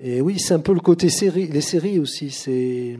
Et 0.00 0.20
oui, 0.20 0.38
c'est 0.38 0.54
un 0.54 0.60
peu 0.60 0.74
le 0.74 0.80
côté 0.80 1.08
série. 1.08 1.48
Les 1.48 1.60
séries 1.60 1.98
aussi, 1.98 2.30
c'est. 2.30 2.96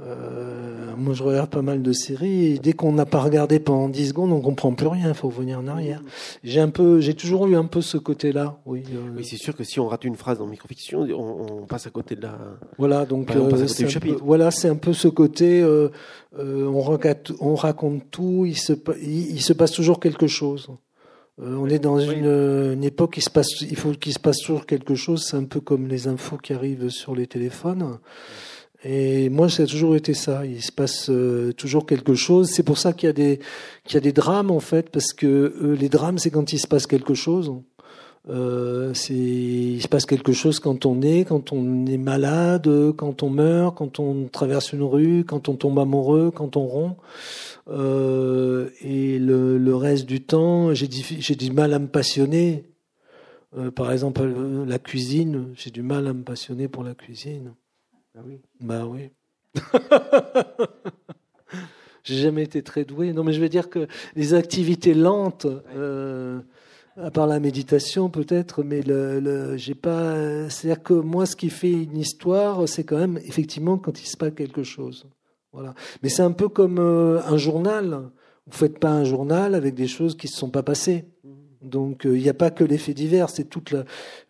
Euh, 0.00 0.94
moi, 0.96 1.14
je 1.14 1.22
regarde 1.22 1.50
pas 1.50 1.62
mal 1.62 1.82
de 1.82 1.92
séries 1.92 2.46
et 2.46 2.58
dès 2.58 2.72
qu'on 2.72 2.92
n'a 2.92 3.06
pas 3.06 3.20
regardé 3.20 3.60
pendant 3.60 3.88
10 3.88 4.08
secondes, 4.08 4.32
on 4.32 4.40
comprend 4.40 4.72
plus 4.72 4.88
rien. 4.88 5.08
Il 5.08 5.14
faut 5.14 5.28
revenir 5.28 5.58
en 5.58 5.66
arrière. 5.68 6.02
J'ai 6.42 6.60
un 6.60 6.68
peu, 6.68 7.00
j'ai 7.00 7.14
toujours 7.14 7.46
eu 7.46 7.54
un 7.54 7.64
peu 7.64 7.80
ce 7.80 7.96
côté-là. 7.96 8.58
Oui. 8.66 8.82
Euh... 8.92 9.16
Oui, 9.16 9.24
c'est 9.24 9.36
sûr 9.36 9.54
que 9.54 9.62
si 9.62 9.78
on 9.78 9.86
rate 9.86 10.04
une 10.04 10.16
phrase 10.16 10.38
dans 10.38 10.46
microfiction, 10.46 11.02
on, 11.02 11.62
on 11.62 11.66
passe 11.66 11.86
à 11.86 11.90
côté 11.90 12.16
de 12.16 12.22
la. 12.22 12.38
Voilà, 12.78 13.06
donc 13.06 13.30
euh, 13.34 13.66
chapitre. 13.66 14.20
voilà, 14.22 14.50
c'est 14.50 14.68
un 14.68 14.76
peu 14.76 14.92
ce 14.92 15.08
côté. 15.08 15.62
Euh, 15.62 15.90
euh, 16.38 16.66
on, 16.66 16.80
raconte, 16.80 17.32
on 17.40 17.54
raconte 17.54 18.10
tout. 18.10 18.44
Il 18.46 18.58
se, 18.58 18.72
il, 19.00 19.36
il 19.36 19.42
se 19.42 19.52
passe 19.52 19.72
toujours 19.72 20.00
quelque 20.00 20.26
chose. 20.26 20.68
Euh, 21.42 21.56
on 21.56 21.68
est 21.68 21.80
dans 21.80 21.98
une, 21.98 22.84
époque, 22.84 23.16
il, 23.16 23.22
se 23.22 23.30
passe, 23.30 23.60
il 23.60 23.76
faut 23.76 23.90
qu'il 23.92 24.12
se 24.12 24.20
passe 24.20 24.38
toujours 24.38 24.66
quelque 24.66 24.94
chose. 24.94 25.24
C'est 25.24 25.36
un 25.36 25.44
peu 25.44 25.60
comme 25.60 25.88
les 25.88 26.06
infos 26.06 26.36
qui 26.36 26.52
arrivent 26.52 26.90
sur 26.90 27.14
les 27.14 27.26
téléphones. 27.26 27.98
Et 28.84 29.30
moi, 29.30 29.48
ça 29.48 29.62
a 29.62 29.66
toujours 29.66 29.96
été 29.96 30.12
ça. 30.12 30.44
Il 30.44 30.62
se 30.62 30.70
passe 30.70 31.08
euh, 31.08 31.52
toujours 31.52 31.86
quelque 31.86 32.14
chose. 32.14 32.50
C'est 32.50 32.62
pour 32.62 32.76
ça 32.76 32.92
qu'il 32.92 33.06
y 33.06 33.10
a 33.10 33.14
des 33.14 33.40
qu'il 33.84 33.94
y 33.94 33.96
a 33.96 34.00
des 34.00 34.12
drames 34.12 34.50
en 34.50 34.60
fait, 34.60 34.90
parce 34.90 35.12
que 35.14 35.26
euh, 35.26 35.74
les 35.74 35.88
drames, 35.88 36.18
c'est 36.18 36.30
quand 36.30 36.52
il 36.52 36.58
se 36.58 36.66
passe 36.66 36.86
quelque 36.86 37.14
chose. 37.14 37.52
Euh, 38.28 38.92
c'est 38.94 39.14
il 39.14 39.82
se 39.82 39.88
passe 39.88 40.06
quelque 40.06 40.32
chose 40.32 40.60
quand 40.60 40.86
on 40.86 41.02
est, 41.02 41.24
quand 41.24 41.52
on 41.52 41.86
est 41.86 41.98
malade, 41.98 42.68
quand 42.96 43.22
on 43.22 43.30
meurt, 43.30 43.76
quand 43.76 43.98
on 44.00 44.28
traverse 44.28 44.72
une 44.72 44.82
rue, 44.82 45.24
quand 45.24 45.48
on 45.48 45.56
tombe 45.56 45.78
amoureux, 45.78 46.30
quand 46.30 46.56
on 46.56 46.66
rompt. 46.66 46.96
Euh, 47.70 48.68
et 48.82 49.18
le, 49.18 49.56
le, 49.58 49.76
reste 49.76 50.06
du 50.06 50.22
temps, 50.22 50.74
j'ai 50.74 50.86
du 50.88 51.50
mal 51.52 51.72
à 51.72 51.78
me 51.78 51.88
passionner. 51.88 52.64
Par 53.76 53.92
exemple, 53.92 54.28
la 54.66 54.78
cuisine, 54.80 55.52
j'ai 55.54 55.70
du 55.70 55.82
mal 55.82 56.08
à 56.08 56.12
me 56.12 56.24
passionner 56.24 56.66
pour 56.68 56.82
la 56.82 56.94
cuisine. 56.94 57.54
Ah 58.16 58.20
oui. 58.24 58.40
Bah 58.60 58.86
oui. 58.86 59.10
j'ai 62.04 62.16
jamais 62.16 62.44
été 62.44 62.62
très 62.62 62.84
doué. 62.84 63.12
Non, 63.12 63.24
mais 63.24 63.32
je 63.32 63.40
veux 63.40 63.48
dire 63.48 63.70
que 63.70 63.88
les 64.14 64.34
activités 64.34 64.94
lentes, 64.94 65.46
euh, 65.74 66.40
à 66.96 67.10
part 67.10 67.26
la 67.26 67.40
méditation 67.40 68.10
peut-être, 68.10 68.62
mais 68.62 68.82
le, 68.82 69.18
le 69.20 69.56
j'ai 69.56 69.74
pas. 69.74 70.48
C'est-à-dire 70.48 70.82
que 70.82 70.94
moi, 70.94 71.26
ce 71.26 71.34
qui 71.34 71.50
fait 71.50 71.72
une 71.72 71.96
histoire, 71.96 72.68
c'est 72.68 72.84
quand 72.84 72.98
même 72.98 73.18
effectivement 73.24 73.78
quand 73.78 74.00
il 74.00 74.06
se 74.06 74.16
passe 74.16 74.34
quelque 74.34 74.62
chose. 74.62 75.06
Voilà. 75.52 75.74
Mais 76.02 76.08
c'est 76.08 76.22
un 76.22 76.32
peu 76.32 76.48
comme 76.48 76.78
euh, 76.78 77.20
un 77.26 77.36
journal. 77.36 78.10
Vous 78.46 78.58
faites 78.58 78.78
pas 78.78 78.90
un 78.90 79.04
journal 79.04 79.54
avec 79.54 79.74
des 79.74 79.86
choses 79.86 80.16
qui 80.16 80.28
se 80.28 80.36
sont 80.36 80.50
pas 80.50 80.62
passées. 80.62 81.06
Donc 81.64 82.06
euh, 82.06 82.16
il 82.16 82.22
n'y 82.22 82.28
a 82.28 82.34
pas 82.34 82.50
que 82.50 82.62
l'effet 82.62 82.94
divers, 82.94 83.30
c'est 83.30 83.44
toute 83.44 83.74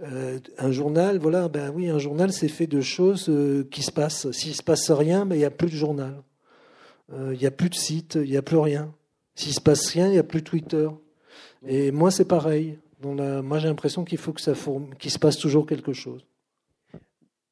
euh, 0.01 0.39
un 0.59 0.71
journal. 0.71 1.19
Voilà, 1.19 1.49
ben 1.49 1.71
oui, 1.75 1.89
un 1.89 1.99
journal 1.99 2.33
c'est 2.33 2.49
fait 2.49 2.67
de 2.67 2.81
choses 2.81 3.29
euh, 3.29 3.67
qui 3.71 3.83
se 3.83 3.93
passent. 3.93 4.31
S'il 4.31 4.55
se 4.55 4.63
passe 4.63 4.91
rien, 4.91 5.27
ben 5.27 5.35
il 5.35 5.39
n'y 5.39 5.45
a 5.45 5.51
plus 5.51 5.69
de 5.69 5.77
journal. 5.77 6.23
Il 7.13 7.39
n'y 7.39 7.47
a 7.47 7.51
plus 7.51 7.69
de 7.69 7.75
site, 7.75 8.15
il 8.15 8.31
n'y 8.31 8.37
a 8.39 8.43
plus 8.43 8.57
rien. 8.57 8.95
S'il 9.35 9.53
se 9.53 9.61
passe 9.61 9.91
rien, 9.91 10.07
il 10.07 10.13
n'y 10.13 10.19
a 10.19 10.23
plus 10.25 10.43
Twitter. 10.43 10.89
Et 11.67 11.91
moi 11.93 12.11
c'est 12.11 12.25
pareil. 12.25 12.79
Moi 13.03 13.59
j'ai 13.59 13.69
l'impression 13.69 14.05
qu'il 14.05 14.17
faut 14.19 14.33
que 14.33 14.41
ça 14.41 14.55
fourm- 14.55 14.95
qu'il 14.97 15.11
se 15.11 15.19
passe 15.19 15.37
toujours 15.37 15.67
quelque 15.67 15.93
chose. 15.93 16.25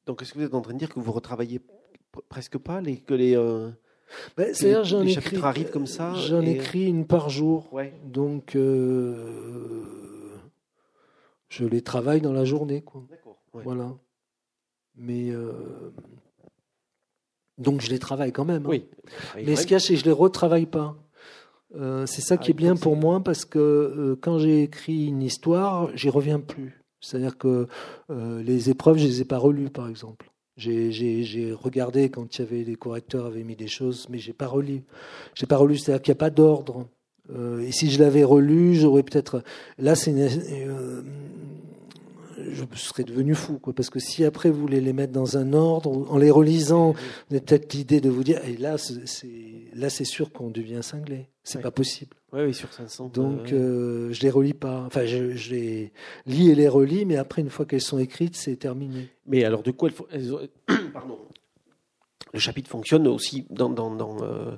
Donc, 0.07 0.23
est-ce 0.23 0.33
que 0.33 0.39
vous 0.39 0.45
êtes 0.45 0.55
en 0.55 0.63
train 0.63 0.73
de 0.73 0.79
dire 0.79 0.89
que 0.89 0.99
vous 0.99 1.13
retravaillez 1.13 1.61
presque 2.29 2.59
pas 2.59 2.81
les, 2.81 2.97
que 2.97 3.15
les, 3.15 3.37
euh, 4.13 4.29
Ben, 4.37 4.55
C'est-à-dire 4.55 4.85
j'en 4.85 5.03
écris, 5.03 5.15
chapitres 5.15 5.45
arrivent 5.45 5.71
comme 5.71 5.87
ça 5.87 6.15
j'en 6.15 6.43
et- 6.43 6.53
écris 6.53 6.87
une 6.87 7.07
par 7.07 7.29
jour. 7.31 7.73
Ouais. 7.73 7.93
Donc 8.05 8.57
euh, 8.57 9.27
je 11.49 11.65
les 11.65 11.83
travaille 11.83 12.21
dans 12.21 12.33
la 12.33 12.45
journée, 12.45 12.83
quoi. 12.83 13.03
D'accord. 13.11 13.39
Ouais. 13.55 13.63
Voilà. 13.65 13.93
Mais 14.97 15.31
euh, 15.31 15.53
donc 17.59 17.81
je 17.81 17.91
les 17.91 17.99
travaille 17.99 18.33
quand 18.33 18.45
même. 18.45 18.67
hein. 18.67 18.71
Oui. 18.71 18.87
Mais 19.37 19.57
ce 19.57 19.63
qu'il 19.63 19.73
y 19.73 19.75
a, 19.77 19.81
c'est 19.81 19.95
que 19.95 20.01
je 20.01 20.05
les 20.05 20.13
retravaille 20.13 20.67
pas. 20.67 20.97
Euh, 21.75 22.05
c'est 22.07 22.21
ça 22.21 22.35
Ah, 22.35 22.39
qui 22.39 22.51
est 22.51 22.55
bien 22.55 22.77
pour 22.77 22.97
moi 22.97 23.21
parce 23.23 23.45
que 23.47 23.59
euh, 23.59 24.17
quand 24.21 24.39
j'ai 24.39 24.63
écrit 24.65 25.07
une 25.07 25.23
histoire, 25.23 25.89
j'y 25.97 26.11
reviens 26.11 26.39
plus. 26.41 26.83
C'est-à-dire 27.01 27.39
que 27.39 27.67
euh, 28.11 28.43
les 28.43 28.69
épreuves, 28.71 28.99
je 28.99 29.07
les 29.07 29.23
ai 29.23 29.25
pas 29.25 29.39
relues, 29.39 29.71
par 29.71 29.89
exemple. 29.89 30.31
J'ai- 30.57 31.53
regardé 31.53 32.11
quand 32.11 32.37
il 32.37 32.41
y 32.41 32.45
avait 32.45 32.63
les 32.65 32.77
correcteurs 32.77 33.27
avaient 33.27 33.43
mis 33.45 33.57
des 33.57 33.69
choses, 33.69 34.07
mais 34.11 34.19
j'ai 34.19 34.33
pas 34.35 34.47
relu. 34.47 34.83
J'ai 35.35 35.47
pas 35.47 35.57
relu, 35.57 35.77
c'est-à-dire 35.79 36.03
qu'il 36.03 36.13
n'y 36.13 36.17
a 36.19 36.21
pas 36.21 36.31
d'ordre. 36.31 36.87
Euh, 37.31 37.61
et 37.61 37.73
si 37.73 37.91
je 37.91 37.99
l'avais 37.99 38.25
relu, 38.25 38.75
j'aurais 38.75 39.03
peut-être. 39.03 39.43
Là, 39.79 39.95
c'est. 39.95 40.13
euh, 40.15 41.03
je 42.51 42.65
serais 42.75 43.05
devenu 43.05 43.35
fou, 43.35 43.59
quoi. 43.59 43.73
Parce 43.73 43.89
que 43.91 44.01
si 44.01 44.25
après 44.25 44.51
vous 44.51 44.61
voulez 44.61 44.81
les 44.81 44.93
mettre 44.93 45.13
dans 45.13 45.37
un 45.39 45.53
ordre, 45.53 46.07
en 46.11 46.19
les 46.19 46.31
relisant, 46.31 46.93
vous 46.93 47.37
avez 47.37 47.41
peut-être 47.41 47.73
l'idée 47.75 48.01
de 48.01 48.11
vous 48.11 48.25
dire, 48.25 48.41
et 48.47 48.57
là, 48.57 48.77
c'est 48.79 49.07
c'est- 49.07 49.29
là, 49.75 49.89
c'est 49.91 50.05
sûr 50.05 50.33
qu'on 50.33 50.51
devient 50.51 50.81
cinglé. 50.83 51.29
C'est 51.45 51.59
Ouais. 51.59 51.63
pas 51.63 51.71
possible. 51.71 52.17
Ouais, 52.33 52.45
oui, 52.47 52.55
sur 52.55 52.73
500. 52.73 53.09
Donc, 53.09 53.53
euh, 53.53 54.09
euh, 54.09 54.13
je 54.13 54.23
les 54.23 54.31
relis 54.31 54.55
pas. 54.55 54.85
Enfin, 54.87 55.05
je, 55.05 55.35
je 55.37 55.51
les 55.55 55.93
lis 56.27 56.49
et 56.51 56.55
les 56.55 56.69
relis, 56.69 57.05
mais 57.05 57.17
après, 57.17 57.43
une 57.43 57.51
fois 57.51 57.67
qu'elles 57.67 57.83
sont 57.83 57.99
écrites, 57.99 58.37
c'est 58.37 58.57
terminé. 58.57 59.09
Mais 59.27 59.45
alors, 59.45 59.63
de 59.63 59.71
quoi 59.71 59.89
elles 59.91 59.95
font- 59.95 60.07
elles 60.11 60.33
ont- 60.35 60.41
Pardon. 60.95 61.19
Le 62.33 62.39
chapitre 62.41 62.71
fonctionne 62.71 63.07
aussi 63.07 63.45
dans, 63.51 63.69
dans, 63.69 63.95
dans, 63.95 64.23
euh, 64.23 64.57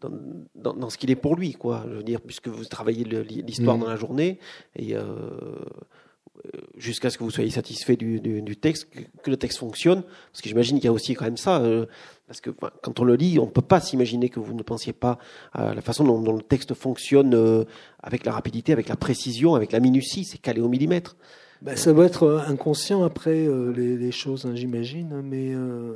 dans, 0.00 0.10
dans- 0.54 0.74
dans 0.74 0.90
ce 0.90 0.96
qu'il 0.98 1.10
est 1.10 1.16
pour 1.16 1.34
lui, 1.34 1.54
quoi. 1.54 1.84
Je 1.90 1.94
veux 1.96 2.04
dire, 2.04 2.20
puisque 2.20 2.46
vous 2.46 2.64
travaillez 2.64 3.02
le- 3.04 3.22
l'histoire 3.22 3.76
Mhm. 3.76 3.82
dans 3.82 3.88
la 3.88 3.96
journée, 3.96 4.38
et 4.76 4.94
euh, 4.94 5.02
euh, 5.02 6.60
jusqu'à 6.76 7.10
ce 7.10 7.18
que 7.18 7.24
vous 7.24 7.30
soyez 7.32 7.50
satisfait 7.50 7.96
du, 7.96 8.20
du, 8.20 8.42
du 8.42 8.56
texte, 8.56 8.88
que, 8.90 9.00
que 9.22 9.30
le 9.30 9.36
texte 9.36 9.58
fonctionne, 9.58 10.02
parce 10.30 10.42
que 10.42 10.48
j'imagine 10.48 10.76
qu'il 10.76 10.84
y 10.84 10.88
a 10.88 10.92
aussi 10.92 11.14
quand 11.14 11.24
même 11.24 11.36
ça, 11.36 11.60
euh, 11.60 11.86
parce 12.26 12.40
que 12.40 12.50
quand 12.50 13.00
on 13.00 13.04
le 13.04 13.14
lit, 13.14 13.38
on 13.38 13.46
ne 13.46 13.50
peut 13.50 13.62
pas 13.62 13.80
s'imaginer 13.80 14.28
que 14.28 14.40
vous 14.40 14.54
ne 14.54 14.62
pensiez 14.62 14.92
pas 14.92 15.18
à 15.52 15.74
la 15.74 15.80
façon 15.80 16.04
dont, 16.04 16.32
le 16.32 16.42
texte 16.42 16.74
fonctionne 16.74 17.34
euh, 17.34 17.64
avec 18.02 18.26
la 18.26 18.32
rapidité, 18.32 18.72
avec 18.72 18.88
la 18.88 18.96
précision, 18.96 19.54
avec 19.54 19.72
la 19.72 19.80
minutie, 19.80 20.24
c'est 20.24 20.38
calé 20.38 20.60
au 20.60 20.68
millimètre. 20.68 21.16
Ben, 21.62 21.76
ça 21.76 21.92
doit 21.92 22.04
être 22.06 22.24
euh, 22.24 22.40
inconscient 22.46 23.02
après 23.02 23.46
euh, 23.46 23.72
les, 23.72 24.12
choses, 24.12 24.44
hein, 24.44 24.54
j'imagine. 24.54 25.22
Mais 25.22 25.54
euh, 25.54 25.94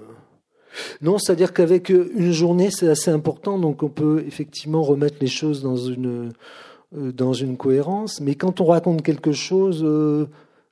non, 1.02 1.18
c'est-à-dire 1.18 1.52
qu'avec 1.52 1.90
une 1.90 2.32
journée, 2.32 2.70
c'est 2.70 2.88
assez 2.88 3.10
important, 3.10 3.58
donc 3.58 3.82
on 3.82 3.88
peut 3.88 4.24
effectivement 4.26 4.82
remettre 4.82 5.16
les 5.20 5.26
choses 5.26 5.62
dans 5.62 5.76
une 5.76 6.32
dans 6.92 7.32
une 7.32 7.56
cohérence. 7.56 8.20
Mais 8.20 8.34
quand 8.34 8.60
on 8.60 8.64
raconte 8.64 9.02
quelque 9.02 9.30
chose, 9.30 9.86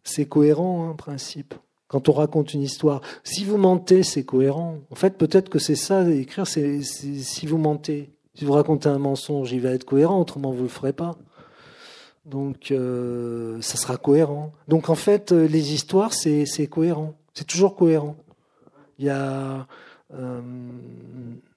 c'est 0.02 0.26
cohérent 0.26 0.84
hein, 0.84 0.90
en 0.90 0.94
principe. 0.96 1.54
Quand 1.88 2.08
on 2.08 2.12
raconte 2.12 2.52
une 2.54 2.62
histoire, 2.62 3.00
si 3.24 3.44
vous 3.44 3.56
mentez, 3.56 4.02
c'est 4.02 4.24
cohérent. 4.24 4.78
En 4.90 4.94
fait, 4.94 5.16
peut-être 5.16 5.48
que 5.48 5.58
c'est 5.58 5.74
ça, 5.74 6.08
écrire, 6.08 6.46
c'est 6.46 6.82
si 6.82 7.46
vous 7.46 7.58
mentez. 7.58 8.10
Si 8.34 8.44
vous 8.44 8.52
racontez 8.52 8.88
un 8.88 8.98
mensonge, 8.98 9.50
il 9.52 9.60
va 9.60 9.70
être 9.70 9.84
cohérent, 9.84 10.20
autrement 10.20 10.52
vous 10.52 10.62
le 10.62 10.68
ferez 10.68 10.92
pas. 10.92 11.16
Donc, 12.28 12.70
euh, 12.70 13.60
ça 13.62 13.76
sera 13.78 13.96
cohérent. 13.96 14.52
Donc, 14.68 14.90
en 14.90 14.94
fait, 14.94 15.32
euh, 15.32 15.48
les 15.48 15.72
histoires, 15.72 16.12
c'est 16.12 16.44
cohérent. 16.70 17.14
C'est 17.32 17.46
toujours 17.46 17.74
cohérent. 17.74 18.16
Il 18.98 19.08
euh, 19.10 20.40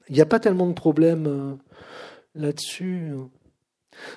il 0.09 0.15
n'y 0.15 0.21
a 0.21 0.25
pas 0.25 0.39
tellement 0.39 0.67
de 0.67 0.73
problèmes 0.73 1.57
là-dessus. 2.35 3.11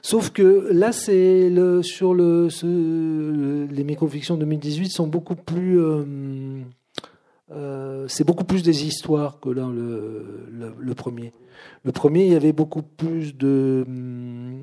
Sauf 0.03 0.31
que 0.31 0.69
là, 0.73 0.93
c'est 0.93 1.51
le 1.51 1.83
sur 1.83 2.15
le, 2.15 2.49
ce, 2.51 2.67
le- 2.67 3.67
les 3.67 3.85
microfictions 3.85 4.37
2018 4.37 4.89
sont 4.91 5.07
beaucoup 5.07 5.35
plus. 5.37 5.81
euh, 5.81 6.05
euh, 7.53 8.07
c'est 8.09 8.25
beaucoup 8.25 8.45
plus 8.45 8.63
des 8.63 8.87
histoires 8.87 9.39
que 9.41 9.51
là 9.51 9.69
le, 9.73 10.47
le, 10.51 10.73
le 10.79 10.95
premier. 10.95 11.33
Le 11.85 11.93
premier, 11.93 12.27
il 12.27 12.33
y 12.33 12.37
avait 12.37 12.53
beaucoup 12.53 12.83
plus 12.83 13.37
de, 13.37 13.85
hum, 13.87 14.63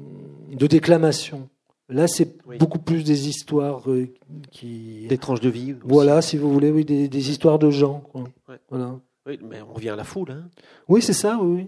de 0.52 0.68
déclamations. 0.68 1.48
Là, 1.90 2.08
c'est 2.08 2.36
Oui. 2.48 2.58
beaucoup 2.58 2.80
plus 2.80 3.04
des 3.04 3.28
histoires 3.28 3.90
euh, 3.90 4.08
qui. 4.50 5.08
Des 5.10 5.18
tranches 5.18 5.42
de 5.42 5.50
vie. 5.50 5.74
aussi. 5.74 5.82
Voilà, 5.84 6.22
si 6.22 6.38
vous 6.38 6.52
voulez, 6.52 6.72
oui, 6.72 6.86
des, 6.86 7.08
des 7.10 7.30
histoires 7.30 7.60
de 7.60 7.70
gens. 7.70 8.00
quoi. 8.12 8.24
Ouais. 8.50 8.56
Voilà. 8.70 9.00
Oui, 9.28 9.38
mais 9.44 9.62
on 9.62 9.74
revient 9.74 9.90
à 9.90 9.96
la 9.96 10.04
foule, 10.04 10.32
hein. 10.32 10.50
Oui, 10.88 11.02
c'est 11.02 11.14
ça, 11.14 11.40
oui. 11.42 11.68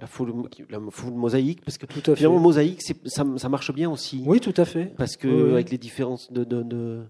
La 0.00 0.06
foule, 0.06 0.32
la 0.70 0.78
foule 0.90 1.12
mosaïque, 1.12 1.62
parce 1.64 1.76
que 1.76 1.86
Tout 1.86 1.98
à 2.00 2.14
fait. 2.14 2.16
finalement 2.16 2.38
mosaïque, 2.40 2.80
c'est- 2.82 3.06
ça, 3.08 3.24
ça 3.36 3.48
marche 3.48 3.72
bien 3.74 3.90
aussi, 3.90 4.22
Oui, 4.26 4.40
tout 4.40 4.54
à 4.56 4.64
fait. 4.64 4.86
parce 4.96 5.16
que 5.16 5.28
Oui, 5.28 5.52
avec 5.52 5.70
les 5.70 5.78
différences 5.78 6.32
de, 6.32 6.44
de, 6.44 6.62
de- 6.62 7.02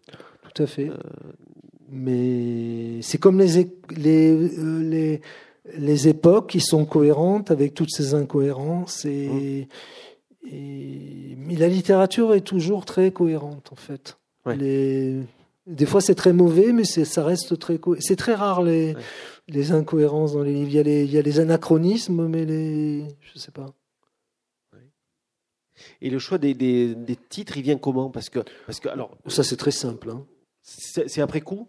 Tout 0.54 0.62
à 0.62 0.66
fait. 0.66 0.88
Euh, 0.90 0.96
Mais 1.90 3.00
c'est 3.02 3.18
comme 3.18 3.38
les, 3.38 3.64
les, 3.96 4.58
euh, 4.58 4.82
les, 4.82 5.20
les 5.78 6.08
époques 6.08 6.50
qui 6.50 6.60
sont 6.60 6.84
cohérentes 6.84 7.50
avec 7.50 7.74
toutes 7.74 7.90
ces 7.90 8.14
incohérences. 8.14 9.04
Et, 9.04 9.68
et- 10.50 11.34
mais 11.38 11.54
la 11.56 11.68
littérature 11.68 12.34
est 12.34 12.42
toujours 12.42 12.84
très 12.84 13.10
cohérente, 13.12 13.70
en 13.72 13.76
fait. 13.76 14.18
Ouais. 14.46 14.56
Les, 14.56 15.20
des 15.68 15.86
fois, 15.86 16.00
c'est 16.00 16.14
très 16.14 16.32
mauvais, 16.32 16.72
mais 16.72 16.84
c'est- 16.84 17.04
ça 17.04 17.22
reste 17.24 17.58
très. 17.58 17.78
C'est 18.00 18.16
très 18.16 18.34
rare 18.34 18.62
les, 18.62 18.94
Ouais. 18.94 19.02
les 19.48 19.72
incohérences 19.72 20.32
dans 20.32 20.42
les 20.42 20.52
livres. 20.54 20.70
Il 20.70 20.74
y, 20.76 20.78
a 20.78 20.82
les, 20.82 21.04
il 21.04 21.10
y 21.12 21.18
a 21.18 21.22
les 21.22 21.38
anachronismes, 21.40 22.26
mais 22.26 22.44
les. 22.44 23.04
Je 23.32 23.38
sais 23.38 23.50
pas. 23.52 23.66
et 26.00 26.10
le 26.10 26.18
choix 26.18 26.38
des, 26.38 26.54
des, 26.54 26.94
des 26.94 27.14
titres, 27.16 27.56
il 27.56 27.62
vient 27.62 27.78
comment? 27.78 28.10
Parce 28.10 28.30
que, 28.30 28.40
parce 28.66 28.80
que 28.80 28.88
alors, 28.88 29.16
Ça, 29.28 29.44
c'est 29.44 29.56
très 29.56 29.70
simple. 29.70 30.10
hein. 30.10 30.24
c'est 30.62 31.20
après 31.20 31.40
coup? 31.40 31.68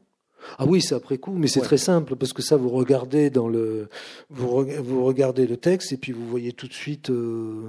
Ah 0.57 0.65
oui, 0.65 0.81
c'est 0.81 0.95
après 0.95 1.17
coup, 1.17 1.33
mais 1.33 1.47
c'est 1.47 1.59
Ouais. 1.59 1.65
très 1.65 1.77
simple 1.77 2.15
parce 2.15 2.33
que 2.33 2.41
ça, 2.41 2.55
vous 2.57 2.69
regardez 2.69 3.29
dans 3.29 3.47
le, 3.49 3.87
vous, 4.29 4.65
vous 4.83 5.03
regardez 5.03 5.45
le 5.45 5.57
texte 5.57 5.91
et 5.91 5.97
puis 5.97 6.11
vous 6.11 6.25
voyez 6.27 6.53
tout 6.53 6.67
de 6.67 6.73
suite. 6.73 7.09
euh, 7.09 7.61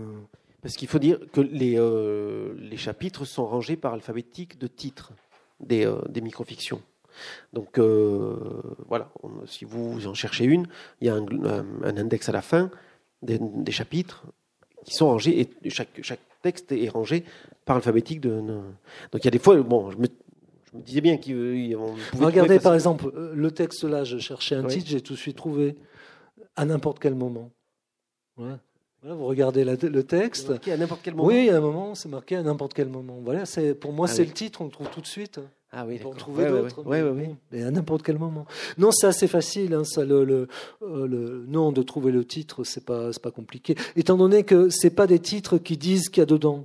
Parce 0.63 0.77
qu'il 0.77 0.89
faut 0.89 0.99
dire 1.01 1.19
que 1.33 1.41
les, 1.41 1.75
euh, 1.79 2.55
les 2.59 2.77
chapitres 2.77 3.25
sont 3.27 3.45
rangés 3.47 3.77
par 3.77 3.93
alphabétique 3.93 4.59
de 4.59 4.67
titres 4.69 5.13
des, 5.61 5.87
euh, 5.87 6.01
des 6.09 6.21
microfictions. 6.21 6.81
Donc 7.53 7.79
euh, 7.79 8.37
voilà, 8.89 9.11
on- 9.23 9.47
si 9.47 9.65
vous 9.65 10.07
en 10.07 10.15
cherchez 10.15 10.45
une, 10.45 10.67
il 11.01 11.07
y 11.07 11.11
a 11.11 11.15
un, 11.17 11.27
index 11.97 12.29
à 12.29 12.33
la 12.33 12.43
fin 12.43 12.71
des, 13.23 13.39
des 13.39 13.73
chapitres 13.73 14.25
qui 14.85 14.95
sont 14.95 15.07
rangés 15.09 15.41
et 15.63 15.71
chaque, 15.71 15.89
chaque 16.03 16.21
texte 16.43 16.73
est 16.73 16.89
rangé 16.89 17.25
par 17.67 17.77
alphabétique. 17.77 18.21
De, 18.21 18.31
de- 18.41 18.61
donc 19.13 19.23
il 19.23 19.25
y 19.25 19.29
a 19.29 19.31
des 19.31 19.39
fois, 19.39 19.61
bon, 19.63 19.91
je 19.91 19.99
me, 19.99 20.07
je 20.73 20.79
me 20.79 20.83
disais 20.83 21.01
bien 21.03 21.17
qu'on 21.19 21.97
pouvait 22.13 22.25
Regardez 22.27 22.59
par 22.61 22.75
exemple 22.75 23.11
euh, 23.15 23.33
le 23.35 23.51
texte 23.51 23.85
là, 23.85 24.05
je 24.05 24.17
cherchais 24.19 24.55
un 24.55 24.65
Oui. 24.65 24.73
titre, 24.75 24.89
j'ai 24.89 25.01
tout 25.03 25.13
de 25.15 25.19
suite 25.19 25.37
trouvé 25.37 25.77
à 26.57 26.65
n'importe 26.65 26.99
quel 27.01 27.15
moment. 27.15 27.51
Ouais. 28.39 28.55
Voilà, 29.03 29.17
vous 29.17 29.27
regardez 29.27 29.65
la- 29.65 29.77
le 29.77 30.03
texte. 30.05 30.51
marqué 30.51 30.73
à 30.73 30.77
n'importe 30.77 31.01
quel 31.03 31.15
moment. 31.15 31.29
Oui, 31.29 31.49
à 31.49 31.57
un 31.57 31.61
moment, 31.61 31.95
c'est 31.95 32.09
marqué 32.09 32.37
à 32.37 32.43
n'importe 32.43 32.75
quel 32.75 32.89
moment. 32.89 33.19
Voilà, 33.25 33.47
c'est 33.47 33.75
pour 33.75 33.93
moi 33.93 34.07
Ah 34.11 34.13
c'est 34.13 34.23
oui. 34.23 34.29
le 34.29 34.35
titre, 34.35 34.61
on 34.61 34.65
le 34.65 34.71
trouve 34.71 34.91
tout 34.91 35.01
de 35.01 35.07
suite. 35.07 35.41
Ah 35.73 35.85
oui, 35.87 35.99
d'accord. 35.99 36.17
trouver 36.17 36.45
Ouais, 36.45 36.51
d'autres. 36.51 36.83
ouais. 36.85 37.03
bon, 37.03 37.37
Mais 37.53 37.63
à 37.63 37.71
n'importe 37.71 38.03
quel 38.03 38.19
moment. 38.19 38.45
Non, 38.77 38.91
c'est 38.91 39.07
assez 39.07 39.29
facile. 39.29 39.73
Hein, 39.73 39.85
ça, 39.85 40.05
le, 40.05 40.25
le, 40.25 40.49
euh, 40.83 41.07
le- 41.07 41.45
non, 41.49 41.71
de 41.73 41.81
trouver 41.83 42.11
le 42.13 42.25
titre, 42.25 42.65
c'est 42.65 42.85
pas, 42.85 43.13
c'est 43.13 43.23
pas 43.23 43.31
compliqué. 43.31 43.75
Étant 43.97 44.17
donné 44.17 44.43
que 44.43 44.69
c'est 44.69 44.91
pas 44.91 45.07
des 45.07 45.21
titres 45.21 45.59
qui 45.59 45.77
disent 45.77 46.09
qu'il 46.09 46.21
y 46.21 46.23
a 46.23 46.27
dedans. 46.27 46.65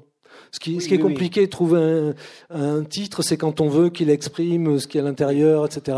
Ce 0.51 0.59
qui, 0.59 0.79
ce 0.81 0.87
qui 0.87 0.93
est 0.93 0.99
compliqué 0.99 1.45
de 1.45 1.51
trouver 1.51 2.13
un, 2.49 2.83
titre, 2.83 3.21
c'est 3.21 3.37
quand 3.37 3.61
on 3.61 3.67
veut 3.67 3.89
qu'il 3.89 4.09
exprime 4.09 4.79
ce 4.79 4.87
qui 4.87 4.97
est 4.97 5.01
à 5.01 5.03
l'intérieur, 5.03 5.65
etc., 5.65 5.97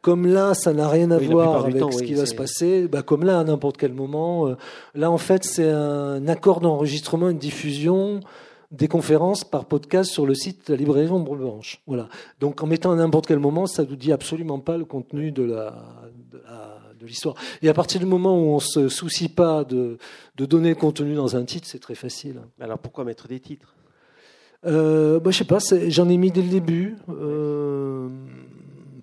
Comme 0.00 0.26
là, 0.26 0.54
ça 0.54 0.72
n'a 0.72 0.88
rien 0.88 1.10
à 1.10 1.18
voir 1.18 1.64
avec 1.66 1.82
ce 1.92 2.02
qui 2.02 2.14
va 2.14 2.26
se 2.26 2.34
passer. 2.34 2.88
Bah, 2.88 3.02
comme 3.02 3.24
là, 3.24 3.40
à 3.40 3.44
n'importe 3.44 3.76
quel 3.76 3.92
moment. 3.92 4.48
Euh, 4.48 4.56
là, 4.94 5.10
en 5.10 5.18
fait, 5.18 5.44
c'est 5.44 5.70
un 5.70 6.26
accord 6.28 6.60
d'enregistrement, 6.60 7.30
une 7.30 7.38
diffusion 7.38 8.20
des 8.70 8.88
conférences 8.88 9.44
par 9.44 9.64
podcast 9.64 10.10
sur 10.10 10.26
le 10.26 10.34
site 10.34 10.68
de 10.68 10.74
la 10.74 10.78
librairie 10.78 11.08
Ombre 11.08 11.36
Blanche. 11.36 11.80
Voilà. 11.86 12.08
Donc, 12.38 12.62
en 12.62 12.66
mettant 12.66 12.92
à 12.92 12.96
n'importe 12.96 13.26
quel 13.26 13.38
moment, 13.38 13.66
ça 13.66 13.84
ne 13.84 13.88
nous 13.88 13.96
dit 13.96 14.12
absolument 14.12 14.58
pas 14.58 14.76
le 14.76 14.84
contenu 14.84 15.32
de 15.32 15.42
la, 15.42 15.74
de 16.98 17.06
l'histoire. 17.06 17.34
Et 17.62 17.68
à 17.68 17.74
partir 17.74 18.00
du 18.00 18.06
moment 18.06 18.38
où 18.38 18.54
on 18.54 18.60
se 18.60 18.88
soucie 18.88 19.28
pas 19.28 19.64
de, 19.64 19.98
de 20.36 20.46
donner 20.46 20.70
le 20.70 20.74
contenu 20.74 21.14
dans 21.14 21.36
un 21.36 21.44
titre, 21.44 21.66
c'est 21.66 21.78
très 21.78 21.94
facile. 21.94 22.40
Alors 22.60 22.78
pourquoi 22.78 23.04
mettre 23.04 23.28
des 23.28 23.40
titres? 23.40 23.74
Euh, 24.66 25.20
bah, 25.20 25.30
Je 25.30 25.38
sais 25.38 25.44
pas, 25.44 25.58
j'en 25.88 26.08
ai 26.08 26.16
mis 26.16 26.30
dès 26.30 26.42
le 26.42 26.48
début. 26.48 26.96
Euh, 27.08 28.08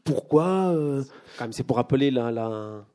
pourquoi 0.04 0.72
euh, 0.74 1.04
C'est 1.52 1.66
pour 1.66 1.78
rappeler 1.78 2.12
la. 2.12 2.32
la... 2.32 2.86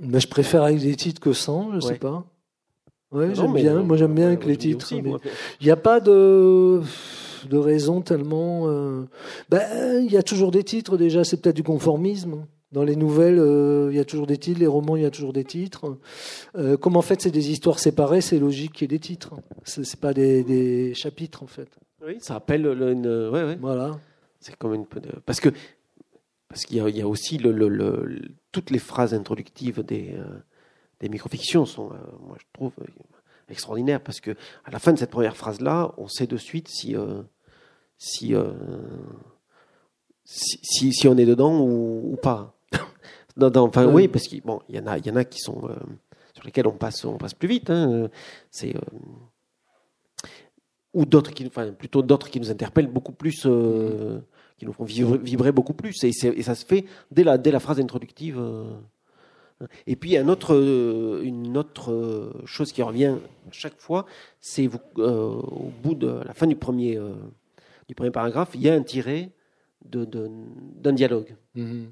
Bah, 0.00 0.18
je 0.18 0.26
préfère 0.26 0.62
avec 0.62 0.80
des 0.80 0.94
titres 0.94 1.20
que 1.20 1.32
sans, 1.32 1.70
je 1.70 1.76
ne 1.76 1.80
sais 1.80 1.98
pas. 1.98 2.24
Ouais, 3.12 3.34
j'aime 3.34 3.54
bien. 3.54 3.82
moi, 3.82 3.96
j'aime 3.96 4.14
bien 4.14 4.26
avec 4.28 4.44
les 4.44 4.56
titres. 4.56 4.92
Il 4.92 5.18
n'y 5.62 5.70
a 5.70 5.76
pas 5.76 6.00
de 6.00 6.82
de 7.46 7.56
raison 7.56 8.00
tellement. 8.00 8.62
Euh, 8.64 9.04
ben, 9.48 10.04
il 10.04 10.12
y 10.12 10.16
a 10.16 10.22
toujours 10.22 10.50
des 10.50 10.64
titres 10.64 10.96
déjà. 10.96 11.24
C'est 11.24 11.40
peut-être 11.40 11.56
du 11.56 11.62
conformisme. 11.62 12.46
Dans 12.76 12.84
les 12.84 12.94
nouvelles, 12.94 13.38
euh, 13.38 13.88
il 13.90 13.96
y 13.96 14.00
a 14.00 14.04
toujours 14.04 14.26
des 14.26 14.36
titres. 14.36 14.60
Les 14.60 14.66
romans, 14.66 14.96
il 14.96 15.02
y 15.02 15.06
a 15.06 15.10
toujours 15.10 15.32
des 15.32 15.44
titres. 15.44 15.96
Euh, 16.56 16.76
comme 16.76 16.98
en 16.98 17.00
fait, 17.00 17.22
c'est 17.22 17.30
des 17.30 17.50
histoires 17.50 17.78
séparées, 17.78 18.20
c'est 18.20 18.38
logique 18.38 18.74
qu'il 18.74 18.82
y 18.82 18.84
ait 18.84 18.98
des 18.98 19.02
titres. 19.02 19.32
C'est 19.64 19.98
pas 19.98 20.12
des, 20.12 20.92
chapitres 20.92 21.42
en 21.42 21.46
fait. 21.46 21.70
Oui, 22.04 22.18
ça 22.20 22.34
appelle 22.34 22.66
une. 22.66 23.06
Ouais, 23.32 23.44
ouais. 23.44 23.56
Voilà. 23.58 23.98
C'est 24.40 24.54
comme 24.56 24.74
une 24.74 24.84
parce 25.24 25.40
que 25.40 25.48
parce 26.48 26.66
qu'il 26.66 26.76
y, 26.76 27.00
a 27.00 27.08
aussi 27.08 27.38
le, 27.38 27.50
le, 27.50 28.20
toutes 28.52 28.68
les 28.68 28.78
phrases 28.78 29.14
introductives 29.14 29.82
des 29.82 30.12
euh, 30.12 30.26
des 31.00 31.08
microfictions 31.08 31.64
sont, 31.64 31.88
moi 32.20 32.36
je 32.38 32.44
trouve 32.52 32.72
extraordinaires 33.48 34.02
parce 34.02 34.20
que 34.20 34.32
à 34.66 34.70
la 34.70 34.78
fin 34.78 34.92
de 34.92 34.98
cette 34.98 35.10
première 35.10 35.36
phrase 35.38 35.62
là, 35.62 35.94
on 35.96 36.08
sait 36.08 36.26
de 36.26 36.36
suite 36.36 36.68
si 36.68 36.94
si, 37.96 38.34
si, 40.24 40.92
si, 40.92 41.08
on 41.08 41.16
est 41.16 41.24
dedans 41.24 41.58
ou, 41.62 42.12
ou 42.12 42.16
pas 42.16 42.55
enfin, 43.56 43.86
oui, 43.86 44.08
parce 44.08 44.26
qu'il 44.26 44.42
bon, 44.42 44.60
y 44.68 44.78
en 44.78 44.86
a, 44.86 44.98
il 44.98 45.06
y 45.06 45.10
en 45.10 45.16
a 45.16 45.24
qui 45.24 45.38
sont 45.40 45.68
euh, 45.68 45.74
sur 46.34 46.44
lesquels 46.44 46.66
on 46.66 46.72
passe, 46.72 47.04
on 47.04 47.18
passe 47.18 47.34
plus 47.34 47.48
vite. 47.48 47.70
Hein, 47.70 48.08
c'est 48.50 48.74
euh, 48.74 48.80
ou 50.94 51.04
d'autres 51.04 51.32
qui, 51.32 51.46
enfin, 51.46 51.72
plutôt 51.72 52.02
d'autres 52.02 52.30
qui 52.30 52.40
nous 52.40 52.50
interpellent 52.50 52.86
beaucoup 52.86 53.12
plus, 53.12 53.42
euh, 53.46 54.20
qui 54.58 54.64
nous 54.64 54.72
font 54.72 54.84
vibrer, 54.84 55.52
beaucoup 55.52 55.74
plus. 55.74 56.02
Et, 56.04 56.08
et, 56.08 56.42
ça 56.42 56.54
se 56.54 56.64
fait 56.64 56.86
dès 57.10 57.24
la, 57.24 57.36
dès 57.36 57.50
la 57.50 57.60
phrase 57.60 57.78
introductive. 57.80 58.42
Et 59.86 59.96
puis 59.96 60.16
un 60.16 60.28
autre, 60.28 60.54
une 61.22 61.56
autre 61.56 62.32
chose 62.44 62.72
qui 62.72 62.82
revient 62.82 63.16
chaque 63.50 63.78
fois, 63.78 64.06
c'est 64.40 64.68
au 64.96 65.72
bout 65.82 65.94
de 65.94 66.08
la 66.26 66.34
fin 66.34 66.46
du 66.46 66.56
premier, 66.56 66.98
du 67.88 67.94
premier 67.94 68.10
paragraphe, 68.10 68.50
il 68.54 68.62
y 68.62 68.68
a 68.68 68.74
un 68.74 68.82
tiré 68.82 69.32
d'un 69.84 70.04
de, 70.04 70.30
d'un 70.76 70.92
dialogue. 70.92 71.36
Mm-hmm. 71.56 71.86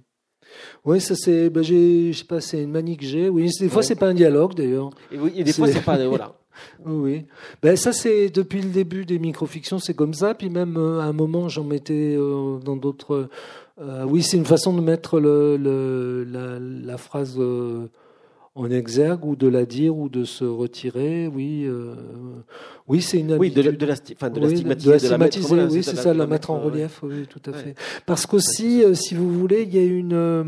Oui, 0.85 1.01
ça 1.01 1.15
c'est, 1.15 1.51
ben, 1.51 1.63
je 1.63 2.13
sais 2.13 2.25
pas, 2.25 2.41
c'est 2.41 2.63
une 2.63 2.71
manie 2.71 2.97
que 2.97 3.05
j'ai. 3.05 3.29
Oui, 3.29 3.51
des 3.59 3.69
fois 3.69 3.83
c'est 3.83 3.95
pas 3.95 4.09
un 4.09 4.15
dialogue 4.15 4.55
d'ailleurs. 4.55 4.91
Et, 5.11 5.19
oui, 5.19 5.43
des 5.43 5.53
fois 5.53 5.69
c'est 5.69 5.85
pas, 5.85 5.97
voilà. 6.07 6.35
oui, 6.87 7.25
ben 7.63 7.77
ça 7.77 7.93
c'est 7.93 8.31
depuis 8.31 8.63
le 8.63 8.71
début 8.71 9.05
des 9.05 9.19
microfictions, 9.19 9.79
c'est 9.79 9.95
comme 9.95 10.15
ça. 10.15 10.35
Puis 10.35 10.51
même 10.51 10.77
euh, 10.77 11.01
à 11.01 11.05
un 11.05 11.13
moment, 11.13 11.49
j'en 11.49 11.65
mettais 11.65 12.15
euh, 12.17 12.59
dans 12.59 12.77
d'autres. 12.77 13.29
Euh, 13.81 14.05
oui, 14.05 14.23
c'est 14.23 14.37
une 14.37 14.45
façon 14.45 14.73
de 14.73 14.81
mettre 14.81 15.19
le, 15.19 15.57
le 15.57 16.25
la, 16.25 16.59
la, 16.61 16.97
phrase 16.97 17.37
en 18.57 18.71
exergue 18.71 19.25
ou 19.25 19.37
de 19.37 19.49
la 19.49 19.67
dire 19.67 19.97
ou 19.97 20.09
de 20.09 20.25
se 20.25 20.45
retirer. 20.45 21.27
Oui, 21.27 21.65
euh, 21.65 21.95
oui, 22.87 23.03
c'est 23.03 23.19
une 23.19 23.35
oui 23.35 23.51
de, 23.51 23.63
la, 23.63 23.73
de 23.73 23.87
la, 23.87 23.95
enfin, 24.13 24.31
de 24.31 24.41
la 24.41 24.49
stigmatiser, 24.49 24.87
de 24.87 24.93
la 24.93 24.99
stigmatiser, 24.99 25.65
oui, 25.71 25.83
c'est 25.83 25.97
ça, 25.97 26.15
la, 26.15 26.27
mettre 26.27 26.51
en 26.51 26.61
relief, 26.61 27.01
oui, 27.03 27.27
tout 27.29 27.43
à 27.51 27.53
fait. 27.53 27.75
Parce 28.07 28.27
qu'aussi, 28.27 28.83
euh, 28.83 28.95
si 28.95 29.15
vous 29.15 29.31
voulez, 29.33 29.63
il 29.63 29.75
y 29.75 29.79
a 29.79 29.85
une 29.85 30.13
euh, 30.13 30.45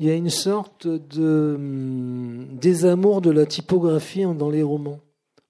il 0.00 0.06
y 0.06 0.10
a 0.10 0.14
une 0.14 0.30
sorte 0.30 0.86
de 0.86 1.54
hum, 1.56 2.46
désamour 2.60 3.20
de 3.20 3.30
la 3.30 3.46
typographie 3.46 4.24
dans 4.36 4.50
les 4.50 4.62
romans. 4.62 5.00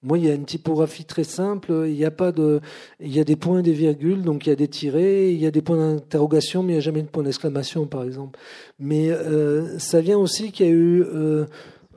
Moi, 0.03 0.17
il 0.17 0.25
y 0.25 0.29
a 0.29 0.33
une 0.33 0.45
typographie 0.45 1.05
très 1.05 1.23
simple. 1.23 1.85
Il 1.87 1.95
y 1.95 2.03
a 2.03 2.11
pas 2.11 2.31
de, 2.31 2.59
il 2.99 3.13
y 3.15 3.19
a 3.19 3.23
des 3.23 3.37
points, 3.37 3.61
des 3.61 3.71
virgules, 3.71 4.21
donc 4.21 4.45
il 4.45 4.49
y 4.49 4.51
a 4.51 4.55
des 4.55 4.67
tirés, 4.67 5.31
il 5.31 5.39
y 5.39 5.45
a 5.45 5.51
des 5.51 5.61
points 5.61 5.77
d'interrogation, 5.77 6.61
mais 6.61 6.73
il 6.73 6.75
n'y 6.75 6.79
a 6.79 6.81
jamais 6.81 7.01
de 7.01 7.07
point 7.07 7.23
d'exclamation, 7.23 7.87
par 7.87 8.03
exemple. 8.03 8.37
Mais 8.79 9.09
euh, 9.11 9.79
ça 9.79 10.01
vient 10.01 10.17
aussi 10.17 10.51
qu'il 10.51 10.65
y 10.65 10.69
a 10.69 10.71
eu, 10.73 11.03
euh, 11.03 11.45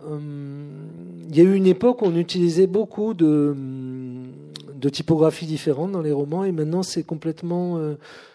euh, 0.09 0.19
il 1.29 1.37
y 1.37 1.41
a 1.41 1.45
eu 1.45 1.55
une 1.55 1.67
époque 1.67 2.03
où 2.03 2.07
on 2.07 2.17
utilisait 2.17 2.69
beaucoup 2.69 3.13
de, 3.13 3.57
de 4.75 4.89
typographies 4.89 5.47
différentes 5.47 5.91
dans 5.91 6.03
les 6.03 6.13
romans, 6.13 6.45
et 6.45 6.53
maintenant 6.53 6.85
c'est 6.85 7.03
complètement, 7.03 7.81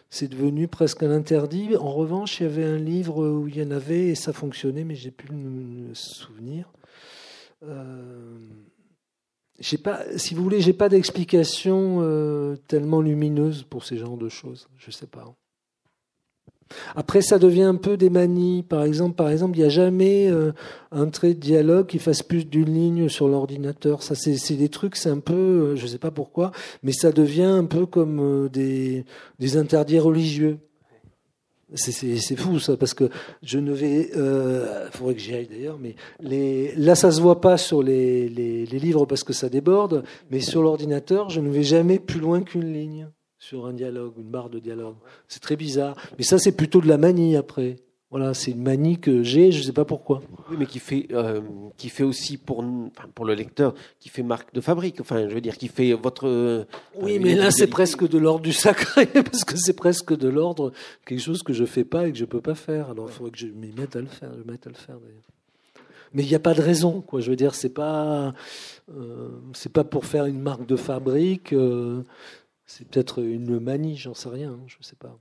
c'est 0.09 0.27
devenu 0.27 0.67
presque 0.67 1.01
un 1.03 1.11
interdit. 1.11 1.77
En 1.77 1.91
revanche, 1.91 2.41
il 2.41 2.43
y 2.43 2.45
avait 2.45 2.65
un 2.65 2.77
livre 2.77 3.25
où 3.25 3.47
il 3.47 3.57
y 3.57 3.63
en 3.63 3.71
avait 3.71 4.09
et 4.09 4.15
ça 4.15 4.33
fonctionnait, 4.33 4.83
mais 4.83 4.95
j'ai 4.95 5.11
plus 5.11 5.29
le 5.29 5.93
souvenir. 5.93 6.69
Euh, 7.63 8.37
j'ai 9.61 9.77
pas, 9.77 10.01
si 10.17 10.33
vous 10.33 10.43
voulez, 10.43 10.59
j'ai 10.59 10.73
pas 10.73 10.89
d'explication 10.89 11.99
euh, 12.01 12.55
tellement 12.67 12.99
lumineuse 12.99 13.63
pour 13.63 13.85
ces 13.85 13.97
genres 13.97 14.17
de 14.17 14.27
choses. 14.27 14.67
Je 14.77 14.89
sais 14.89 15.05
pas. 15.05 15.23
Après, 16.95 17.21
ça 17.21 17.37
devient 17.37 17.63
un 17.63 17.75
peu 17.75 17.95
des 17.95 18.09
manies. 18.09 18.63
Par 18.63 18.83
exemple, 18.83 19.15
par 19.15 19.29
exemple, 19.29 19.57
il 19.57 19.59
n'y 19.59 19.65
a 19.65 19.69
jamais 19.69 20.29
euh, 20.31 20.51
un 20.91 21.09
trait 21.09 21.35
de 21.35 21.39
dialogue 21.39 21.85
qui 21.85 21.99
fasse 21.99 22.23
plus 22.23 22.45
d'une 22.45 22.73
ligne 22.73 23.07
sur 23.07 23.27
l'ordinateur. 23.27 24.01
Ça, 24.03 24.15
c'est 24.15 24.55
des 24.55 24.69
trucs, 24.69 24.95
c'est 24.95 25.09
un 25.09 25.19
peu, 25.19 25.33
euh, 25.33 25.75
je 25.75 25.85
sais 25.85 25.99
pas 25.99 26.11
pourquoi, 26.11 26.51
mais 26.81 26.91
ça 26.91 27.11
devient 27.11 27.43
un 27.43 27.65
peu 27.65 27.85
comme 27.85 28.49
des, 28.49 29.05
des 29.37 29.57
interdits 29.57 29.99
religieux. 29.99 30.57
C'est 31.73 32.35
fou 32.35 32.59
ça, 32.59 32.75
parce 32.75 32.93
que 32.93 33.09
je 33.43 33.57
ne 33.57 33.71
vais, 33.71 34.09
il 34.13 34.19
euh, 34.19 34.89
faudrait 34.91 35.15
que 35.15 35.21
j'y 35.21 35.33
aille 35.33 35.47
d'ailleurs, 35.47 35.79
mais 35.79 36.73
là 36.75 36.95
ça 36.95 37.11
se 37.11 37.21
voit 37.21 37.39
pas 37.39 37.57
sur 37.57 37.81
les 37.81 38.27
livres 38.65 39.05
parce 39.05 39.23
que 39.23 39.33
ça 39.33 39.49
déborde, 39.49 40.03
mais 40.29 40.39
sur 40.39 40.61
l'ordinateur 40.61 41.29
je 41.29 41.39
ne 41.39 41.49
vais 41.49 41.63
jamais 41.63 41.99
plus 41.99 42.19
loin 42.19 42.41
qu'une 42.41 42.73
ligne 42.73 43.07
sur 43.41 43.65
un 43.65 43.73
dialogue, 43.73 44.13
une 44.17 44.29
barre 44.29 44.49
de 44.51 44.59
dialogue. 44.59 44.97
C'est 45.27 45.41
très 45.41 45.55
bizarre, 45.55 45.95
mais 46.17 46.23
ça 46.23 46.37
c'est 46.37 46.51
plutôt 46.51 46.79
de 46.79 46.87
la 46.87 46.97
manie 46.97 47.35
après. 47.35 47.77
Voilà, 48.11 48.33
c'est 48.33 48.51
une 48.51 48.61
manie 48.61 48.99
que 48.99 49.23
j'ai, 49.23 49.53
je 49.53 49.59
ne 49.59 49.63
sais 49.63 49.71
pas 49.71 49.85
pourquoi. 49.85 50.21
Oui, 50.49 50.57
mais 50.59 50.65
qui 50.65 50.79
fait, 50.79 51.07
euh, 51.11 51.39
qui 51.77 51.87
fait 51.87 52.03
aussi 52.03 52.37
pour, 52.37 52.59
enfin, 52.59 53.07
pour 53.15 53.23
le 53.23 53.33
lecteur, 53.33 53.73
qui 54.01 54.09
fait 54.09 54.21
marque 54.21 54.53
de 54.53 54.59
fabrique. 54.59 54.99
Enfin, 54.99 55.29
je 55.29 55.33
veux 55.33 55.39
dire, 55.39 55.57
qui 55.57 55.69
fait 55.69 55.93
votre. 55.93 56.27
Euh, 56.27 56.65
oui, 56.99 57.19
mais 57.19 57.35
là, 57.35 57.51
c'est 57.51 57.67
presque 57.67 58.05
de 58.05 58.17
l'ordre 58.17 58.41
du 58.41 58.51
sacré, 58.51 59.05
parce 59.31 59.45
que 59.45 59.55
c'est 59.55 59.77
presque 59.77 60.13
de 60.13 60.27
l'ordre 60.27 60.73
quelque 61.05 61.21
chose 61.21 61.41
que 61.41 61.53
je 61.53 61.63
fais 61.63 61.85
pas 61.85 62.09
et 62.09 62.11
que 62.11 62.17
je 62.17 62.25
peux 62.25 62.41
pas 62.41 62.53
faire. 62.53 62.89
Alors, 62.89 63.07
il 63.07 63.13
faudrait 63.13 63.31
que 63.31 63.39
je 63.39 63.47
m'y 63.47 63.71
mette 63.71 63.95
à 63.95 64.01
le 64.01 64.07
faire. 64.07 64.31
Je 64.37 64.51
mette 64.51 64.67
à 64.67 64.71
le 64.71 64.75
faire 64.75 64.99
d'ailleurs. 64.99 65.23
Mais 66.13 66.23
il 66.23 66.27
n'y 66.27 66.35
a 66.35 66.39
pas 66.39 66.53
de 66.53 66.61
raison, 66.61 66.99
quoi. 66.99 67.21
Je 67.21 67.29
veux 67.29 67.37
dire, 67.37 67.55
c'est 67.55 67.73
pas, 67.73 68.33
euh, 68.93 69.29
c'est 69.53 69.71
pas 69.71 69.85
pour 69.85 70.05
faire 70.05 70.25
une 70.25 70.41
marque 70.41 70.65
de 70.65 70.75
fabrique. 70.75 71.55
C'est 72.65 72.85
peut-être 72.89 73.23
une 73.23 73.57
manie, 73.61 73.95
j'en 73.95 74.13
sais 74.13 74.27
rien, 74.27 74.51
hein, 74.51 74.63
je 74.67 74.75
ne 74.77 74.83
sais 74.83 74.97
pas 74.97 75.17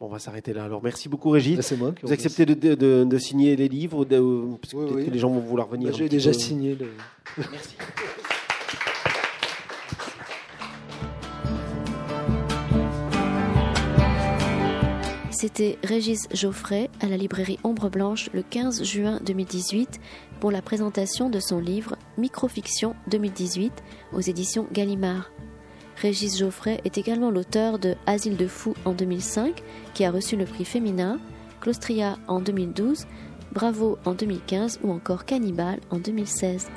on 0.00 0.08
va 0.08 0.18
s'arrêter 0.18 0.52
là. 0.52 0.64
Alors, 0.64 0.82
merci 0.82 1.08
beaucoup, 1.08 1.30
Régis. 1.30 1.56
Bah, 1.56 1.62
c'est 1.62 1.76
moi 1.76 1.94
Vous 2.02 2.12
acceptez 2.12 2.46
de, 2.46 3.18
signer 3.18 3.54
les 3.56 3.68
livres 3.68 4.04
parce 4.04 4.72
que 4.72 5.10
les 5.10 5.18
gens 5.18 5.30
vont 5.30 5.40
vouloir 5.40 5.68
venir. 5.68 5.90
Bah, 5.90 5.96
j'ai 5.96 6.08
déjà 6.08 6.32
signé. 6.32 6.74
Le... 6.74 6.86
Merci. 7.36 7.76
C'était 15.40 15.78
Régis 15.82 16.28
Geoffrey 16.34 16.90
à 17.00 17.06
la 17.06 17.16
librairie 17.16 17.58
Ombre 17.64 17.88
Blanche 17.88 18.28
le 18.34 18.42
15 18.42 18.84
juin 18.84 19.20
2018 19.24 19.98
pour 20.38 20.50
la 20.50 20.60
présentation 20.60 21.30
de 21.30 21.40
son 21.40 21.60
livre 21.60 21.96
Microfiction 22.18 22.94
2018 23.08 23.72
aux 24.12 24.20
éditions 24.20 24.66
Gallimard. 24.70 25.30
Régis 26.00 26.38
Geoffrey 26.38 26.80
est 26.84 26.96
également 26.96 27.30
l'auteur 27.30 27.78
de 27.78 27.94
Asile 28.06 28.36
de 28.36 28.46
fous 28.46 28.74
en 28.86 28.92
2005, 28.92 29.62
qui 29.92 30.04
a 30.04 30.10
reçu 30.10 30.36
le 30.36 30.46
prix 30.46 30.64
féminin, 30.64 31.20
Claustria 31.60 32.16
en 32.26 32.40
2012, 32.40 33.06
Bravo 33.52 33.98
en 34.04 34.14
2015 34.14 34.80
ou 34.82 34.92
encore 34.92 35.24
Cannibal 35.26 35.80
en 35.90 35.98
2016. 35.98 36.68